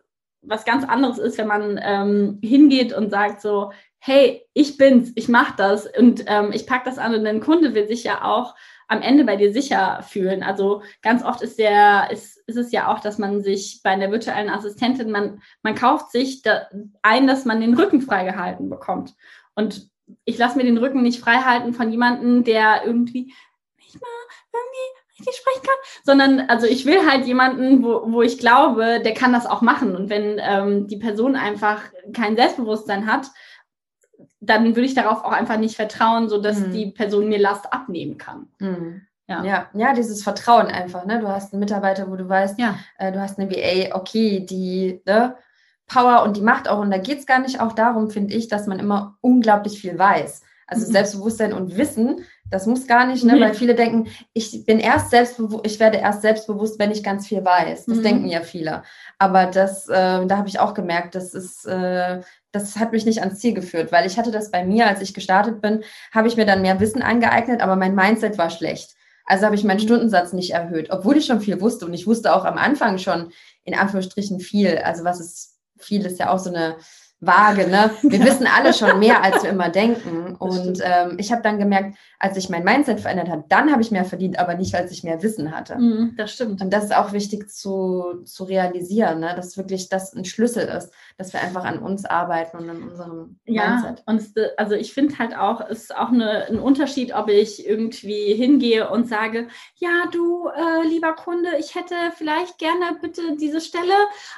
was 0.48 0.64
ganz 0.64 0.84
anderes 0.84 1.18
ist, 1.18 1.40
wenn 1.40 1.48
man 1.48 1.80
ähm, 1.82 2.38
hingeht 2.44 2.94
und 2.94 3.10
sagt 3.10 3.42
so, 3.42 3.72
hey, 4.06 4.46
ich 4.54 4.78
bin's, 4.78 5.12
ich 5.16 5.28
mach 5.28 5.56
das 5.56 5.88
und 5.98 6.26
ähm, 6.28 6.52
ich 6.54 6.68
pack 6.68 6.84
das 6.84 7.00
an 7.00 7.16
und 7.16 7.24
dein 7.24 7.40
Kunde 7.40 7.74
will 7.74 7.88
sich 7.88 8.04
ja 8.04 8.24
auch 8.24 8.54
am 8.88 9.02
Ende 9.02 9.24
bei 9.24 9.36
dir 9.36 9.52
sicher 9.52 10.02
fühlen. 10.08 10.44
Also 10.44 10.82
ganz 11.02 11.24
oft 11.24 11.42
ist 11.42 11.58
der, 11.58 12.10
ist, 12.12 12.38
ist 12.48 12.58
es 12.58 12.72
ja 12.72 12.94
auch, 12.94 13.00
dass 13.00 13.18
man 13.18 13.44
sich 13.44 13.82
bei 13.84 13.92
einer 13.92 14.12
virtuellen 14.12 14.50
Assistentin, 14.50 15.12
man, 15.12 15.42
man 15.64 15.76
kauft 15.76 16.12
sich 16.12 16.42
da 16.42 16.68
ein, 17.02 17.28
dass 17.28 17.46
man 17.46 17.62
den 17.62 17.74
Rücken 17.74 18.02
freigehalten 18.02 18.70
bekommt. 18.70 19.14
Und 19.56 19.90
ich 20.24 20.38
lasse 20.38 20.58
mir 20.58 20.66
den 20.66 20.78
Rücken 20.78 21.02
nicht 21.02 21.20
freihalten 21.20 21.74
von 21.74 21.92
jemandem, 21.92 22.44
der 22.44 22.86
irgendwie 22.86 23.34
nicht 23.78 24.00
mal 24.00 24.08
irgendwie 24.54 25.20
richtig 25.20 25.36
sprechen 25.36 25.64
kann, 25.64 25.76
sondern 26.04 26.50
also 26.50 26.68
ich 26.68 26.86
will 26.86 27.10
halt 27.10 27.26
jemanden, 27.26 27.84
wo, 27.84 28.04
wo 28.12 28.22
ich 28.22 28.38
glaube, 28.38 29.02
der 29.04 29.14
kann 29.14 29.34
das 29.34 29.46
auch 29.46 29.62
machen. 29.62 29.96
Und 29.96 30.10
wenn 30.10 30.40
ähm, 30.40 30.88
die 30.88 30.98
Person 30.98 31.36
einfach 31.36 31.82
kein 32.14 32.36
Selbstbewusstsein 32.36 33.08
hat, 33.12 33.28
dann 34.40 34.76
würde 34.76 34.86
ich 34.86 34.94
darauf 34.94 35.24
auch 35.24 35.32
einfach 35.32 35.58
nicht 35.58 35.76
vertrauen, 35.76 36.30
sodass 36.30 36.60
mhm. 36.60 36.72
die 36.72 36.86
Person 36.88 37.30
mir 37.30 37.40
Last 37.40 37.72
abnehmen 37.72 38.18
kann. 38.18 38.48
Mhm. 38.60 39.02
Ja. 39.28 39.44
ja. 39.44 39.70
ja, 39.74 39.94
dieses 39.94 40.24
Vertrauen 40.24 40.68
einfach. 40.68 41.06
Ne? 41.06 41.20
Du 41.20 41.28
hast 41.28 41.54
einen 41.54 41.60
Mitarbeiter, 41.60 42.10
wo 42.12 42.16
du 42.16 42.30
weißt, 42.30 42.60
ja. 42.60 42.78
äh, 42.98 43.12
du 43.12 43.20
hast 43.20 43.40
eine 43.40 43.50
VA, 43.50 43.96
okay, 43.96 44.40
die 44.40 45.02
ne, 45.06 45.36
Power 45.88 46.24
und 46.24 46.38
die 46.38 46.42
Macht 46.42 46.68
auch. 46.68 46.80
Und 46.80 46.92
da 46.92 46.98
geht 46.98 47.20
es 47.20 47.26
gar 47.26 47.40
nicht 47.40 47.60
auch 47.60 47.74
darum, 47.74 48.10
finde 48.10 48.36
ich, 48.36 48.48
dass 48.48 48.68
man 48.68 48.80
immer 48.80 49.18
unglaublich 49.22 49.80
viel 49.80 49.98
weiß. 49.98 50.42
Also 50.68 50.88
mhm. 50.88 50.92
Selbstbewusstsein 50.92 51.54
und 51.54 51.78
Wissen 51.78 52.26
das 52.50 52.68
muss 52.68 52.86
gar 52.86 53.08
nicht, 53.08 53.24
ne? 53.24 53.34
Nee. 53.34 53.42
weil 53.42 53.54
viele 53.56 53.74
denken, 53.74 54.08
ich 54.34 54.66
bin 54.66 54.80
erst 54.80 55.10
selbstbewusst, 55.10 55.66
ich 55.66 55.80
werde 55.80 55.98
erst 55.98 56.22
selbstbewusst, 56.22 56.78
wenn 56.78 56.92
ich 56.92 57.04
ganz 57.04 57.28
viel 57.28 57.44
weiß. 57.44 57.86
Das 57.86 57.98
mhm. 57.98 58.04
denken 58.04 58.28
ja 58.28 58.42
viele. 58.42 58.84
Aber 59.18 59.48
das, 59.48 59.88
äh, 59.88 60.26
da 60.26 60.38
habe 60.38 60.48
ich 60.48 60.60
auch 60.60 60.76
gemerkt, 60.76 61.16
das 61.16 61.34
ist, 61.34 61.66
äh, 61.66 62.22
das 62.52 62.78
hat 62.78 62.92
mich 62.92 63.06
nicht 63.06 63.22
ans 63.22 63.40
Ziel 63.40 63.54
geführt, 63.54 63.92
weil 63.92 64.06
ich 64.06 64.18
hatte 64.18 64.32
das 64.32 64.52
bei 64.52 64.64
mir, 64.64 64.88
als 64.88 65.02
ich 65.02 65.14
gestartet 65.14 65.60
bin, 65.62 65.84
habe 66.14 66.28
ich 66.28 66.38
mir 66.38 66.46
dann 66.46 66.62
mehr 66.62 66.80
Wissen 66.80 67.02
angeeignet, 67.02 67.62
aber 67.62 67.76
mein 67.76 67.96
Mindset 67.96 68.38
war 68.38 68.52
schlecht. 68.52 68.96
Also 69.26 69.46
habe 69.46 69.56
ich 69.56 69.64
meinen 69.64 69.78
mhm. 69.78 69.84
Stundensatz 69.84 70.32
nicht 70.32 70.52
erhöht, 70.52 70.92
obwohl 70.92 71.18
ich 71.18 71.26
schon 71.26 71.42
viel 71.42 71.60
wusste 71.62 71.88
und 71.88 71.96
ich 71.96 72.06
wusste 72.06 72.36
auch 72.36 72.46
am 72.46 72.60
Anfang 72.60 73.00
schon 73.00 73.32
in 73.64 73.74
Anführungsstrichen 73.74 74.40
viel. 74.40 74.78
Also 74.78 75.04
was 75.04 75.20
ist 75.20 75.56
viel 75.80 76.06
ist 76.06 76.20
ja 76.20 76.30
auch 76.30 76.40
so 76.40 76.52
eine 76.52 76.78
vage, 77.26 77.68
ne? 77.68 77.92
Wir 78.02 78.24
wissen 78.24 78.48
alle 78.48 78.74
schon 78.74 79.00
mehr, 79.00 79.24
als 79.24 79.44
wir 79.44 79.50
immer 79.50 79.70
denken. 79.70 80.36
Und 80.40 80.80
ähm, 80.84 81.16
ich 81.18 81.32
habe 81.32 81.42
dann 81.42 81.60
gemerkt, 81.60 81.98
als 82.20 82.36
sich 82.36 82.50
mein 82.50 82.64
Mindset 82.64 83.00
verändert 83.00 83.30
hat, 83.30 83.46
dann 83.50 83.72
habe 83.72 83.82
ich 83.82 83.92
mehr 83.92 84.06
verdient, 84.06 84.40
aber 84.40 84.56
nicht, 84.56 84.74
als 84.76 84.92
ich 84.92 85.04
mehr 85.04 85.22
Wissen 85.22 85.56
hatte. 85.56 85.78
Mm, 85.78 86.16
das 86.18 86.34
stimmt. 86.34 86.62
Und 86.62 86.72
das 86.72 86.86
ist 86.86 86.96
auch 86.96 87.14
wichtig 87.14 87.50
zu, 87.50 88.24
zu 88.24 88.46
realisieren, 88.46 89.20
ne? 89.20 89.34
dass 89.36 89.58
wirklich 89.58 89.90
das 89.90 90.14
ein 90.14 90.26
Schlüssel 90.26 90.68
ist, 90.68 90.92
dass 91.18 91.34
wir 91.34 91.42
einfach 91.42 91.66
an 91.66 91.80
uns 91.80 92.06
arbeiten 92.06 92.58
und 92.58 92.70
an 92.70 92.84
unserem 92.84 93.40
ja, 93.46 93.70
Mindset. 93.70 94.04
Und 94.06 94.16
es, 94.18 94.34
also 94.58 94.76
ich 94.76 94.94
finde 94.94 95.18
halt 95.20 95.38
auch, 95.38 95.62
es 95.70 95.84
ist 95.84 95.96
auch 95.96 96.10
eine, 96.10 96.48
ein 96.48 96.60
Unterschied, 96.60 97.14
ob 97.14 97.30
ich 97.30 97.68
irgendwie 97.68 98.34
hingehe 98.34 98.90
und 98.90 99.08
sage, 99.08 99.48
ja, 99.76 100.06
du, 100.12 100.48
äh, 100.48 100.88
lieber 100.88 101.14
Kunde, 101.14 101.50
ich 101.60 101.76
hätte 101.76 101.96
vielleicht 102.16 102.58
gerne 102.58 102.98
bitte 103.02 103.36
diese 103.40 103.62
Stelle, 103.62 103.94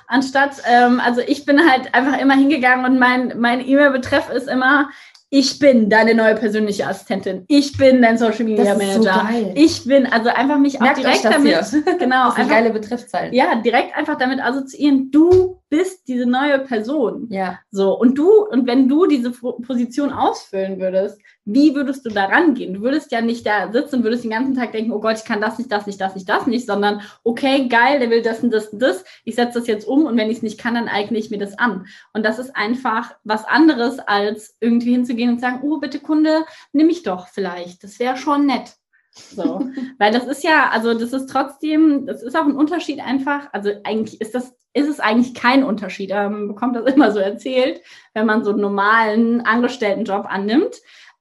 anstatt, 0.07 0.61
ähm, 0.67 0.99
also 0.99 1.21
ich 1.21 1.45
bin 1.45 1.69
halt 1.69 1.93
einfach 1.93 2.19
immer 2.19 2.35
hingegangen 2.35 2.76
und 2.85 2.99
mein, 2.99 3.33
mein 3.39 3.65
E-Mail-Betreff 3.65 4.29
ist 4.29 4.47
immer, 4.47 4.89
ich 5.29 5.59
bin 5.59 5.89
deine 5.89 6.15
neue 6.15 6.35
persönliche 6.35 6.87
Assistentin. 6.87 7.43
Ich 7.49 7.77
bin 7.77 8.01
dein 8.01 8.17
Social 8.17 8.45
Media 8.45 8.75
Manager. 8.75 9.27
So 9.29 9.51
ich 9.55 9.83
bin, 9.83 10.05
also 10.05 10.29
einfach 10.29 10.57
mich 10.57 10.79
Merkt 10.79 10.99
auch 10.99 11.01
direkt 11.01 11.25
damit, 11.25 11.53
genau, 11.99 12.25
das 12.25 12.33
ist 12.33 12.39
eine 12.39 12.49
geile 12.49 12.69
Betreffzeit. 12.69 13.33
Ja, 13.33 13.55
direkt 13.55 13.95
einfach 13.97 14.17
damit 14.17 14.41
assoziieren, 14.41 15.11
du 15.11 15.61
bist 15.69 16.07
diese 16.07 16.25
neue 16.25 16.59
Person. 16.59 17.27
Ja. 17.29 17.59
So, 17.71 17.97
und 17.99 18.17
du, 18.17 18.29
und 18.45 18.67
wenn 18.67 18.87
du 18.87 19.05
diese 19.05 19.31
Position 19.31 20.13
ausfüllen 20.13 20.79
würdest, 20.79 21.19
wie 21.49 21.73
würdest 21.75 22.05
du 22.05 22.09
da 22.09 22.25
rangehen? 22.25 22.73
Du 22.73 22.81
würdest 22.81 23.09
ja 23.13 23.21
nicht 23.21 23.45
da 23.45 23.71
sitzen 23.71 23.95
und 23.95 24.03
würdest 24.03 24.25
den 24.25 24.31
ganzen 24.31 24.53
Tag 24.53 24.73
denken, 24.73 24.91
oh 24.91 24.99
Gott, 24.99 25.17
ich 25.17 25.23
kann 25.23 25.39
das 25.39 25.57
nicht, 25.57 25.71
das 25.71 25.87
nicht, 25.87 25.99
das 25.99 26.13
nicht, 26.13 26.27
das 26.27 26.45
nicht, 26.45 26.67
sondern 26.67 27.01
okay, 27.23 27.69
geil, 27.69 27.99
der 27.99 28.09
will 28.09 28.21
das 28.21 28.43
und 28.43 28.51
das 28.51 28.67
und 28.67 28.81
das, 28.81 29.05
ich 29.23 29.35
setze 29.35 29.59
das 29.59 29.67
jetzt 29.67 29.87
um 29.87 30.05
und 30.05 30.17
wenn 30.17 30.29
ich 30.29 30.37
es 30.37 30.43
nicht 30.43 30.59
kann, 30.59 30.75
dann 30.75 30.89
eigne 30.89 31.17
ich 31.17 31.31
mir 31.31 31.37
das 31.37 31.57
an. 31.57 31.87
Und 32.11 32.25
das 32.25 32.37
ist 32.37 32.53
einfach 32.53 33.15
was 33.23 33.45
anderes, 33.45 33.99
als 33.99 34.57
irgendwie 34.59 34.91
hinzugehen 34.91 35.29
und 35.29 35.39
sagen, 35.39 35.59
oh, 35.63 35.77
bitte 35.79 35.99
Kunde, 35.99 36.43
nimm 36.73 36.87
mich 36.87 37.03
doch 37.03 37.29
vielleicht. 37.29 37.81
Das 37.81 37.97
wäre 37.97 38.17
schon 38.17 38.45
nett. 38.45 38.73
So, 39.11 39.69
weil 39.99 40.11
das 40.11 40.27
ist 40.27 40.43
ja, 40.43 40.69
also 40.69 40.93
das 40.93 41.13
ist 41.13 41.29
trotzdem, 41.29 42.05
das 42.05 42.23
ist 42.23 42.35
auch 42.35 42.45
ein 42.45 42.57
Unterschied 42.57 42.99
einfach. 42.99 43.47
Also 43.53 43.71
eigentlich 43.85 44.19
ist 44.19 44.35
das, 44.35 44.53
ist 44.73 44.89
es 44.89 44.99
eigentlich 44.99 45.33
kein 45.33 45.63
Unterschied. 45.63 46.09
Man 46.09 46.49
bekommt 46.49 46.75
das 46.75 46.93
immer 46.93 47.11
so 47.13 47.19
erzählt, 47.19 47.79
wenn 48.13 48.25
man 48.25 48.43
so 48.43 48.51
einen 48.51 48.59
normalen 48.59 49.39
Angestelltenjob 49.45 50.25
annimmt. 50.27 50.75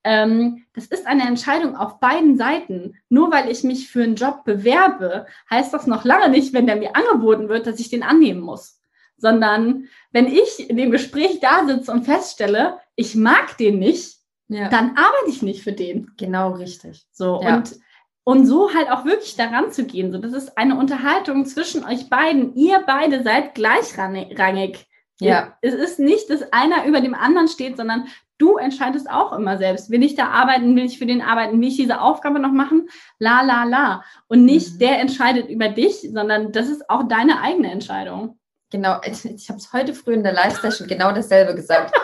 Ähm, 0.06 0.64
das 0.72 0.86
ist 0.86 1.04
eine 1.08 1.26
Entscheidung 1.26 1.74
auf 1.74 1.98
beiden 1.98 2.38
Seiten. 2.38 2.94
Nur 3.08 3.32
weil 3.32 3.50
ich 3.50 3.64
mich 3.64 3.90
für 3.90 4.04
einen 4.04 4.14
Job 4.14 4.44
bewerbe, 4.44 5.26
heißt 5.50 5.74
das 5.74 5.88
noch 5.88 6.04
lange 6.04 6.30
nicht, 6.30 6.52
wenn 6.52 6.68
der 6.68 6.76
mir 6.76 6.94
angeboten 6.94 7.48
wird, 7.48 7.66
dass 7.66 7.80
ich 7.80 7.90
den 7.90 8.04
annehmen 8.04 8.40
muss. 8.40 8.80
Sondern 9.16 9.88
wenn 10.12 10.28
ich 10.28 10.70
in 10.70 10.76
dem 10.76 10.92
Gespräch 10.92 11.40
da 11.40 11.66
sitze 11.66 11.90
und 11.90 12.04
feststelle, 12.04 12.78
ich 12.94 13.16
mag 13.16 13.58
den 13.58 13.80
nicht, 13.80 14.18
ja. 14.46 14.68
dann 14.68 14.90
arbeite 14.90 15.28
ich 15.28 15.42
nicht 15.42 15.64
für 15.64 15.72
den. 15.72 16.12
Genau 16.16 16.52
richtig. 16.52 17.04
So 17.10 17.40
ja. 17.42 17.56
und 17.56 17.76
und 18.22 18.44
so 18.44 18.74
halt 18.74 18.90
auch 18.90 19.04
wirklich 19.04 19.36
daran 19.36 19.70
zu 19.70 19.84
gehen. 19.84 20.10
So, 20.10 20.18
das 20.18 20.32
ist 20.32 20.58
eine 20.58 20.76
Unterhaltung 20.76 21.46
zwischen 21.46 21.84
euch 21.84 22.10
beiden. 22.10 22.56
Ihr 22.56 22.82
beide 22.84 23.22
seid 23.22 23.54
gleichrangig. 23.54 24.85
Ja. 25.20 25.56
Es 25.62 25.74
ist 25.74 25.98
nicht, 25.98 26.28
dass 26.30 26.52
einer 26.52 26.84
über 26.84 27.00
dem 27.00 27.14
anderen 27.14 27.48
steht, 27.48 27.76
sondern 27.76 28.06
du 28.38 28.56
entscheidest 28.56 29.10
auch 29.10 29.32
immer 29.32 29.56
selbst. 29.56 29.90
Will 29.90 30.02
ich 30.02 30.14
da 30.14 30.28
arbeiten? 30.28 30.76
Will 30.76 30.84
ich 30.84 30.98
für 30.98 31.06
den 31.06 31.22
arbeiten? 31.22 31.60
Will 31.60 31.68
ich 31.68 31.76
diese 31.76 32.00
Aufgabe 32.00 32.38
noch 32.38 32.52
machen? 32.52 32.88
La, 33.18 33.42
la, 33.42 33.64
la. 33.64 34.04
Und 34.28 34.44
nicht 34.44 34.74
mhm. 34.74 34.78
der 34.78 35.00
entscheidet 35.00 35.48
über 35.48 35.68
dich, 35.68 36.08
sondern 36.12 36.52
das 36.52 36.68
ist 36.68 36.88
auch 36.90 37.08
deine 37.08 37.40
eigene 37.40 37.70
Entscheidung. 37.70 38.38
Genau. 38.70 39.00
Ich 39.04 39.48
habe 39.48 39.58
es 39.58 39.72
heute 39.72 39.94
früh 39.94 40.12
in 40.12 40.22
der 40.22 40.32
Live-Session 40.32 40.88
genau 40.88 41.12
dasselbe 41.12 41.54
gesagt. 41.54 41.94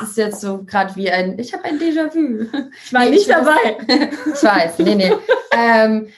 Es 0.00 0.10
ist 0.10 0.16
jetzt 0.16 0.40
so 0.40 0.64
gerade 0.64 0.96
wie 0.96 1.10
ein, 1.10 1.38
ich 1.38 1.52
habe 1.52 1.64
ein 1.64 1.78
Déjà-vu. 1.78 2.46
Ich 2.84 2.92
war 2.92 3.04
nee, 3.04 3.10
nicht 3.10 3.28
dabei. 3.28 3.76
Das, 3.86 4.26
ich 4.42 4.48
weiß, 4.48 4.78
nee, 4.78 4.94
nee. 4.94 5.12
ähm, 5.52 6.08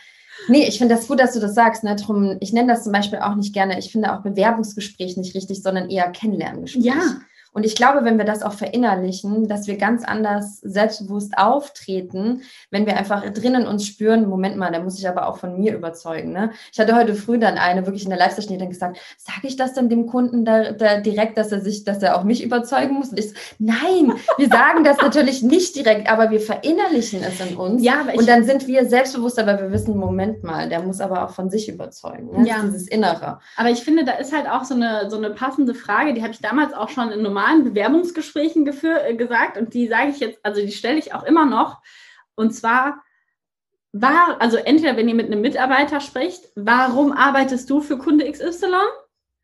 nee, 0.49 0.67
ich 0.67 0.79
finde 0.79 0.95
das 0.95 1.09
gut, 1.09 1.21
dass 1.21 1.35
du 1.35 1.41
das 1.41 1.55
sagst. 1.55 1.85
Ne? 1.85 1.97
Drum, 1.97 2.37
ich 2.41 2.53
nenne 2.53 2.73
das 2.73 2.85
zum 2.85 2.93
Beispiel 2.93 3.19
auch 3.19 3.35
nicht 3.35 3.53
gerne, 3.53 3.79
ich 3.79 3.91
finde 3.93 4.13
auch 4.13 4.23
Bewerbungsgespräch 4.23 5.17
nicht 5.17 5.35
richtig, 5.35 5.63
sondern 5.63 5.91
eher 5.91 6.11
Kennenlerngespräch. 6.11 6.85
Ja. 6.85 7.21
Und 7.55 7.65
ich 7.65 7.77
glaube, 7.77 8.05
wenn 8.05 8.19
wir 8.19 8.25
das 8.25 8.43
auch 8.43 8.53
verinnerlichen, 8.53 9.47
dass 9.47 9.69
wir 9.69 9.79
ganz 9.79 10.05
anders 10.05 10.59
selbstbewusst 10.61 11.39
auftreten, 11.39 12.43
wenn 12.71 12.85
wir 12.85 12.97
einfach 12.97 13.25
drinnen 13.33 13.69
uns 13.69 13.87
spüren, 13.87 14.29
Moment 14.29 14.57
mal, 14.57 14.73
da 14.73 14.81
muss 14.81 14.99
ich 14.99 15.09
aber 15.09 15.29
auch 15.29 15.39
von 15.39 15.57
mir 15.57 15.73
überzeugen. 15.73 16.33
Ne? 16.33 16.51
Ich 16.73 16.81
hatte 16.81 16.97
heute 16.97 17.15
früh 17.15 17.39
dann 17.39 17.57
eine 17.57 17.87
wirklich 17.87 18.03
in 18.03 18.11
der 18.11 18.19
Live-Session, 18.19 18.55
die 18.55 18.59
dann 18.59 18.71
gesagt, 18.71 18.99
sage 19.17 19.47
ich 19.47 19.57
das 19.57 19.73
dann 19.73 19.89
dem 19.89 20.07
Kunden 20.07 20.45
da, 20.45 20.73
da, 20.73 20.99
direkt, 20.99 21.39
dass 21.39 21.53
er 21.53 21.61
sich, 21.61 21.85
dass 21.85 22.03
er 22.03 22.19
auch 22.19 22.25
mich 22.25 22.43
überzeugen 22.43 22.95
muss? 22.95 23.11
Und 23.11 23.21
ich 23.21 23.31
so, 23.31 23.37
nein, 23.61 24.15
wir 24.37 24.49
sagen 24.49 24.83
das 24.83 24.99
natürlich 24.99 25.45
nicht 25.45 25.77
direkt, 25.77 26.11
aber 26.11 26.33
wir 26.33 26.41
verinnerlichen 26.41 27.23
es 27.23 27.39
in 27.41 27.57
uns. 27.57 27.85
Ja, 27.85 28.05
und 28.17 28.29
dann 28.29 28.43
sind 28.43 28.67
wir 28.67 28.87
selbstbewusst, 28.87 29.39
aber 29.39 29.61
wir 29.61 29.71
wissen, 29.71 29.97
Moment 29.97 30.43
mal, 30.43 30.69
der 30.69 30.83
muss 30.83 31.01
aber 31.01 31.25
auch 31.25 31.31
von 31.31 31.51
sich 31.51 31.69
überzeugen. 31.69 32.31
Ne? 32.37 32.49
Ja. 32.49 32.63
Dieses 32.65 32.89
Innere. 32.89 33.39
Aber 33.57 33.71
ich 33.71 33.85
finde, 33.85 34.05
da 34.05 34.13
ist 34.13 34.33
halt 34.33 34.49
auch 34.49 34.65
so 34.65 34.75
eine, 34.75 35.09
so 35.09 35.17
eine 35.17 35.31
passende 35.31 35.75
Frage, 35.75 36.15
die 36.15 36.23
habe 36.23 36.33
ich 36.33 36.41
damals 36.41 36.75
auch 36.75 36.89
schon 36.89 37.13
in 37.13 37.23
normalen 37.23 37.44
normalen 37.45 37.65
Bewerbungsgesprächen 37.65 38.67
äh, 38.67 39.15
gesagt 39.15 39.57
und 39.59 39.75
die 39.75 39.89
sage 39.89 40.11
ich 40.11 40.21
jetzt, 40.21 40.39
also 40.43 40.61
die 40.61 40.73
stelle 40.73 40.99
ich 40.99 41.15
auch 41.15 41.25
immer 41.25 41.47
noch. 41.47 41.83
Und 42.35 42.53
zwar 42.53 43.03
war, 43.93 44.41
also 44.41 44.57
entweder 44.57 44.97
wenn 44.97 45.09
ihr 45.09 45.15
mit 45.15 45.27
einem 45.27 45.41
Mitarbeiter 45.41 46.01
spricht, 46.01 46.49
warum 46.57 47.13
arbeitest 47.13 47.69
du 47.71 47.81
für 47.81 47.99
Kunde 47.99 48.31
XY? 48.31 48.67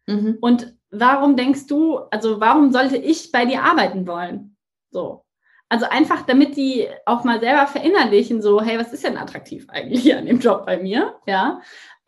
Mhm. 0.07 0.38
Und 0.40 0.74
warum 0.90 1.36
denkst 1.36 1.66
du, 1.68 1.98
also 2.11 2.40
warum 2.40 2.72
sollte 2.72 2.96
ich 2.96 3.30
bei 3.30 3.44
dir 3.44 3.62
arbeiten 3.62 4.07
wollen? 4.07 4.57
So. 4.90 5.24
Also 5.68 5.86
einfach, 5.88 6.22
damit 6.22 6.57
die 6.57 6.88
auch 7.07 7.22
mal 7.22 7.38
selber 7.38 7.68
verinnerlichen, 7.68 8.42
so, 8.42 8.61
hey, 8.61 8.76
was 8.76 8.92
ist 8.92 9.05
denn 9.05 9.16
attraktiv 9.16 9.66
eigentlich 9.68 10.12
an 10.16 10.26
dem 10.26 10.40
Job 10.40 10.66
bei 10.66 10.78
mir? 10.78 11.14
Ja. 11.26 11.61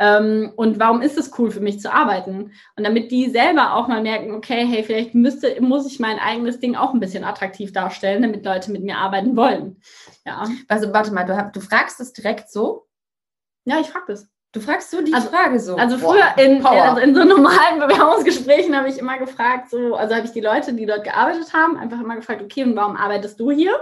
Ähm, 0.02 0.52
und 0.56 0.80
warum 0.80 1.00
ist 1.00 1.16
es 1.16 1.30
cool 1.38 1.52
für 1.52 1.60
mich 1.60 1.78
zu 1.78 1.92
arbeiten? 1.92 2.50
Und 2.76 2.84
damit 2.84 3.12
die 3.12 3.30
selber 3.30 3.76
auch 3.76 3.86
mal 3.86 4.02
merken, 4.02 4.34
okay, 4.34 4.66
hey, 4.66 4.82
vielleicht 4.82 5.14
müsste, 5.14 5.60
muss 5.60 5.86
ich 5.86 6.00
mein 6.00 6.18
eigenes 6.18 6.58
Ding 6.58 6.74
auch 6.74 6.92
ein 6.92 6.98
bisschen 6.98 7.22
attraktiv 7.22 7.72
darstellen, 7.72 8.22
damit 8.22 8.44
Leute 8.44 8.72
mit 8.72 8.82
mir 8.82 8.96
arbeiten 8.96 9.36
wollen. 9.36 9.80
Ja. 10.26 10.48
Also 10.66 10.92
warte 10.92 11.12
mal, 11.12 11.24
du, 11.24 11.50
du 11.52 11.60
fragst 11.60 12.00
es 12.00 12.12
direkt 12.12 12.50
so? 12.50 12.88
Ja, 13.64 13.78
ich 13.78 13.90
frage 13.90 14.06
das. 14.08 14.28
Du 14.50 14.60
fragst 14.60 14.90
so 14.90 15.02
die 15.02 15.14
also, 15.14 15.28
Frage 15.28 15.60
so. 15.60 15.76
Also 15.76 15.96
früher 15.98 16.36
in, 16.36 16.66
also 16.66 17.00
in 17.00 17.14
so 17.14 17.22
normalen 17.22 17.78
Bewerbungsgesprächen 17.86 18.76
habe 18.76 18.88
ich 18.88 18.98
immer 18.98 19.18
gefragt, 19.18 19.70
so, 19.70 19.94
also 19.94 20.16
habe 20.16 20.26
ich 20.26 20.32
die 20.32 20.40
Leute, 20.40 20.72
die 20.72 20.84
dort 20.84 21.04
gearbeitet 21.04 21.54
haben, 21.54 21.76
einfach 21.76 22.00
immer 22.00 22.16
gefragt, 22.16 22.42
okay, 22.42 22.64
und 22.64 22.74
warum 22.74 22.96
arbeitest 22.96 23.38
du 23.38 23.52
hier? 23.52 23.72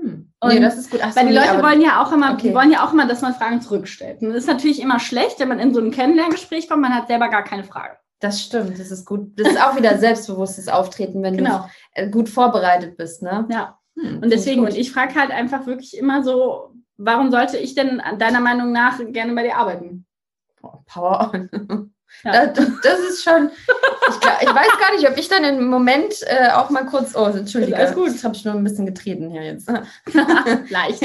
Hm. 0.00 0.32
Und 0.40 0.54
nee, 0.54 0.60
das 0.60 0.78
ist 0.78 0.90
gut. 0.90 1.00
Ach, 1.02 1.14
weil 1.14 1.28
die 1.28 1.34
Leute 1.34 1.56
nee, 1.56 1.62
wollen 1.62 1.80
ja 1.80 2.02
auch 2.02 2.12
immer, 2.12 2.32
okay. 2.32 2.48
die 2.48 2.54
wollen 2.54 2.70
ja 2.70 2.86
auch 2.86 2.92
immer, 2.92 3.06
dass 3.06 3.20
man 3.20 3.34
Fragen 3.34 3.60
zurückstellt. 3.60 4.22
Und 4.22 4.28
das 4.28 4.38
ist 4.38 4.46
natürlich 4.46 4.80
immer 4.80 4.98
schlecht, 4.98 5.38
wenn 5.38 5.48
man 5.48 5.58
in 5.58 5.74
so 5.74 5.80
ein 5.80 5.90
Kennenlerngespräch 5.90 6.68
kommt, 6.68 6.82
man 6.82 6.94
hat 6.94 7.08
selber 7.08 7.28
gar 7.28 7.44
keine 7.44 7.64
Frage. 7.64 7.96
Das 8.20 8.42
stimmt, 8.42 8.78
das 8.78 8.90
ist 8.90 9.06
gut. 9.06 9.38
Das 9.38 9.48
ist 9.48 9.62
auch 9.62 9.76
wieder 9.76 9.98
selbstbewusstes 9.98 10.68
Auftreten, 10.68 11.22
wenn 11.22 11.36
genau. 11.36 11.68
du 11.94 12.02
äh, 12.02 12.10
gut 12.10 12.28
vorbereitet 12.28 12.96
bist, 12.96 13.22
ne? 13.22 13.46
Ja. 13.50 13.78
Hm, 13.98 14.20
und 14.22 14.30
deswegen, 14.30 14.60
und 14.62 14.76
ich 14.76 14.92
frage 14.92 15.14
halt 15.14 15.30
einfach 15.30 15.66
wirklich 15.66 15.96
immer 15.96 16.22
so, 16.22 16.74
warum 16.96 17.30
sollte 17.30 17.56
ich 17.56 17.74
denn 17.74 18.02
deiner 18.18 18.40
Meinung 18.40 18.72
nach 18.72 18.98
gerne 19.12 19.34
bei 19.34 19.42
dir 19.42 19.56
arbeiten? 19.56 20.06
Power 20.86 21.32
on. 21.32 21.92
Ja. 22.22 22.46
Das, 22.46 22.68
das, 22.82 23.00
ist 23.00 23.24
schon, 23.24 23.50
ich, 23.50 24.16
ich, 24.16 24.54
weiß 24.54 24.78
gar 24.78 24.94
nicht, 24.94 25.08
ob 25.08 25.16
ich 25.16 25.28
dann 25.28 25.44
im 25.44 25.68
Moment 25.68 26.14
äh, 26.26 26.50
auch 26.50 26.70
mal 26.70 26.84
kurz, 26.84 27.16
oh, 27.16 27.26
entschuldige, 27.26 27.76
alles 27.76 27.94
gut, 27.94 28.08
das 28.08 28.24
habe 28.24 28.34
ich 28.34 28.44
nur 28.44 28.54
ein 28.54 28.64
bisschen 28.64 28.86
getreten 28.86 29.30
hier 29.30 29.42
jetzt. 29.42 29.68
Leicht. 30.68 31.02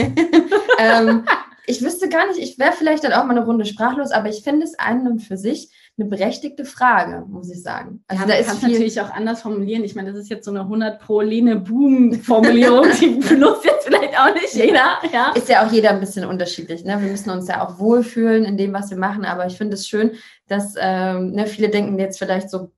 ähm, 0.78 1.26
ich 1.68 1.82
wüsste 1.82 2.10
gar 2.10 2.28
nicht, 2.28 2.40
ich 2.40 2.60
wäre 2.60 2.74
vielleicht 2.74 3.04
dann 3.04 3.14
auch 3.14 3.24
mal 3.24 3.38
eine 3.38 3.46
Runde 3.46 3.66
sprachlos, 3.66 4.12
aber 4.12 4.30
ich 4.30 4.44
finde 4.44 4.66
es 4.66 4.78
an 4.78 5.08
und 5.08 5.20
für 5.20 5.38
sich 5.38 5.70
eine 5.98 6.10
berechtigte 6.10 6.66
Frage, 6.66 7.26
muss 7.30 7.50
ich 7.50 7.64
sagen. 7.64 8.04
Also 8.08 8.24
ja, 8.24 8.28
da 8.28 8.36
ist 8.36 8.52
viel 8.60 8.70
natürlich 8.70 9.00
auch 9.00 9.12
anders 9.12 9.42
formulieren. 9.42 9.84
Ich 9.86 9.96
meine, 9.96 10.12
das 10.12 10.20
ist 10.20 10.30
jetzt 10.30 10.44
so 10.44 10.52
eine 10.52 10.62
100 10.62 11.00
pro 11.00 11.22
Lene 11.22 11.56
Boom 11.56 12.14
Formulierung, 12.16 12.86
die 13.00 13.08
benutzt 13.12 13.64
jetzt 13.64 13.88
vielleicht 13.88 14.20
auch 14.20 14.34
nicht 14.34 14.54
jeder. 14.54 14.98
Ja. 15.14 15.32
Ist 15.36 15.48
ja 15.48 15.66
auch 15.66 15.72
jeder 15.72 15.92
ein 15.92 16.02
bisschen 16.02 16.26
unterschiedlich. 16.26 16.84
Ne? 16.84 17.02
Wir 17.02 17.10
müssen 17.10 17.30
uns 17.30 17.48
ja 17.48 17.66
auch 17.66 17.80
wohlfühlen 17.80 18.44
in 18.44 18.58
dem, 18.58 18.74
was 18.74 18.90
wir 18.90 18.98
machen. 18.98 19.24
Aber 19.24 19.46
ich 19.46 19.58
finde 19.58 19.76
es 19.76 19.88
schön, 19.88 20.12
dass 20.48 20.76
ähm, 20.78 21.32
ne, 21.32 21.48
viele 21.48 21.70
denken 21.70 21.98
jetzt 21.98 22.20
vielleicht 22.20 22.50
so, 22.50 22.72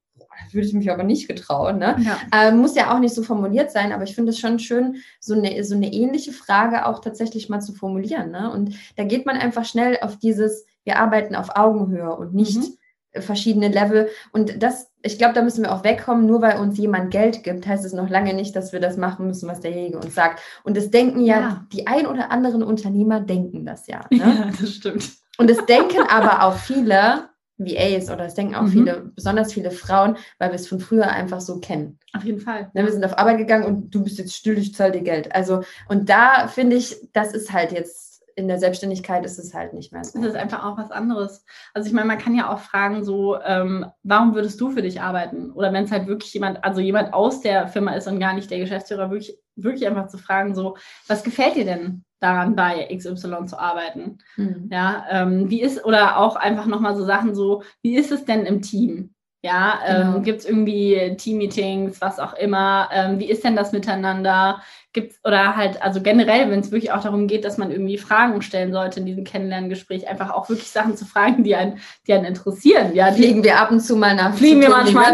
würde 0.51 0.67
ich 0.67 0.73
mich 0.73 0.91
aber 0.91 1.03
nicht 1.03 1.27
getrauen. 1.27 1.79
Ne? 1.79 1.95
Ja. 1.99 2.19
Ähm, 2.31 2.57
muss 2.57 2.75
ja 2.75 2.93
auch 2.93 2.99
nicht 2.99 3.15
so 3.15 3.23
formuliert 3.23 3.71
sein, 3.71 3.93
aber 3.93 4.03
ich 4.03 4.13
finde 4.13 4.29
es 4.29 4.37
schon 4.37 4.59
schön, 4.59 4.97
so 5.19 5.33
eine, 5.33 5.63
so 5.63 5.73
eine 5.73 5.91
ähnliche 5.91 6.33
Frage 6.33 6.85
auch 6.85 6.99
tatsächlich 6.99 7.49
mal 7.49 7.61
zu 7.61 7.73
formulieren. 7.73 8.29
Ne? 8.29 8.51
Und 8.51 8.75
da 8.95 9.05
geht 9.05 9.25
man 9.25 9.37
einfach 9.37 9.65
schnell 9.65 9.97
auf 10.01 10.19
dieses, 10.19 10.67
wir 10.83 10.99
arbeiten 10.99 11.33
auf 11.33 11.55
Augenhöhe 11.55 12.15
und 12.15 12.35
nicht 12.35 12.57
mhm 12.57 12.77
verschiedene 13.21 13.69
Level. 13.69 14.09
Und 14.31 14.61
das, 14.61 14.89
ich 15.01 15.17
glaube, 15.17 15.33
da 15.33 15.41
müssen 15.41 15.63
wir 15.63 15.73
auch 15.73 15.83
wegkommen. 15.83 16.25
Nur 16.25 16.41
weil 16.41 16.59
uns 16.59 16.77
jemand 16.77 17.11
Geld 17.11 17.43
gibt, 17.43 17.67
heißt 17.67 17.85
es 17.85 17.93
noch 17.93 18.09
lange 18.09 18.33
nicht, 18.33 18.55
dass 18.55 18.73
wir 18.73 18.79
das 18.79 18.97
machen 18.97 19.27
müssen, 19.27 19.49
was 19.49 19.61
derjenige 19.61 19.97
uns 19.97 20.15
sagt. 20.15 20.41
Und 20.63 20.77
das 20.77 20.89
denken 20.89 21.21
ja, 21.21 21.39
ja. 21.39 21.67
die 21.71 21.87
ein 21.87 22.07
oder 22.07 22.31
anderen 22.31 22.63
Unternehmer 22.63 23.19
denken 23.21 23.65
das 23.65 23.87
ja. 23.87 24.05
Ne? 24.11 24.19
Ja, 24.19 24.51
das 24.59 24.71
stimmt. 24.71 25.09
Und 25.37 25.49
es 25.51 25.65
denken 25.65 26.01
aber 26.09 26.43
auch 26.43 26.57
viele 26.57 27.29
VAs 27.57 28.09
oder 28.09 28.25
es 28.25 28.35
denken 28.35 28.55
auch 28.55 28.63
mhm. 28.63 28.71
viele, 28.71 29.11
besonders 29.15 29.53
viele 29.53 29.71
Frauen, 29.71 30.17
weil 30.37 30.51
wir 30.51 30.55
es 30.55 30.67
von 30.67 30.79
früher 30.79 31.09
einfach 31.09 31.41
so 31.41 31.59
kennen. 31.59 31.99
Auf 32.13 32.23
jeden 32.23 32.39
Fall. 32.39 32.69
Ne, 32.73 32.83
wir 32.83 32.91
sind 32.91 33.03
auf 33.03 33.17
Arbeit 33.17 33.37
gegangen 33.37 33.65
und 33.65 33.93
du 33.93 34.03
bist 34.03 34.19
jetzt 34.19 34.35
still, 34.35 34.57
ich 34.57 34.75
zahle 34.75 34.91
dir 34.91 35.01
Geld. 35.01 35.33
Also, 35.33 35.63
und 35.87 36.09
da 36.09 36.47
finde 36.47 36.75
ich, 36.75 36.95
das 37.13 37.33
ist 37.33 37.51
halt 37.51 37.71
jetzt 37.71 38.06
in 38.37 38.47
der 38.47 38.59
Selbstständigkeit 38.59 39.25
ist 39.25 39.39
es 39.39 39.55
halt 39.55 39.73
nicht 39.73 39.91
mehr 39.91 40.03
so. 40.03 40.19
Das 40.19 40.29
ist 40.29 40.35
einfach 40.35 40.63
auch 40.63 40.77
was 40.77 40.91
anderes. 40.91 41.43
Also 41.73 41.87
ich 41.87 41.93
meine, 41.93 42.05
man 42.05 42.19
kann 42.19 42.35
ja 42.35 42.53
auch 42.53 42.59
fragen, 42.59 43.03
so, 43.03 43.41
ähm, 43.41 43.87
warum 44.03 44.35
würdest 44.35 44.61
du 44.61 44.69
für 44.69 44.83
dich 44.83 45.01
arbeiten? 45.01 45.51
Oder 45.51 45.73
wenn 45.73 45.85
es 45.85 45.91
halt 45.91 46.05
wirklich 46.05 46.33
jemand, 46.35 46.63
also 46.63 46.79
jemand 46.79 47.13
aus 47.15 47.41
der 47.41 47.67
Firma 47.67 47.95
ist 47.95 48.07
und 48.07 48.19
gar 48.19 48.33
nicht 48.33 48.51
der 48.51 48.59
Geschäftsführer, 48.59 49.09
wirklich, 49.09 49.39
wirklich 49.55 49.87
einfach 49.87 50.07
zu 50.07 50.19
fragen, 50.19 50.53
so, 50.53 50.77
was 51.07 51.23
gefällt 51.23 51.55
dir 51.55 51.65
denn 51.65 52.05
daran, 52.19 52.55
bei 52.55 52.87
XY 52.95 53.47
zu 53.47 53.57
arbeiten? 53.59 54.19
Mhm. 54.35 54.69
Ja, 54.71 55.05
ähm, 55.09 55.49
wie 55.49 55.61
ist, 55.61 55.83
oder 55.83 56.19
auch 56.19 56.35
einfach 56.35 56.67
nochmal 56.67 56.95
so 56.95 57.03
Sachen 57.03 57.33
so, 57.33 57.63
wie 57.81 57.95
ist 57.97 58.11
es 58.11 58.23
denn 58.23 58.45
im 58.45 58.61
Team? 58.61 59.15
Ja, 59.47 59.79
ähm, 59.85 60.07
genau. 60.07 60.19
gibt 60.19 60.39
es 60.39 60.45
irgendwie 60.45 61.15
Team-Meetings, 61.17 62.01
was 62.01 62.19
auch 62.19 62.33
immer? 62.33 62.89
Ähm, 62.91 63.17
wie 63.17 63.29
ist 63.29 63.45
denn 63.45 63.55
das 63.55 63.71
miteinander? 63.71 64.61
Gibt's, 64.91 65.19
oder 65.23 65.55
halt, 65.55 65.81
also 65.81 66.01
generell, 66.01 66.49
wenn 66.51 66.59
es 66.59 66.71
wirklich 66.71 66.91
auch 66.91 67.01
darum 67.01 67.27
geht, 67.27 67.45
dass 67.45 67.57
man 67.57 67.71
irgendwie 67.71 67.97
Fragen 67.97 68.41
stellen 68.41 68.73
sollte 68.73 68.99
in 68.99 69.05
diesem 69.05 69.23
Kennenlerngespräch, 69.23 70.05
einfach 70.09 70.31
auch 70.31 70.49
wirklich 70.49 70.69
Sachen 70.69 70.97
zu 70.97 71.05
fragen, 71.05 71.45
die 71.45 71.55
einen, 71.55 71.79
die 72.07 72.13
einen 72.13 72.25
interessieren. 72.25 72.93
Ja, 72.93 73.09
fliegen 73.13 73.41
wir 73.41 73.57
ab 73.57 73.71
und 73.71 73.79
zu 73.79 73.95
mal 73.95 74.15
nach 74.15 74.33
Fliegen 74.33 74.59
wir 74.59 74.69
manchmal. 74.69 75.13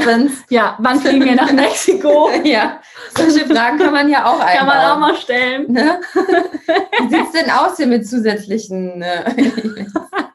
Ja, 0.49 0.77
wann 0.79 0.99
fliegen 0.99 1.25
wir 1.25 1.35
nach 1.35 1.51
Mexiko? 1.53 2.31
ja, 2.43 2.79
solche 3.15 3.45
Fragen 3.45 3.77
kann 3.77 3.93
man 3.93 4.09
ja 4.09 4.25
auch 4.25 4.39
einbauen. 4.39 4.57
Kann 4.57 4.67
man 4.67 4.91
auch 4.91 4.99
mal 4.99 5.15
stellen. 5.15 5.71
Ne? 5.71 5.99
Wie 6.13 7.09
sieht 7.09 7.25
es 7.27 7.31
denn 7.39 7.51
aus 7.51 7.77
hier 7.77 7.87
mit 7.87 8.07
zusätzlichen 8.07 9.03
äh, 9.03 9.31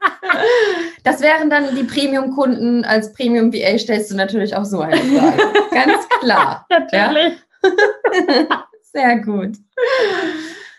Das 1.04 1.20
wären 1.20 1.50
dann 1.50 1.74
die 1.74 1.84
Premium-Kunden. 1.84 2.84
Als 2.84 3.12
Premium-VA 3.12 3.78
stellst 3.78 4.10
du 4.10 4.16
natürlich 4.16 4.54
auch 4.54 4.64
so 4.64 4.80
eine 4.80 4.96
Frage. 4.96 5.42
Ganz 5.70 6.08
klar. 6.20 6.66
natürlich. 6.70 7.38
Ja? 8.28 8.64
Sehr 8.82 9.18
gut. 9.20 9.56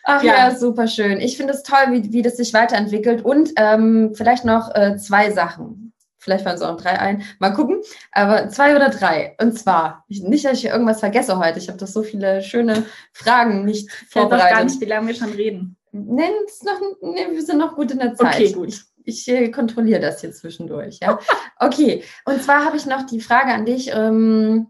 Ach 0.03 0.23
ja, 0.23 0.49
ja 0.49 0.55
super 0.55 0.87
schön. 0.87 1.19
Ich 1.19 1.37
finde 1.37 1.53
es 1.53 1.63
toll, 1.63 1.91
wie, 1.91 2.11
wie 2.11 2.21
das 2.21 2.37
sich 2.37 2.53
weiterentwickelt. 2.53 3.23
Und 3.23 3.51
ähm, 3.57 4.11
vielleicht 4.15 4.45
noch 4.45 4.73
äh, 4.73 4.97
zwei 4.97 5.31
Sachen. 5.31 5.93
Vielleicht 6.17 6.43
fallen 6.43 6.57
es 6.57 6.61
auch 6.61 6.73
noch 6.73 6.81
drei 6.81 6.99
ein. 6.99 7.23
Mal 7.39 7.51
gucken. 7.51 7.81
Aber 8.11 8.49
zwei 8.49 8.75
oder 8.75 8.89
drei. 8.89 9.35
Und 9.39 9.57
zwar, 9.57 10.03
nicht, 10.09 10.45
dass 10.45 10.57
ich 10.57 10.65
irgendwas 10.65 10.99
vergesse 10.99 11.39
heute. 11.39 11.59
Ich 11.59 11.69
habe 11.69 11.77
doch 11.77 11.87
so 11.87 12.03
viele 12.03 12.41
schöne 12.41 12.85
Fragen 13.13 13.63
nicht 13.63 13.89
vorbereitet. 14.09 14.39
Ich 14.39 14.51
weiß 14.51 14.57
gar 14.57 14.63
nicht, 14.65 14.81
wie 14.81 14.85
lange 14.85 15.07
wir 15.07 15.15
schon 15.15 15.33
reden. 15.33 15.77
Nein, 15.91 16.31
noch, 16.65 16.81
nee, 17.01 17.27
wir 17.31 17.41
sind 17.41 17.57
noch 17.57 17.75
gut 17.75 17.91
in 17.91 17.99
der 17.99 18.15
Zeit. 18.15 18.35
Okay, 18.35 18.51
gut. 18.51 18.69
Ich, 18.69 18.81
ich 19.09 19.27
äh, 19.27 19.49
kontrolliere 19.49 19.99
das 19.99 20.21
hier 20.21 20.31
zwischendurch. 20.31 20.99
Ja? 21.01 21.19
Okay, 21.57 22.03
und 22.25 22.41
zwar 22.41 22.65
habe 22.65 22.77
ich 22.77 22.85
noch 22.85 23.05
die 23.05 23.21
Frage 23.21 23.53
an 23.53 23.65
dich. 23.65 23.91
Ähm, 23.93 24.67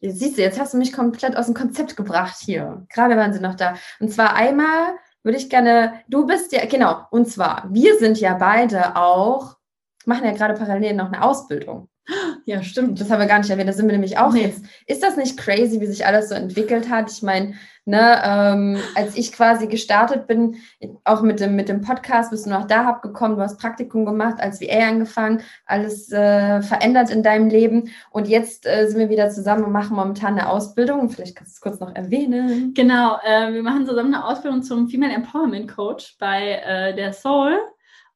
siehst 0.00 0.38
du, 0.38 0.42
jetzt 0.42 0.58
hast 0.58 0.74
du 0.74 0.78
mich 0.78 0.92
komplett 0.92 1.36
aus 1.36 1.46
dem 1.46 1.54
Konzept 1.54 1.96
gebracht 1.96 2.36
hier. 2.40 2.86
Gerade 2.88 3.16
waren 3.16 3.32
sie 3.32 3.40
noch 3.40 3.54
da. 3.54 3.74
Und 4.00 4.12
zwar 4.12 4.34
einmal 4.34 4.94
würde 5.22 5.38
ich 5.38 5.50
gerne, 5.50 6.00
du 6.08 6.26
bist 6.26 6.52
ja, 6.52 6.64
genau, 6.64 7.02
und 7.10 7.28
zwar, 7.28 7.68
wir 7.70 7.98
sind 7.98 8.18
ja 8.18 8.34
beide 8.34 8.96
auch, 8.96 9.56
machen 10.06 10.24
ja 10.24 10.32
gerade 10.32 10.54
parallel 10.54 10.94
noch 10.94 11.12
eine 11.12 11.22
Ausbildung. 11.22 11.88
Ja, 12.44 12.62
stimmt. 12.62 13.00
Das 13.00 13.10
haben 13.10 13.20
wir 13.20 13.26
gar 13.26 13.38
nicht 13.38 13.50
erwähnt, 13.50 13.68
das 13.68 13.76
sind 13.76 13.86
wir 13.86 13.92
nämlich 13.92 14.18
auch 14.18 14.32
Nee. 14.32 14.46
jetzt. 14.46 14.64
Ist 14.86 15.02
das 15.02 15.16
nicht 15.16 15.36
crazy, 15.36 15.80
wie 15.80 15.86
sich 15.86 16.06
alles 16.06 16.30
so 16.30 16.34
entwickelt 16.34 16.88
hat? 16.88 17.10
Ich 17.12 17.22
meine, 17.22 17.54
ne, 17.90 18.22
ähm, 18.24 18.78
als 18.94 19.16
ich 19.16 19.32
quasi 19.32 19.66
gestartet 19.66 20.26
bin, 20.26 20.56
auch 21.04 21.20
mit 21.22 21.40
dem, 21.40 21.56
mit 21.56 21.68
dem 21.68 21.82
Podcast, 21.82 22.30
bist 22.30 22.46
du 22.46 22.50
noch 22.50 22.66
da 22.66 22.84
hab 22.86 23.02
gekommen, 23.02 23.36
du 23.36 23.42
hast 23.42 23.60
Praktikum 23.60 24.04
gemacht, 24.06 24.36
als 24.40 24.60
VA 24.60 24.88
angefangen, 24.88 25.42
alles 25.66 26.10
äh, 26.12 26.62
verändert 26.62 27.10
in 27.10 27.22
deinem 27.22 27.48
Leben 27.48 27.90
und 28.10 28.28
jetzt 28.28 28.66
äh, 28.66 28.86
sind 28.88 28.98
wir 28.98 29.10
wieder 29.10 29.28
zusammen 29.30 29.64
und 29.64 29.72
machen 29.72 29.96
momentan 29.96 30.38
eine 30.38 30.48
Ausbildung. 30.48 31.10
Vielleicht 31.10 31.36
kannst 31.36 31.52
du 31.52 31.56
es 31.56 31.60
kurz 31.60 31.80
noch 31.80 31.94
erwähnen. 31.94 32.72
Genau, 32.74 33.18
äh, 33.24 33.52
wir 33.52 33.62
machen 33.62 33.86
zusammen 33.86 34.14
eine 34.14 34.24
Ausbildung 34.24 34.62
zum 34.62 34.88
Female 34.88 35.12
Empowerment 35.12 35.68
Coach 35.74 36.16
bei 36.18 36.60
äh, 36.64 36.94
der 36.94 37.12
Soul. 37.12 37.58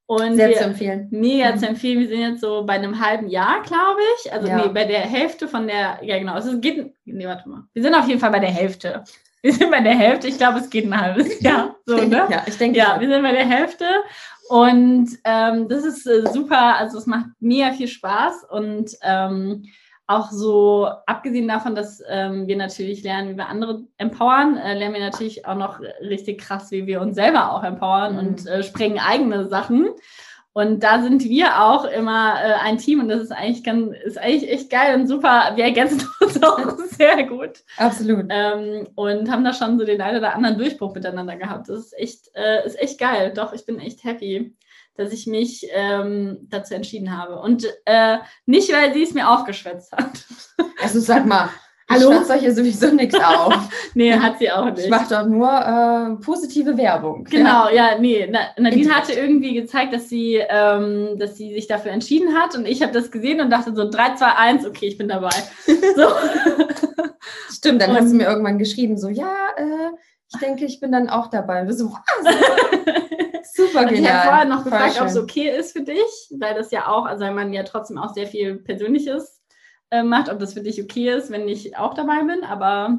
Und 0.06 0.36
Sehr 0.36 0.50
wir, 0.50 0.56
zu 0.58 0.64
empfehlen. 0.64 1.08
mega 1.10 1.52
Mhm. 1.52 1.58
zu 1.58 1.66
empfehlen. 1.66 1.98
Wir 2.00 2.08
sind 2.08 2.20
jetzt 2.20 2.42
so 2.42 2.66
bei 2.66 2.74
einem 2.74 3.00
halben 3.02 3.26
Jahr, 3.26 3.62
glaube 3.62 4.00
ich. 4.18 4.30
Also 4.34 4.46
Ja. 4.48 4.58
nee, 4.58 4.68
bei 4.68 4.84
der 4.84 5.00
Hälfte 5.00 5.48
von 5.48 5.66
der, 5.66 5.98
ja 6.02 6.18
genau, 6.18 6.34
also 6.34 6.52
es 6.52 6.60
geht, 6.60 6.92
nee, 7.06 7.26
warte 7.26 7.48
mal. 7.48 7.62
Wir 7.72 7.82
sind 7.82 7.94
auf 7.94 8.06
jeden 8.06 8.20
Fall 8.20 8.30
bei 8.30 8.38
der 8.38 8.50
Hälfte. 8.50 9.02
Wir 9.44 9.52
sind 9.52 9.70
bei 9.70 9.80
der 9.82 9.94
Hälfte, 9.94 10.26
ich 10.26 10.38
glaube, 10.38 10.58
es 10.58 10.70
geht 10.70 10.86
ein 10.86 10.98
halbes 10.98 11.38
Jahr. 11.42 11.76
So, 11.86 11.96
ne? 11.96 12.26
Ja, 12.30 12.44
ich 12.46 12.56
denke 12.56 12.78
Ja, 12.78 12.98
wir 12.98 13.06
sind 13.06 13.22
bei 13.22 13.32
der 13.32 13.46
Hälfte 13.46 13.84
und 14.48 15.06
ähm, 15.24 15.68
das 15.68 15.84
ist 15.84 16.06
äh, 16.06 16.26
super. 16.32 16.76
Also 16.78 16.96
es 16.96 17.04
macht 17.04 17.26
mega 17.40 17.72
viel 17.72 17.88
Spaß 17.88 18.46
und 18.48 18.96
ähm, 19.02 19.64
auch 20.06 20.30
so 20.30 20.88
abgesehen 21.06 21.46
davon, 21.46 21.74
dass 21.74 22.02
ähm, 22.08 22.46
wir 22.46 22.56
natürlich 22.56 23.02
lernen, 23.02 23.28
wie 23.32 23.36
wir 23.36 23.48
andere 23.50 23.82
empowern, 23.98 24.56
äh, 24.56 24.72
lernen 24.78 24.94
wir 24.94 25.02
natürlich 25.02 25.44
auch 25.46 25.56
noch 25.56 25.78
richtig 26.00 26.40
krass, 26.40 26.70
wie 26.70 26.86
wir 26.86 27.02
uns 27.02 27.14
selber 27.16 27.52
auch 27.52 27.64
empowern 27.64 28.14
Mhm. 28.14 28.18
und 28.18 28.46
äh, 28.46 28.62
sprengen 28.62 28.98
eigene 28.98 29.46
Sachen. 29.50 29.90
Und 30.56 30.84
da 30.84 31.02
sind 31.02 31.24
wir 31.24 31.60
auch 31.64 31.84
immer 31.84 32.36
äh, 32.40 32.52
ein 32.62 32.78
Team 32.78 33.00
und 33.00 33.08
das 33.08 33.20
ist 33.20 33.32
eigentlich 33.32 33.64
ganz, 33.64 33.92
ist 34.04 34.18
eigentlich 34.18 34.48
echt 34.48 34.70
geil 34.70 34.94
und 34.94 35.08
super. 35.08 35.50
Wir 35.56 35.64
ergänzen 35.64 36.08
uns 36.20 36.40
auch 36.44 36.78
sehr 36.78 37.24
gut 37.24 37.64
Absolut. 37.76 38.26
ähm, 38.30 38.86
und 38.94 39.28
haben 39.28 39.42
da 39.42 39.52
schon 39.52 39.80
so 39.80 39.84
den 39.84 40.00
einen 40.00 40.18
oder 40.18 40.32
anderen 40.32 40.56
Durchbruch 40.56 40.94
miteinander 40.94 41.34
gehabt. 41.34 41.68
Das 41.68 41.78
ist 41.78 41.98
echt, 41.98 42.30
äh, 42.34 42.64
ist 42.64 42.78
echt 42.80 43.00
geil. 43.00 43.32
Doch, 43.34 43.52
ich 43.52 43.66
bin 43.66 43.80
echt 43.80 44.04
happy, 44.04 44.56
dass 44.96 45.12
ich 45.12 45.26
mich 45.26 45.66
ähm, 45.72 46.46
dazu 46.50 46.74
entschieden 46.74 47.18
habe. 47.18 47.40
Und 47.40 47.66
äh, 47.84 48.18
nicht, 48.46 48.72
weil 48.72 48.94
sie 48.94 49.02
es 49.02 49.12
mir 49.12 49.28
aufgeschwätzt 49.28 49.90
hat. 49.90 50.24
Also 50.80 51.00
sag 51.00 51.26
mal, 51.26 51.48
Hallo? 51.90 52.12
ich 52.22 52.30
euch 52.30 52.40
hier 52.40 52.54
sowieso 52.54 52.86
nichts 52.88 53.14
auf. 53.14 53.54
nee, 53.94 54.12
hat 54.12 54.38
sie 54.38 54.50
auch 54.50 54.66
Ich 54.68 54.74
nicht. 54.74 54.90
mache 54.90 55.14
doch 55.14 55.26
nur 55.26 55.48
äh, 55.50 56.22
positive 56.24 56.76
Werbung. 56.78 57.24
Genau, 57.24 57.68
ja, 57.68 57.98
nee. 57.98 58.26
Na, 58.30 58.40
Nadine 58.56 58.94
hatte 58.94 59.12
irgendwie 59.12 59.54
gezeigt, 59.54 59.92
dass 59.92 60.08
sie, 60.08 60.36
ähm, 60.48 61.18
dass 61.18 61.36
sie 61.36 61.52
sich 61.52 61.66
dafür 61.66 61.92
entschieden 61.92 62.34
hat 62.34 62.54
und 62.56 62.66
ich 62.66 62.82
habe 62.82 62.92
das 62.92 63.10
gesehen 63.10 63.40
und 63.40 63.50
dachte 63.50 63.74
so 63.74 63.88
3, 63.90 64.14
2, 64.14 64.26
1, 64.26 64.66
okay, 64.66 64.86
ich 64.86 64.98
bin 64.98 65.08
dabei. 65.08 65.30
So. 65.96 66.08
Stimmt, 67.50 67.80
dann 67.82 67.92
hast 67.94 68.06
du 68.06 68.10
Und- 68.12 68.16
mir 68.16 68.24
irgendwann 68.26 68.58
geschrieben, 68.58 68.96
so, 68.98 69.08
ja, 69.08 69.32
äh, 69.56 69.90
ich 70.32 70.40
denke, 70.40 70.64
ich 70.64 70.80
bin 70.80 70.90
dann 70.92 71.08
auch 71.08 71.28
dabei. 71.28 71.60
Und 71.62 71.68
wir 71.68 71.74
so, 71.74 71.90
was? 71.92 72.34
Super 73.54 73.80
Und 73.82 73.90
ich 73.90 73.96
genial. 73.96 74.14
habe 74.14 74.28
vorher 74.28 74.44
noch 74.46 74.64
gefragt, 74.64 75.00
ob 75.00 75.06
es 75.06 75.16
okay 75.16 75.50
ist 75.56 75.72
für 75.72 75.82
dich, 75.82 76.02
weil 76.40 76.54
das 76.54 76.70
ja 76.72 76.88
auch, 76.88 77.04
also 77.06 77.24
weil 77.24 77.34
man 77.34 77.52
ja 77.52 77.62
trotzdem 77.62 77.98
auch 77.98 78.12
sehr 78.12 78.26
viel 78.26 78.56
Persönliches 78.56 79.42
äh, 79.90 80.02
macht, 80.02 80.30
ob 80.30 80.38
das 80.38 80.54
für 80.54 80.62
dich 80.62 80.82
okay 80.82 81.10
ist, 81.10 81.30
wenn 81.30 81.48
ich 81.48 81.76
auch 81.76 81.94
dabei 81.94 82.22
bin, 82.24 82.44
aber 82.44 82.98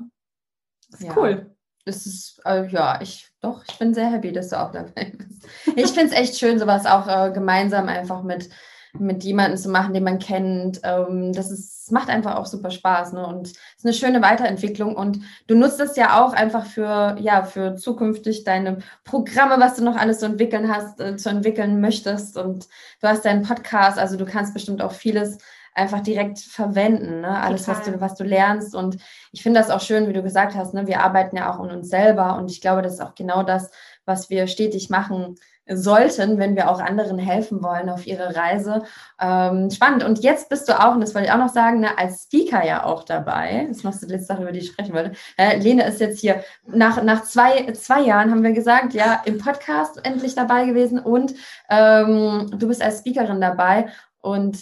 ist 0.92 1.02
Ja. 1.04 1.14
cool. 1.18 1.52
Es 1.88 2.06
ist, 2.08 2.42
äh, 2.46 2.68
ja, 2.68 3.00
ich, 3.02 3.30
doch, 3.42 3.64
ich 3.70 3.78
bin 3.78 3.94
sehr 3.94 4.10
happy, 4.10 4.32
dass 4.32 4.50
du 4.50 4.60
auch 4.60 4.72
dabei 4.72 5.14
bist. 5.18 5.48
Ich 5.76 5.92
finde 5.92 6.08
es 6.08 6.20
echt 6.20 6.38
schön, 6.38 6.58
sowas 6.58 6.86
auch 6.88 7.08
äh, 7.08 7.32
gemeinsam 7.32 7.88
einfach 7.90 8.24
mit, 8.24 8.50
mit 8.98 9.24
jemandem 9.24 9.58
zu 9.58 9.70
machen, 9.70 9.94
den 9.94 10.04
man 10.04 10.18
kennt. 10.18 10.80
Ähm, 10.84 11.32
das 11.34 11.52
ist, 11.52 11.92
macht 11.92 12.10
einfach 12.10 12.38
auch 12.38 12.48
super 12.48 12.72
Spaß, 12.72 13.14
ne? 13.14 13.28
Und 13.28 13.48
es 13.48 13.54
ist 13.78 13.86
eine 13.86 13.94
schöne 13.94 14.22
Weiterentwicklung. 14.24 14.96
Und 14.96 15.20
du 15.46 15.54
nutzt 15.54 15.80
das 15.80 15.96
ja 15.96 16.24
auch 16.24 16.34
einfach 16.34 16.66
für, 16.66 17.18
ja, 17.20 17.44
für 17.44 17.76
zukünftig 17.76 18.44
deine 18.46 18.80
Programme, 19.04 19.60
was 19.60 19.76
du 19.76 19.84
noch 19.84 19.96
alles 19.96 20.22
so 20.22 20.26
entwickeln 20.26 20.74
hast, 20.74 21.00
äh, 21.00 21.18
zu 21.18 21.30
entwickeln 21.30 21.82
möchtest. 21.82 22.36
Und 22.36 22.68
du 23.02 23.08
hast 23.08 23.26
deinen 23.26 23.44
Podcast, 23.44 24.00
also 24.00 24.18
du 24.18 24.26
kannst 24.26 24.56
bestimmt 24.56 24.82
auch 24.82 24.94
vieles 24.94 25.38
einfach 25.76 26.02
direkt 26.02 26.40
verwenden, 26.40 27.22
ne? 27.22 27.40
Alles, 27.42 27.68
was 27.68 27.84
du, 27.84 28.00
was 28.02 28.16
du 28.16 28.24
lernst. 28.24 28.74
Und 28.74 28.98
ich 29.32 29.44
finde 29.44 29.60
das 29.60 29.70
auch 29.70 29.82
schön, 29.82 30.08
wie 30.08 30.14
du 30.14 30.24
gesagt 30.24 30.56
hast, 30.56 30.74
ne? 30.74 30.88
Wir 30.88 31.02
arbeiten 31.02 31.38
ja 31.38 31.54
auch 31.54 31.60
an 31.60 31.72
uns 31.72 31.90
selber. 31.90 32.38
Und 32.38 32.50
ich 32.50 32.62
glaube, 32.62 32.82
das 32.82 32.94
ist 32.94 33.02
auch 33.02 33.16
genau 33.16 33.44
das, 33.44 33.70
was 34.06 34.30
wir 34.30 34.48
stetig 34.48 34.90
machen 34.90 35.36
sollten, 35.68 36.38
wenn 36.38 36.56
wir 36.56 36.70
auch 36.70 36.80
anderen 36.80 37.18
helfen 37.18 37.64
wollen 37.64 37.90
auf 37.90 38.06
ihre 38.06 38.36
Reise. 38.36 38.84
Ähm, 39.20 39.72
spannend. 39.72 40.04
Und 40.04 40.20
jetzt 40.20 40.48
bist 40.50 40.70
du 40.70 40.80
auch, 40.80 40.94
und 40.94 41.02
das 41.02 41.16
wollte 41.16 41.28
ich 41.28 41.34
auch 41.34 41.40
noch 41.40 41.50
sagen, 41.50 41.80
ne, 41.80 41.98
als 41.98 42.24
Speaker 42.24 42.64
ja 42.64 42.84
auch 42.84 43.04
dabei. 43.04 43.66
Das 43.68 43.84
machst 43.84 44.02
du 44.02 44.06
die 44.06 44.14
letzte 44.14 44.28
Sache, 44.28 44.44
über 44.44 44.52
die 44.52 44.60
ich 44.60 44.68
sprechen 44.68 44.94
wollte. 44.94 45.14
Äh, 45.38 45.58
Lene 45.58 45.86
ist 45.86 46.00
jetzt 46.00 46.20
hier 46.20 46.44
nach, 46.68 47.02
nach 47.02 47.24
zwei, 47.24 47.72
zwei 47.74 48.02
Jahren, 48.02 48.30
haben 48.30 48.44
wir 48.44 48.52
gesagt, 48.52 48.94
ja, 48.94 49.24
im 49.26 49.40
Podcast 49.40 50.06
endlich 50.06 50.36
dabei 50.36 50.66
gewesen 50.66 51.00
und 51.00 51.34
ähm, 51.70 52.52
du 52.56 52.68
bist 52.68 52.84
als 52.84 53.00
Speakerin 53.00 53.42
dabei. 53.42 53.88
Und 54.22 54.58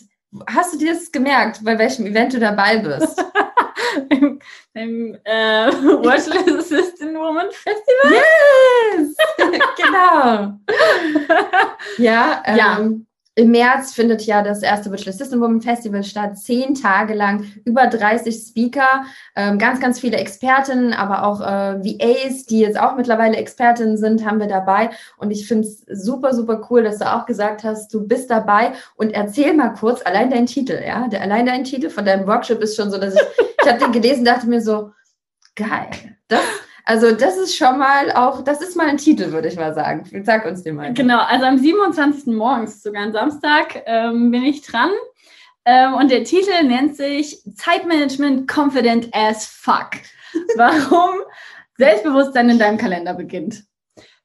hast 0.47 0.73
du 0.73 0.77
dir 0.77 0.93
das 0.93 1.11
gemerkt, 1.11 1.63
bei 1.63 1.77
welchem 1.77 2.05
Event 2.05 2.34
du 2.34 2.39
dabei 2.39 2.77
bist? 2.77 3.23
Im, 4.09 4.39
im 4.73 5.15
äh, 5.23 5.67
Virtual 5.71 6.57
Assistant 6.59 7.15
Woman 7.15 7.47
Festival. 7.51 8.11
Yes! 8.11 9.15
genau. 9.77 10.53
Ja, 11.97 12.41
ähm, 12.45 12.57
Ja. 12.57 12.89
Im 13.36 13.49
März 13.49 13.93
findet 13.93 14.21
ja 14.23 14.43
das 14.43 14.61
erste 14.61 14.91
Virtual 14.91 15.13
Assistant 15.13 15.41
Woman 15.41 15.61
Festival 15.61 16.03
statt. 16.03 16.38
Zehn 16.38 16.75
Tage 16.75 17.15
lang, 17.15 17.45
über 17.65 17.88
30 17.88 18.36
Speaker, 18.36 19.05
ähm, 19.36 19.57
ganz, 19.57 19.79
ganz 19.79 19.99
viele 19.99 20.17
Expertinnen, 20.17 20.93
aber 20.93 21.23
auch 21.25 21.41
äh, 21.41 21.79
VAs, 21.84 22.45
die 22.45 22.59
jetzt 22.59 22.79
auch 22.79 22.95
mittlerweile 22.95 23.38
Expertinnen 23.38 23.97
sind, 23.97 24.23
haben 24.23 24.39
wir 24.39 24.47
dabei. 24.47 24.91
Und 25.17 25.31
ich 25.31 25.47
finde 25.47 25.67
es 25.67 25.84
super, 25.88 26.34
super 26.36 26.67
cool, 26.69 26.84
dass 26.84 26.99
du 26.99 27.11
auch 27.11 27.25
gesagt 27.25 27.63
hast, 27.63 27.91
du 27.93 28.07
bist 28.07 28.29
dabei. 28.29 28.73
Und 28.95 29.11
erzähl 29.11 29.53
mal 29.53 29.69
kurz, 29.69 30.05
allein 30.05 30.29
dein 30.29 30.45
Titel, 30.45 30.79
ja, 30.86 31.07
der, 31.07 31.21
allein 31.21 31.47
dein 31.47 31.63
Titel 31.63 31.89
von 31.89 32.05
deinem 32.05 32.27
Workshop 32.27 32.61
ist 32.61 32.75
schon 32.75 32.91
so, 32.91 32.99
dass 32.99 33.15
ich, 33.15 33.21
ich 33.63 33.67
habe 33.67 33.79
den 33.79 33.91
gelesen, 33.91 34.25
dachte 34.25 34.47
mir 34.47 34.61
so, 34.61 34.91
geil. 35.55 35.89
Das, 36.27 36.41
also 36.86 37.11
das 37.11 37.38
ist 37.38 37.55
schon 37.55 37.77
mal 37.77 38.11
auch, 38.11 38.43
das 38.43 38.61
ist 38.61 38.75
mal 38.75 38.88
ein 38.88 38.97
Titel, 38.97 39.31
würde 39.31 39.47
ich 39.47 39.55
mal 39.55 39.73
sagen. 39.73 40.03
Sag 40.23 40.45
uns 40.45 40.63
den 40.63 40.75
mal. 40.75 40.93
Genau, 40.93 41.19
also 41.19 41.45
am 41.45 41.57
27. 41.57 42.27
morgens, 42.27 42.84
sogar 42.84 43.03
am 43.03 43.13
Samstag, 43.13 43.84
ähm, 43.86 44.31
bin 44.31 44.43
ich 44.43 44.61
dran. 44.61 44.91
Ähm, 45.65 45.93
und 45.93 46.11
der 46.11 46.25
Titel 46.25 46.63
nennt 46.63 46.97
sich 46.97 47.41
Zeitmanagement 47.55 48.51
Confident 48.53 49.09
as 49.13 49.45
Fuck. 49.45 49.91
Warum 50.57 51.21
Selbstbewusstsein 51.77 52.49
in 52.49 52.59
deinem 52.59 52.77
Kalender 52.77 53.13
beginnt. 53.13 53.63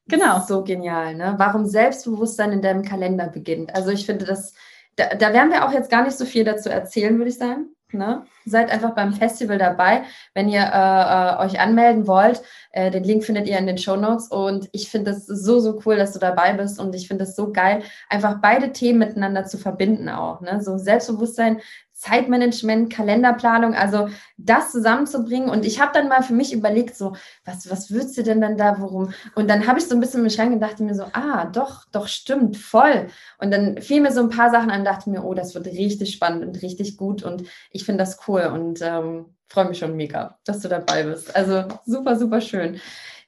Genau. 0.09 0.41
So 0.41 0.65
genial, 0.65 1.15
ne? 1.15 1.35
Warum 1.39 1.67
Selbstbewusstsein 1.67 2.53
in 2.53 2.63
deinem 2.63 2.83
Kalender 2.83 3.29
beginnt. 3.29 3.75
Also 3.75 3.91
ich 3.91 4.05
finde 4.05 4.25
das, 4.25 4.55
da, 4.97 5.15
da 5.15 5.33
werden 5.33 5.53
wir 5.53 5.67
auch 5.67 5.73
jetzt 5.73 5.91
gar 5.91 6.03
nicht 6.03 6.17
so 6.17 6.25
viel 6.25 6.45
dazu 6.45 6.71
erzählen, 6.71 7.17
würde 7.19 7.31
ich 7.31 7.39
sagen. 7.39 7.69
Ne? 7.93 8.27
Seid 8.45 8.71
einfach 8.71 8.95
beim 8.95 9.15
Festival 9.15 9.57
dabei, 9.57 10.03
wenn 10.35 10.49
ihr 10.49 10.61
äh, 10.61 10.65
äh, 10.65 11.47
euch 11.47 11.59
anmelden 11.59 12.07
wollt. 12.07 12.43
Äh, 12.71 12.91
den 12.91 13.03
Link 13.03 13.25
findet 13.25 13.49
ihr 13.49 13.59
in 13.59 13.67
den 13.67 13.79
Show 13.79 13.97
Notes. 13.97 14.29
Und 14.29 14.69
ich 14.73 14.91
finde 14.91 15.13
es 15.13 15.27
so, 15.27 15.59
so 15.59 15.81
cool, 15.87 15.97
dass 15.97 16.13
du 16.13 16.19
dabei 16.19 16.53
bist. 16.53 16.79
Und 16.79 16.95
ich 16.95 17.09
finde 17.09 17.25
es 17.25 17.35
so 17.35 17.51
geil, 17.51 17.83
einfach 18.11 18.41
beide 18.43 18.73
Themen 18.73 18.99
miteinander 18.99 19.45
zu 19.45 19.57
verbinden 19.57 20.11
auch. 20.11 20.43
Ne? 20.43 20.63
So 20.63 20.77
Selbstbewusstsein, 20.77 21.61
Zeitmanagement, 21.99 22.93
Kalenderplanung, 22.93 23.75
also 23.75 24.09
das 24.37 24.71
zusammenzubringen. 24.71 25.51
Und 25.51 25.67
ich 25.67 25.81
habe 25.81 25.91
dann 25.93 26.09
mal 26.09 26.23
für 26.23 26.33
mich 26.33 26.53
überlegt, 26.53 26.97
so, 26.97 27.17
was, 27.45 27.69
was 27.69 27.91
würdest 27.91 28.17
du 28.17 28.23
denn 28.23 28.41
dann 28.41 28.57
da, 28.57 28.77
worum? 28.79 29.13
Und 29.35 29.51
dann 29.51 29.67
habe 29.67 29.81
ich 29.81 29.87
so 29.87 29.97
ein 29.97 30.01
bisschen 30.01 30.23
im 30.23 30.31
Schrank 30.31 30.53
und 30.53 30.81
mir 30.87 30.95
so, 30.95 31.07
ah, 31.13 31.47
doch, 31.47 31.87
doch, 31.91 32.07
stimmt, 32.07 32.57
voll. 32.57 33.09
Und 33.39 33.51
dann 33.51 33.83
fiel 33.83 34.01
mir 34.01 34.13
so 34.13 34.21
ein 34.21 34.29
paar 34.29 34.51
Sachen 34.51 34.71
an 34.71 34.81
und 34.81 34.85
dachte 34.85 35.11
mir, 35.11 35.25
oh, 35.25 35.35
das 35.35 35.57
wird 35.57 35.67
richtig 35.67 36.13
spannend 36.13 36.45
und 36.45 36.63
richtig 36.63 36.97
gut. 36.97 37.25
Und 37.25 37.43
ich 37.73 37.85
finde 37.85 38.05
das 38.05 38.21
cool 38.29 38.43
und 38.43 38.81
ähm, 38.81 39.35
freue 39.49 39.69
mich 39.69 39.79
schon 39.79 39.97
mega, 39.97 40.39
dass 40.45 40.61
du 40.61 40.69
dabei 40.69 41.03
bist. 41.03 41.35
Also 41.35 41.65
super, 41.85 42.17
super 42.17 42.41
schön. 42.41 42.81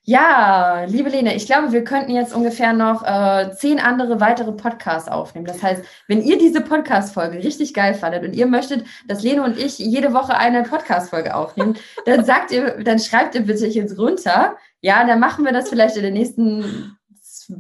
Ja, 0.05 0.85
liebe 0.89 1.11
Lene, 1.11 1.35
ich 1.35 1.45
glaube, 1.45 1.73
wir 1.73 1.85
könnten 1.85 2.11
jetzt 2.11 2.35
ungefähr 2.35 2.73
noch 2.73 3.05
äh, 3.05 3.53
zehn 3.53 3.79
andere 3.79 4.19
weitere 4.19 4.53
Podcasts 4.53 5.11
aufnehmen. 5.11 5.45
Das 5.45 5.63
heißt, 5.63 5.85
wenn 6.09 6.23
ihr 6.23 6.39
diese 6.39 6.63
Podcast-Folge 6.63 7.39
richtig 7.39 7.75
geil 7.75 7.93
fandet 7.93 8.25
und 8.25 8.35
ihr 8.35 8.47
möchtet, 8.47 8.87
dass 9.07 9.23
Lene 9.23 9.43
und 9.43 9.59
ich 9.59 9.79
jede 9.79 10.15
Woche 10.15 10.35
eine 10.35 10.63
Podcast-Folge 10.63 11.35
aufnehmen, 11.35 11.77
dann 12.07 12.25
sagt 12.25 12.51
ihr, 12.51 12.83
dann 12.83 12.99
schreibt 12.99 13.35
ihr 13.35 13.43
bitte 13.43 13.67
jetzt 13.67 13.99
runter. 13.99 14.57
Ja, 14.81 15.05
dann 15.05 15.21
machen 15.21 15.45
wir 15.45 15.53
das 15.53 15.69
vielleicht 15.69 15.97
in 15.97 16.03
den 16.03 16.15
nächsten 16.15 16.97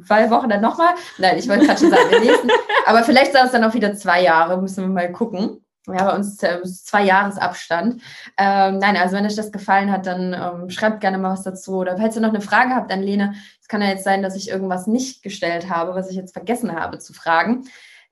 zwei 0.06 0.30
Wochen 0.30 0.48
dann 0.48 0.62
nochmal. 0.62 0.94
Nein, 1.18 1.36
ich 1.38 1.48
wollte 1.48 1.66
gerade 1.66 1.78
schon 1.78 1.90
sagen, 1.90 2.08
in 2.10 2.22
den 2.22 2.28
nächsten, 2.28 2.48
aber 2.86 3.04
vielleicht 3.04 3.32
sind 3.32 3.44
es 3.44 3.52
dann 3.52 3.64
auch 3.64 3.74
wieder 3.74 3.94
zwei 3.94 4.22
Jahre, 4.22 4.60
müssen 4.60 4.82
wir 4.84 4.88
mal 4.88 5.12
gucken. 5.12 5.62
Ja, 5.86 6.04
bei 6.04 6.14
uns 6.14 6.42
ist 6.42 6.86
zwei 6.86 7.04
Jahresabstand. 7.04 8.02
Ähm, 8.36 8.78
nein, 8.78 8.96
also 8.96 9.16
wenn 9.16 9.26
euch 9.26 9.36
das 9.36 9.52
gefallen 9.52 9.90
hat, 9.90 10.06
dann 10.06 10.34
ähm, 10.34 10.70
schreibt 10.70 11.00
gerne 11.00 11.18
mal 11.18 11.32
was 11.32 11.42
dazu. 11.42 11.76
Oder 11.76 11.96
falls 11.96 12.16
ihr 12.16 12.22
noch 12.22 12.30
eine 12.30 12.40
Frage 12.40 12.74
habt 12.74 12.92
an 12.92 13.02
Lene, 13.02 13.34
es 13.60 13.68
kann 13.68 13.82
ja 13.82 13.88
jetzt 13.88 14.04
sein, 14.04 14.22
dass 14.22 14.36
ich 14.36 14.50
irgendwas 14.50 14.86
nicht 14.86 15.22
gestellt 15.22 15.70
habe, 15.70 15.94
was 15.94 16.10
ich 16.10 16.16
jetzt 16.16 16.32
vergessen 16.32 16.74
habe 16.74 16.98
zu 16.98 17.12
fragen, 17.12 17.64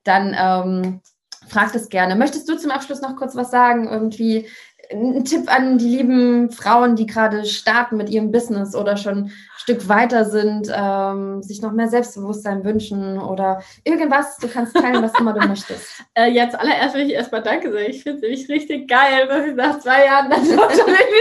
dann 0.03 0.35
ähm, 0.37 1.01
fragt 1.47 1.75
es 1.75 1.89
gerne. 1.89 2.15
Möchtest 2.15 2.49
du 2.49 2.57
zum 2.57 2.71
Abschluss 2.71 3.01
noch 3.01 3.15
kurz 3.15 3.35
was 3.35 3.51
sagen? 3.51 3.87
Irgendwie 3.87 4.47
ein 4.91 5.23
Tipp 5.23 5.53
an 5.53 5.77
die 5.77 5.97
lieben 5.97 6.51
Frauen, 6.51 6.95
die 6.95 7.05
gerade 7.05 7.45
starten 7.45 7.97
mit 7.97 8.09
ihrem 8.09 8.31
Business 8.31 8.75
oder 8.75 8.97
schon 8.97 9.25
ein 9.25 9.31
Stück 9.57 9.87
weiter 9.87 10.25
sind, 10.25 10.71
ähm, 10.73 11.43
sich 11.43 11.61
noch 11.61 11.71
mehr 11.73 11.87
Selbstbewusstsein 11.89 12.63
wünschen 12.63 13.19
oder 13.19 13.61
irgendwas. 13.83 14.37
Du 14.37 14.47
kannst 14.47 14.75
teilen, 14.75 15.03
was 15.03 15.17
immer 15.19 15.33
du 15.33 15.47
möchtest. 15.47 16.03
Äh, 16.15 16.31
jetzt 16.31 16.57
allererst 16.59 16.95
will 16.95 17.05
ich 17.05 17.13
erstmal 17.13 17.43
Danke 17.43 17.71
sagen. 17.71 17.85
Ich 17.87 18.03
finde 18.03 18.17
es 18.17 18.21
nämlich 18.23 18.49
richtig 18.49 18.89
geil, 18.89 19.27
dass 19.27 19.45
ich 19.45 19.55
nach 19.55 19.79
zwei 19.79 20.05
Jahren 20.05 20.29
dann 20.29 20.43
schon 20.45 20.57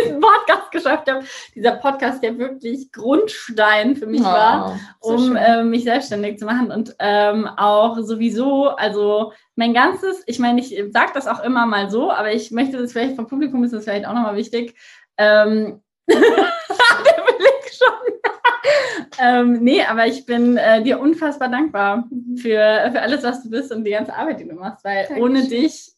diesen 0.04 0.20
Podcast 0.20 0.70
geschafft 0.72 1.10
habe. 1.10 1.24
Dieser 1.54 1.72
Podcast, 1.72 2.22
der 2.22 2.38
wirklich 2.38 2.90
Grundstein 2.90 3.96
für 3.96 4.06
mich 4.06 4.22
oh, 4.22 4.24
war, 4.24 4.78
um 5.00 5.36
äh, 5.36 5.62
mich 5.62 5.84
selbstständig 5.84 6.38
zu 6.38 6.46
machen 6.46 6.70
und 6.72 6.96
ähm, 6.98 7.46
auch 7.46 7.98
sowieso, 7.98 8.68
also 8.68 9.32
mein 9.58 9.74
ganzes, 9.74 10.22
ich 10.26 10.38
meine, 10.38 10.60
ich 10.60 10.68
sage 10.92 11.10
das 11.14 11.26
auch 11.26 11.42
immer 11.42 11.66
mal 11.66 11.90
so, 11.90 12.12
aber 12.12 12.32
ich 12.32 12.52
möchte 12.52 12.78
das 12.78 12.92
vielleicht 12.92 13.16
vom 13.16 13.26
Publikum 13.26 13.64
ist 13.64 13.72
das 13.72 13.82
vielleicht 13.82 14.06
auch 14.06 14.14
nochmal 14.14 14.36
wichtig. 14.36 14.76
Ähm, 15.16 15.82
der 16.08 16.14
Blick 16.16 17.72
schon. 17.72 18.20
ähm, 19.18 19.58
nee, 19.60 19.82
aber 19.82 20.06
ich 20.06 20.24
bin 20.24 20.56
äh, 20.56 20.80
dir 20.84 21.00
unfassbar 21.00 21.48
dankbar 21.48 22.08
für, 22.36 22.88
für 22.92 23.00
alles, 23.00 23.24
was 23.24 23.42
du 23.42 23.50
bist 23.50 23.72
und 23.72 23.82
die 23.82 23.90
ganze 23.90 24.14
Arbeit, 24.14 24.38
die 24.38 24.46
du 24.46 24.54
machst, 24.54 24.84
weil 24.84 25.06
Dankeschön. 25.06 25.22
ohne 25.24 25.48
dich 25.48 25.90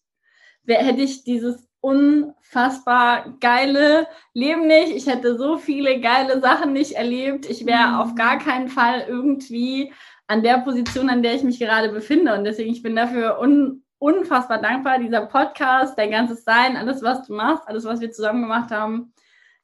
wär, 0.62 0.78
hätte 0.78 1.02
ich 1.02 1.24
dieses 1.24 1.68
unfassbar 1.82 3.36
geile 3.40 4.06
Leben 4.32 4.68
nicht. 4.68 4.96
Ich 4.96 5.06
hätte 5.06 5.36
so 5.36 5.58
viele 5.58 6.00
geile 6.00 6.40
Sachen 6.40 6.72
nicht 6.72 6.92
erlebt. 6.92 7.44
Ich 7.44 7.66
wäre 7.66 7.88
mhm. 7.88 7.94
auf 7.96 8.14
gar 8.14 8.38
keinen 8.38 8.68
Fall 8.68 9.04
irgendwie 9.06 9.92
an 10.30 10.44
der 10.44 10.58
Position, 10.58 11.10
an 11.10 11.24
der 11.24 11.34
ich 11.34 11.42
mich 11.42 11.58
gerade 11.58 11.88
befinde. 11.88 12.32
Und 12.34 12.44
deswegen, 12.44 12.70
ich 12.70 12.84
bin 12.84 12.94
dafür 12.94 13.40
un, 13.40 13.82
unfassbar 13.98 14.62
dankbar. 14.62 15.00
Dieser 15.00 15.26
Podcast, 15.26 15.98
dein 15.98 16.12
ganzes 16.12 16.44
Sein, 16.44 16.76
alles, 16.76 17.02
was 17.02 17.26
du 17.26 17.34
machst, 17.34 17.66
alles, 17.66 17.84
was 17.84 18.00
wir 18.00 18.12
zusammen 18.12 18.42
gemacht 18.42 18.70
haben. 18.70 19.12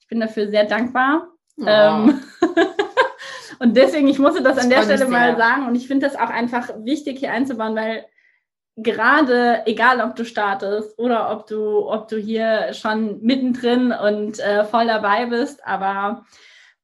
Ich 0.00 0.08
bin 0.08 0.18
dafür 0.18 0.48
sehr 0.48 0.64
dankbar. 0.64 1.28
Oh. 1.56 1.64
Ähm, 1.68 2.20
und 3.60 3.76
deswegen, 3.76 4.08
ich 4.08 4.18
musste 4.18 4.42
das, 4.42 4.56
das 4.56 4.64
an 4.64 4.70
der 4.70 4.82
Stelle 4.82 5.06
mal 5.06 5.36
sagen. 5.36 5.68
Und 5.68 5.76
ich 5.76 5.86
finde 5.86 6.04
das 6.04 6.16
auch 6.16 6.30
einfach 6.30 6.68
wichtig 6.78 7.20
hier 7.20 7.30
einzubauen, 7.30 7.76
weil 7.76 8.04
gerade, 8.74 9.62
egal 9.66 10.00
ob 10.00 10.16
du 10.16 10.24
startest 10.24 10.98
oder 10.98 11.30
ob 11.30 11.46
du, 11.46 11.88
ob 11.88 12.08
du 12.08 12.18
hier 12.18 12.72
schon 12.72 13.22
mittendrin 13.22 13.92
und 13.92 14.40
äh, 14.40 14.64
voll 14.64 14.88
dabei 14.88 15.26
bist, 15.26 15.64
aber 15.64 16.24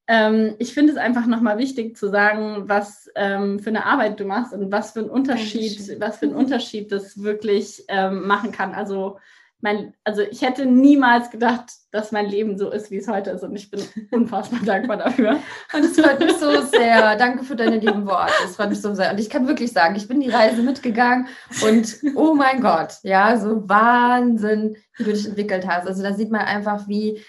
ähm, 0.08 0.54
ich 0.58 0.74
finde 0.74 0.92
es 0.92 0.98
einfach 0.98 1.26
nochmal 1.26 1.58
wichtig 1.58 1.96
zu 1.96 2.08
sagen, 2.08 2.68
was 2.68 3.08
ähm, 3.14 3.60
für 3.60 3.70
eine 3.70 3.86
Arbeit 3.86 4.18
du 4.18 4.24
machst 4.24 4.52
und 4.52 4.72
was 4.72 4.92
für 4.92 5.00
ein 5.00 5.10
Unterschied, 5.10 6.00
was 6.00 6.18
für 6.18 6.26
ein 6.26 6.34
Unterschied 6.34 6.90
das 6.90 7.22
wirklich 7.22 7.84
ähm, 7.88 8.26
machen 8.26 8.52
kann. 8.52 8.74
Also 8.74 9.18
mein, 9.62 9.94
also 10.02 10.22
ich 10.22 10.42
hätte 10.42 10.66
niemals 10.66 11.30
gedacht, 11.30 11.66
dass 11.92 12.10
mein 12.10 12.26
Leben 12.26 12.58
so 12.58 12.70
ist, 12.70 12.90
wie 12.90 12.96
es 12.96 13.06
heute 13.06 13.30
ist. 13.30 13.44
Und 13.44 13.54
ich 13.54 13.70
bin 13.70 13.80
unfassbar 14.10 14.58
dankbar 14.64 14.96
dafür. 14.96 15.38
Und 15.72 15.84
es 15.84 15.98
freut 15.98 16.18
mich 16.18 16.36
so 16.36 16.60
sehr. 16.62 17.16
Danke 17.16 17.44
für 17.44 17.54
deine 17.54 17.78
lieben 17.78 18.04
Worte. 18.04 18.32
Es 18.44 18.56
freut 18.56 18.70
mich 18.70 18.80
so 18.80 18.92
sehr. 18.92 19.12
Und 19.12 19.20
ich 19.20 19.30
kann 19.30 19.46
wirklich 19.46 19.72
sagen, 19.72 19.94
ich 19.94 20.08
bin 20.08 20.20
die 20.20 20.30
Reise 20.30 20.62
mitgegangen 20.62 21.28
und 21.64 21.96
oh 22.16 22.34
mein 22.34 22.60
Gott, 22.60 22.94
ja, 23.04 23.38
so 23.38 23.68
Wahnsinn, 23.68 24.76
wie 24.96 25.04
du 25.04 25.12
dich 25.12 25.28
entwickelt 25.28 25.64
hast. 25.66 25.86
Also 25.86 26.02
da 26.02 26.12
sieht 26.12 26.32
man 26.32 26.40
einfach, 26.40 26.88
wie, 26.88 27.22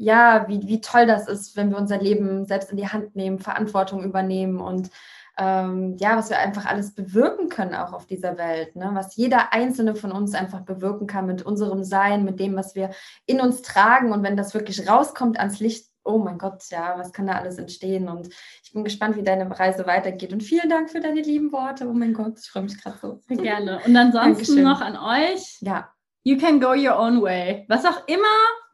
ja, 0.00 0.46
wie, 0.48 0.66
wie 0.66 0.80
toll 0.80 1.06
das 1.06 1.28
ist, 1.28 1.56
wenn 1.56 1.70
wir 1.70 1.76
unser 1.76 1.98
Leben 1.98 2.46
selbst 2.46 2.70
in 2.70 2.78
die 2.78 2.88
Hand 2.88 3.16
nehmen, 3.16 3.38
Verantwortung 3.38 4.02
übernehmen 4.02 4.58
und 4.58 4.90
ähm, 5.36 5.96
ja, 5.98 6.16
was 6.16 6.30
wir 6.30 6.38
einfach 6.38 6.64
alles 6.64 6.94
bewirken 6.94 7.50
können 7.50 7.74
auch 7.74 7.92
auf 7.92 8.06
dieser 8.06 8.38
Welt, 8.38 8.76
ne? 8.76 8.90
was 8.94 9.16
jeder 9.16 9.52
einzelne 9.52 9.94
von 9.94 10.10
uns 10.10 10.34
einfach 10.34 10.62
bewirken 10.62 11.06
kann 11.06 11.26
mit 11.26 11.42
unserem 11.42 11.84
Sein, 11.84 12.24
mit 12.24 12.40
dem, 12.40 12.56
was 12.56 12.74
wir 12.74 12.90
in 13.26 13.42
uns 13.42 13.60
tragen 13.60 14.10
und 14.12 14.22
wenn 14.22 14.38
das 14.38 14.54
wirklich 14.54 14.88
rauskommt 14.88 15.38
ans 15.38 15.60
Licht, 15.60 15.86
oh 16.02 16.16
mein 16.16 16.38
Gott, 16.38 16.62
ja, 16.70 16.94
was 16.96 17.12
kann 17.12 17.26
da 17.26 17.34
alles 17.34 17.58
entstehen 17.58 18.08
und 18.08 18.28
ich 18.62 18.72
bin 18.72 18.84
gespannt, 18.84 19.16
wie 19.16 19.22
deine 19.22 19.58
Reise 19.58 19.86
weitergeht 19.86 20.32
und 20.32 20.42
vielen 20.42 20.70
Dank 20.70 20.88
für 20.88 21.00
deine 21.00 21.20
lieben 21.20 21.52
Worte, 21.52 21.86
oh 21.86 21.92
mein 21.92 22.14
Gott, 22.14 22.38
ich 22.38 22.48
freue 22.48 22.62
mich 22.62 22.82
gerade 22.82 22.96
so. 23.02 23.20
Gerne 23.28 23.80
und 23.84 23.94
ansonsten 23.94 24.56
Dankeschön. 24.56 24.62
noch 24.62 24.80
an 24.80 24.96
euch. 24.96 25.58
Ja. 25.60 25.90
You 26.22 26.36
can 26.36 26.60
go 26.60 26.72
your 26.72 26.98
own 26.98 27.22
way. 27.22 27.64
Was 27.68 27.84
auch 27.86 28.06
immer 28.06 28.26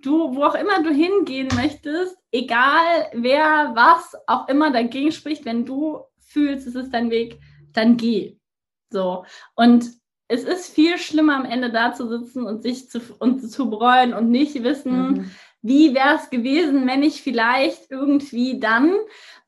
du, 0.06 0.34
wo 0.34 0.44
auch 0.44 0.54
immer 0.54 0.82
du 0.82 0.90
hingehen 0.90 1.48
möchtest, 1.56 2.16
egal 2.30 3.10
wer 3.12 3.72
was 3.74 4.14
auch 4.26 4.48
immer 4.48 4.70
dagegen 4.70 5.12
spricht, 5.12 5.44
wenn 5.44 5.64
du 5.64 6.00
fühlst, 6.20 6.66
es 6.66 6.74
ist 6.74 6.92
dein 6.92 7.10
Weg, 7.10 7.38
dann 7.72 7.96
geh. 7.96 8.38
So. 8.90 9.24
Und 9.54 9.90
es 10.28 10.44
ist 10.44 10.74
viel 10.74 10.98
schlimmer 10.98 11.36
am 11.36 11.44
Ende 11.44 11.70
da 11.70 11.92
zu 11.92 12.08
sitzen 12.08 12.46
und 12.46 12.62
sich 12.62 12.88
zu, 12.88 13.00
und 13.18 13.48
zu 13.50 13.70
bereuen 13.70 14.14
und 14.14 14.30
nicht 14.30 14.62
wissen, 14.62 15.08
mhm. 15.08 15.30
wie 15.62 15.94
wäre 15.94 16.16
es 16.16 16.30
gewesen, 16.30 16.86
wenn 16.86 17.02
ich 17.02 17.22
vielleicht 17.22 17.90
irgendwie 17.90 18.58
dann, 18.58 18.94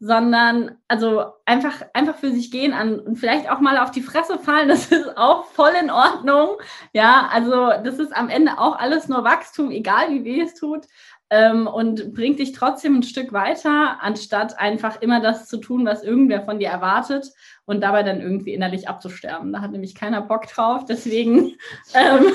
sondern 0.01 0.79
also 0.87 1.33
einfach, 1.45 1.83
einfach 1.93 2.17
für 2.17 2.31
sich 2.31 2.51
gehen 2.51 2.73
an 2.73 3.01
und 3.01 3.17
vielleicht 3.17 3.51
auch 3.51 3.61
mal 3.61 3.79
auf 3.79 3.91
die 3.91 4.03
Fresse 4.03 4.39
fallen, 4.39 4.69
das 4.69 4.93
ist 4.93 5.17
auch 5.17 5.47
voll 5.47 5.73
in 5.81 5.91
Ordnung. 5.91 6.57
Ja, 6.93 7.29
also 7.33 7.73
das 7.83 7.99
ist 7.99 8.17
am 8.17 8.29
Ende 8.29 8.59
auch 8.59 8.79
alles 8.79 9.09
nur 9.09 9.25
Wachstum, 9.25 9.71
egal 9.71 10.11
wie 10.11 10.25
weh 10.25 10.41
es 10.41 10.55
tut. 10.55 10.87
Ähm, 11.31 11.67
und 11.67 12.15
bringt 12.15 12.39
dich 12.39 12.53
trotzdem 12.53 12.97
ein 12.97 13.03
Stück 13.03 13.35
weiter, 13.35 13.99
anstatt 14.01 14.59
einfach 14.59 15.03
immer 15.03 15.21
das 15.21 15.47
zu 15.47 15.59
tun, 15.59 15.85
was 15.85 16.03
irgendwer 16.03 16.43
von 16.43 16.59
dir 16.59 16.69
erwartet 16.69 17.33
und 17.67 17.83
dabei 17.83 18.03
dann 18.03 18.23
irgendwie 18.23 18.55
innerlich 18.55 18.89
abzusterben. 18.89 19.53
Da 19.53 19.61
hat 19.61 19.73
nämlich 19.73 19.95
keiner 19.95 20.23
Bock 20.23 20.47
drauf, 20.47 20.87
deswegen 20.87 21.55
ähm, 21.95 22.33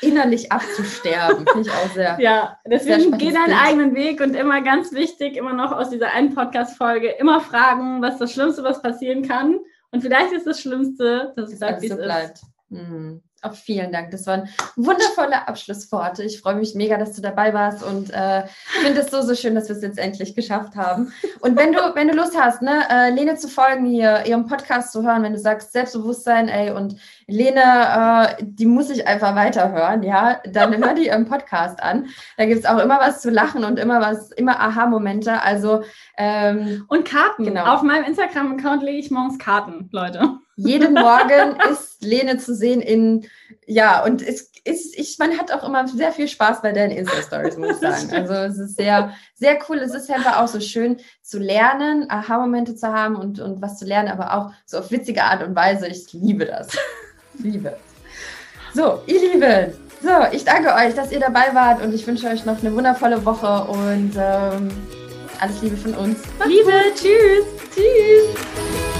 innerlich 0.00 0.52
abzusterben, 0.52 1.44
finde 1.44 1.68
ich 1.68 1.74
auch 1.74 1.90
sehr. 1.92 2.16
Ja, 2.20 2.58
deswegen 2.64 3.18
geh 3.18 3.32
deinen 3.32 3.52
eigenen 3.52 3.96
Weg 3.96 4.20
und 4.20 4.34
immer 4.34 4.62
ganz 4.62 4.92
wichtig, 4.92 5.36
immer 5.36 5.52
noch 5.52 5.72
aus 5.72 5.90
dieser 5.90 6.12
einen 6.12 6.34
Podcast-Folge, 6.34 7.08
immer 7.08 7.40
fragen, 7.40 8.00
was 8.00 8.18
das 8.18 8.32
Schlimmste, 8.32 8.62
was 8.62 8.80
passieren 8.80 9.26
kann. 9.26 9.58
Und 9.90 10.02
vielleicht 10.02 10.32
ist 10.32 10.46
das 10.46 10.60
Schlimmste, 10.60 11.32
dass 11.36 11.52
es 11.52 11.58
bleibt, 11.58 11.82
wie 11.82 11.86
es 11.88 11.96
bleibt. 11.96 12.34
Ist. 12.34 12.44
Mhm. 12.68 13.22
Auch 13.44 13.52
vielen 13.52 13.92
Dank. 13.92 14.10
Das 14.10 14.26
waren 14.26 14.48
wundervolle 14.74 15.46
Abschlussworte. 15.46 16.22
Ich 16.22 16.40
freue 16.40 16.54
mich 16.54 16.74
mega, 16.74 16.96
dass 16.96 17.12
du 17.12 17.20
dabei 17.20 17.52
warst 17.52 17.82
und 17.82 18.08
äh, 18.10 18.44
finde 18.82 19.02
es 19.02 19.10
so, 19.10 19.20
so 19.20 19.34
schön, 19.34 19.54
dass 19.54 19.68
wir 19.68 19.76
es 19.76 19.82
jetzt 19.82 19.98
endlich 19.98 20.34
geschafft 20.34 20.76
haben. 20.76 21.12
Und 21.40 21.54
wenn 21.58 21.74
du, 21.74 21.78
wenn 21.94 22.08
du 22.08 22.14
Lust 22.14 22.34
hast, 22.40 22.62
ne, 22.62 22.88
äh, 22.88 23.10
Lene 23.10 23.36
zu 23.36 23.48
folgen, 23.48 23.84
hier 23.84 24.24
ihrem 24.24 24.46
Podcast 24.46 24.92
zu 24.92 25.02
hören, 25.02 25.22
wenn 25.24 25.34
du 25.34 25.38
sagst 25.38 25.72
Selbstbewusstsein, 25.72 26.48
ey, 26.48 26.70
und 26.70 26.96
Lene, 27.26 28.36
äh, 28.38 28.42
die 28.42 28.66
muss 28.66 28.90
ich 28.90 29.06
einfach 29.06 29.34
weiterhören, 29.34 30.02
ja, 30.02 30.40
dann 30.46 30.76
hör 30.76 30.94
dir 30.94 31.06
ihren 31.06 31.26
Podcast 31.26 31.82
an. 31.82 32.06
Da 32.36 32.46
gibt 32.46 32.60
es 32.60 32.66
auch 32.66 32.78
immer 32.78 32.98
was 32.98 33.20
zu 33.20 33.30
lachen 33.30 33.64
und 33.64 33.78
immer 33.78 34.00
was, 34.00 34.30
immer 34.32 34.60
Aha-Momente. 34.60 35.42
Also 35.42 35.82
ähm, 36.16 36.84
und 36.88 37.04
Karten. 37.04 37.44
Genau. 37.44 37.64
Auf 37.64 37.82
meinem 37.82 38.04
Instagram-Account 38.04 38.82
lege 38.82 38.98
ich 38.98 39.10
morgens 39.10 39.38
Karten, 39.38 39.88
Leute. 39.92 40.38
Jeden 40.56 40.92
Morgen 40.94 41.58
ist 41.70 42.02
Lene 42.02 42.38
zu 42.38 42.54
sehen 42.54 42.80
in, 42.80 43.26
ja, 43.66 44.04
und 44.04 44.22
es 44.22 44.52
ist, 44.64 44.98
ich, 44.98 45.18
man 45.18 45.38
hat 45.38 45.52
auch 45.52 45.62
immer 45.66 45.86
sehr 45.86 46.12
viel 46.12 46.26
Spaß 46.26 46.62
bei 46.62 46.72
deinen 46.72 46.90
Insta-Stories, 46.90 47.58
muss 47.58 47.72
ich 47.72 47.76
sagen. 47.80 48.12
Also 48.12 48.32
es 48.32 48.58
ist 48.58 48.76
sehr, 48.76 49.12
sehr 49.34 49.58
cool. 49.68 49.78
Es 49.78 49.94
ist 49.94 50.10
einfach 50.10 50.40
auch 50.40 50.48
so 50.48 50.60
schön 50.60 50.98
zu 51.22 51.38
lernen, 51.38 52.10
Aha-Momente 52.10 52.74
zu 52.74 52.88
haben 52.88 53.16
und, 53.16 53.40
und 53.40 53.60
was 53.60 53.78
zu 53.78 53.84
lernen, 53.84 54.08
aber 54.08 54.34
auch 54.34 54.52
so 54.64 54.78
auf 54.78 54.90
witzige 54.90 55.24
Art 55.24 55.42
und 55.42 55.54
Weise. 55.54 55.86
Ich 55.86 56.12
liebe 56.12 56.46
das. 56.46 56.68
Liebe. 57.38 57.76
So, 58.74 59.02
ihr 59.06 59.20
Lieben, 59.20 59.72
so, 60.02 60.10
ich 60.32 60.44
danke 60.44 60.74
euch, 60.74 60.94
dass 60.94 61.12
ihr 61.12 61.20
dabei 61.20 61.54
wart 61.54 61.82
und 61.82 61.94
ich 61.94 62.06
wünsche 62.06 62.26
euch 62.26 62.44
noch 62.44 62.60
eine 62.60 62.74
wundervolle 62.74 63.24
Woche 63.24 63.64
und 63.64 64.12
ähm, 64.18 64.68
alles 65.40 65.62
Liebe 65.62 65.76
von 65.76 65.94
uns. 65.94 66.18
Liebe, 66.46 66.72
tschüss. 66.94 67.46
Tschüss. 67.74 68.93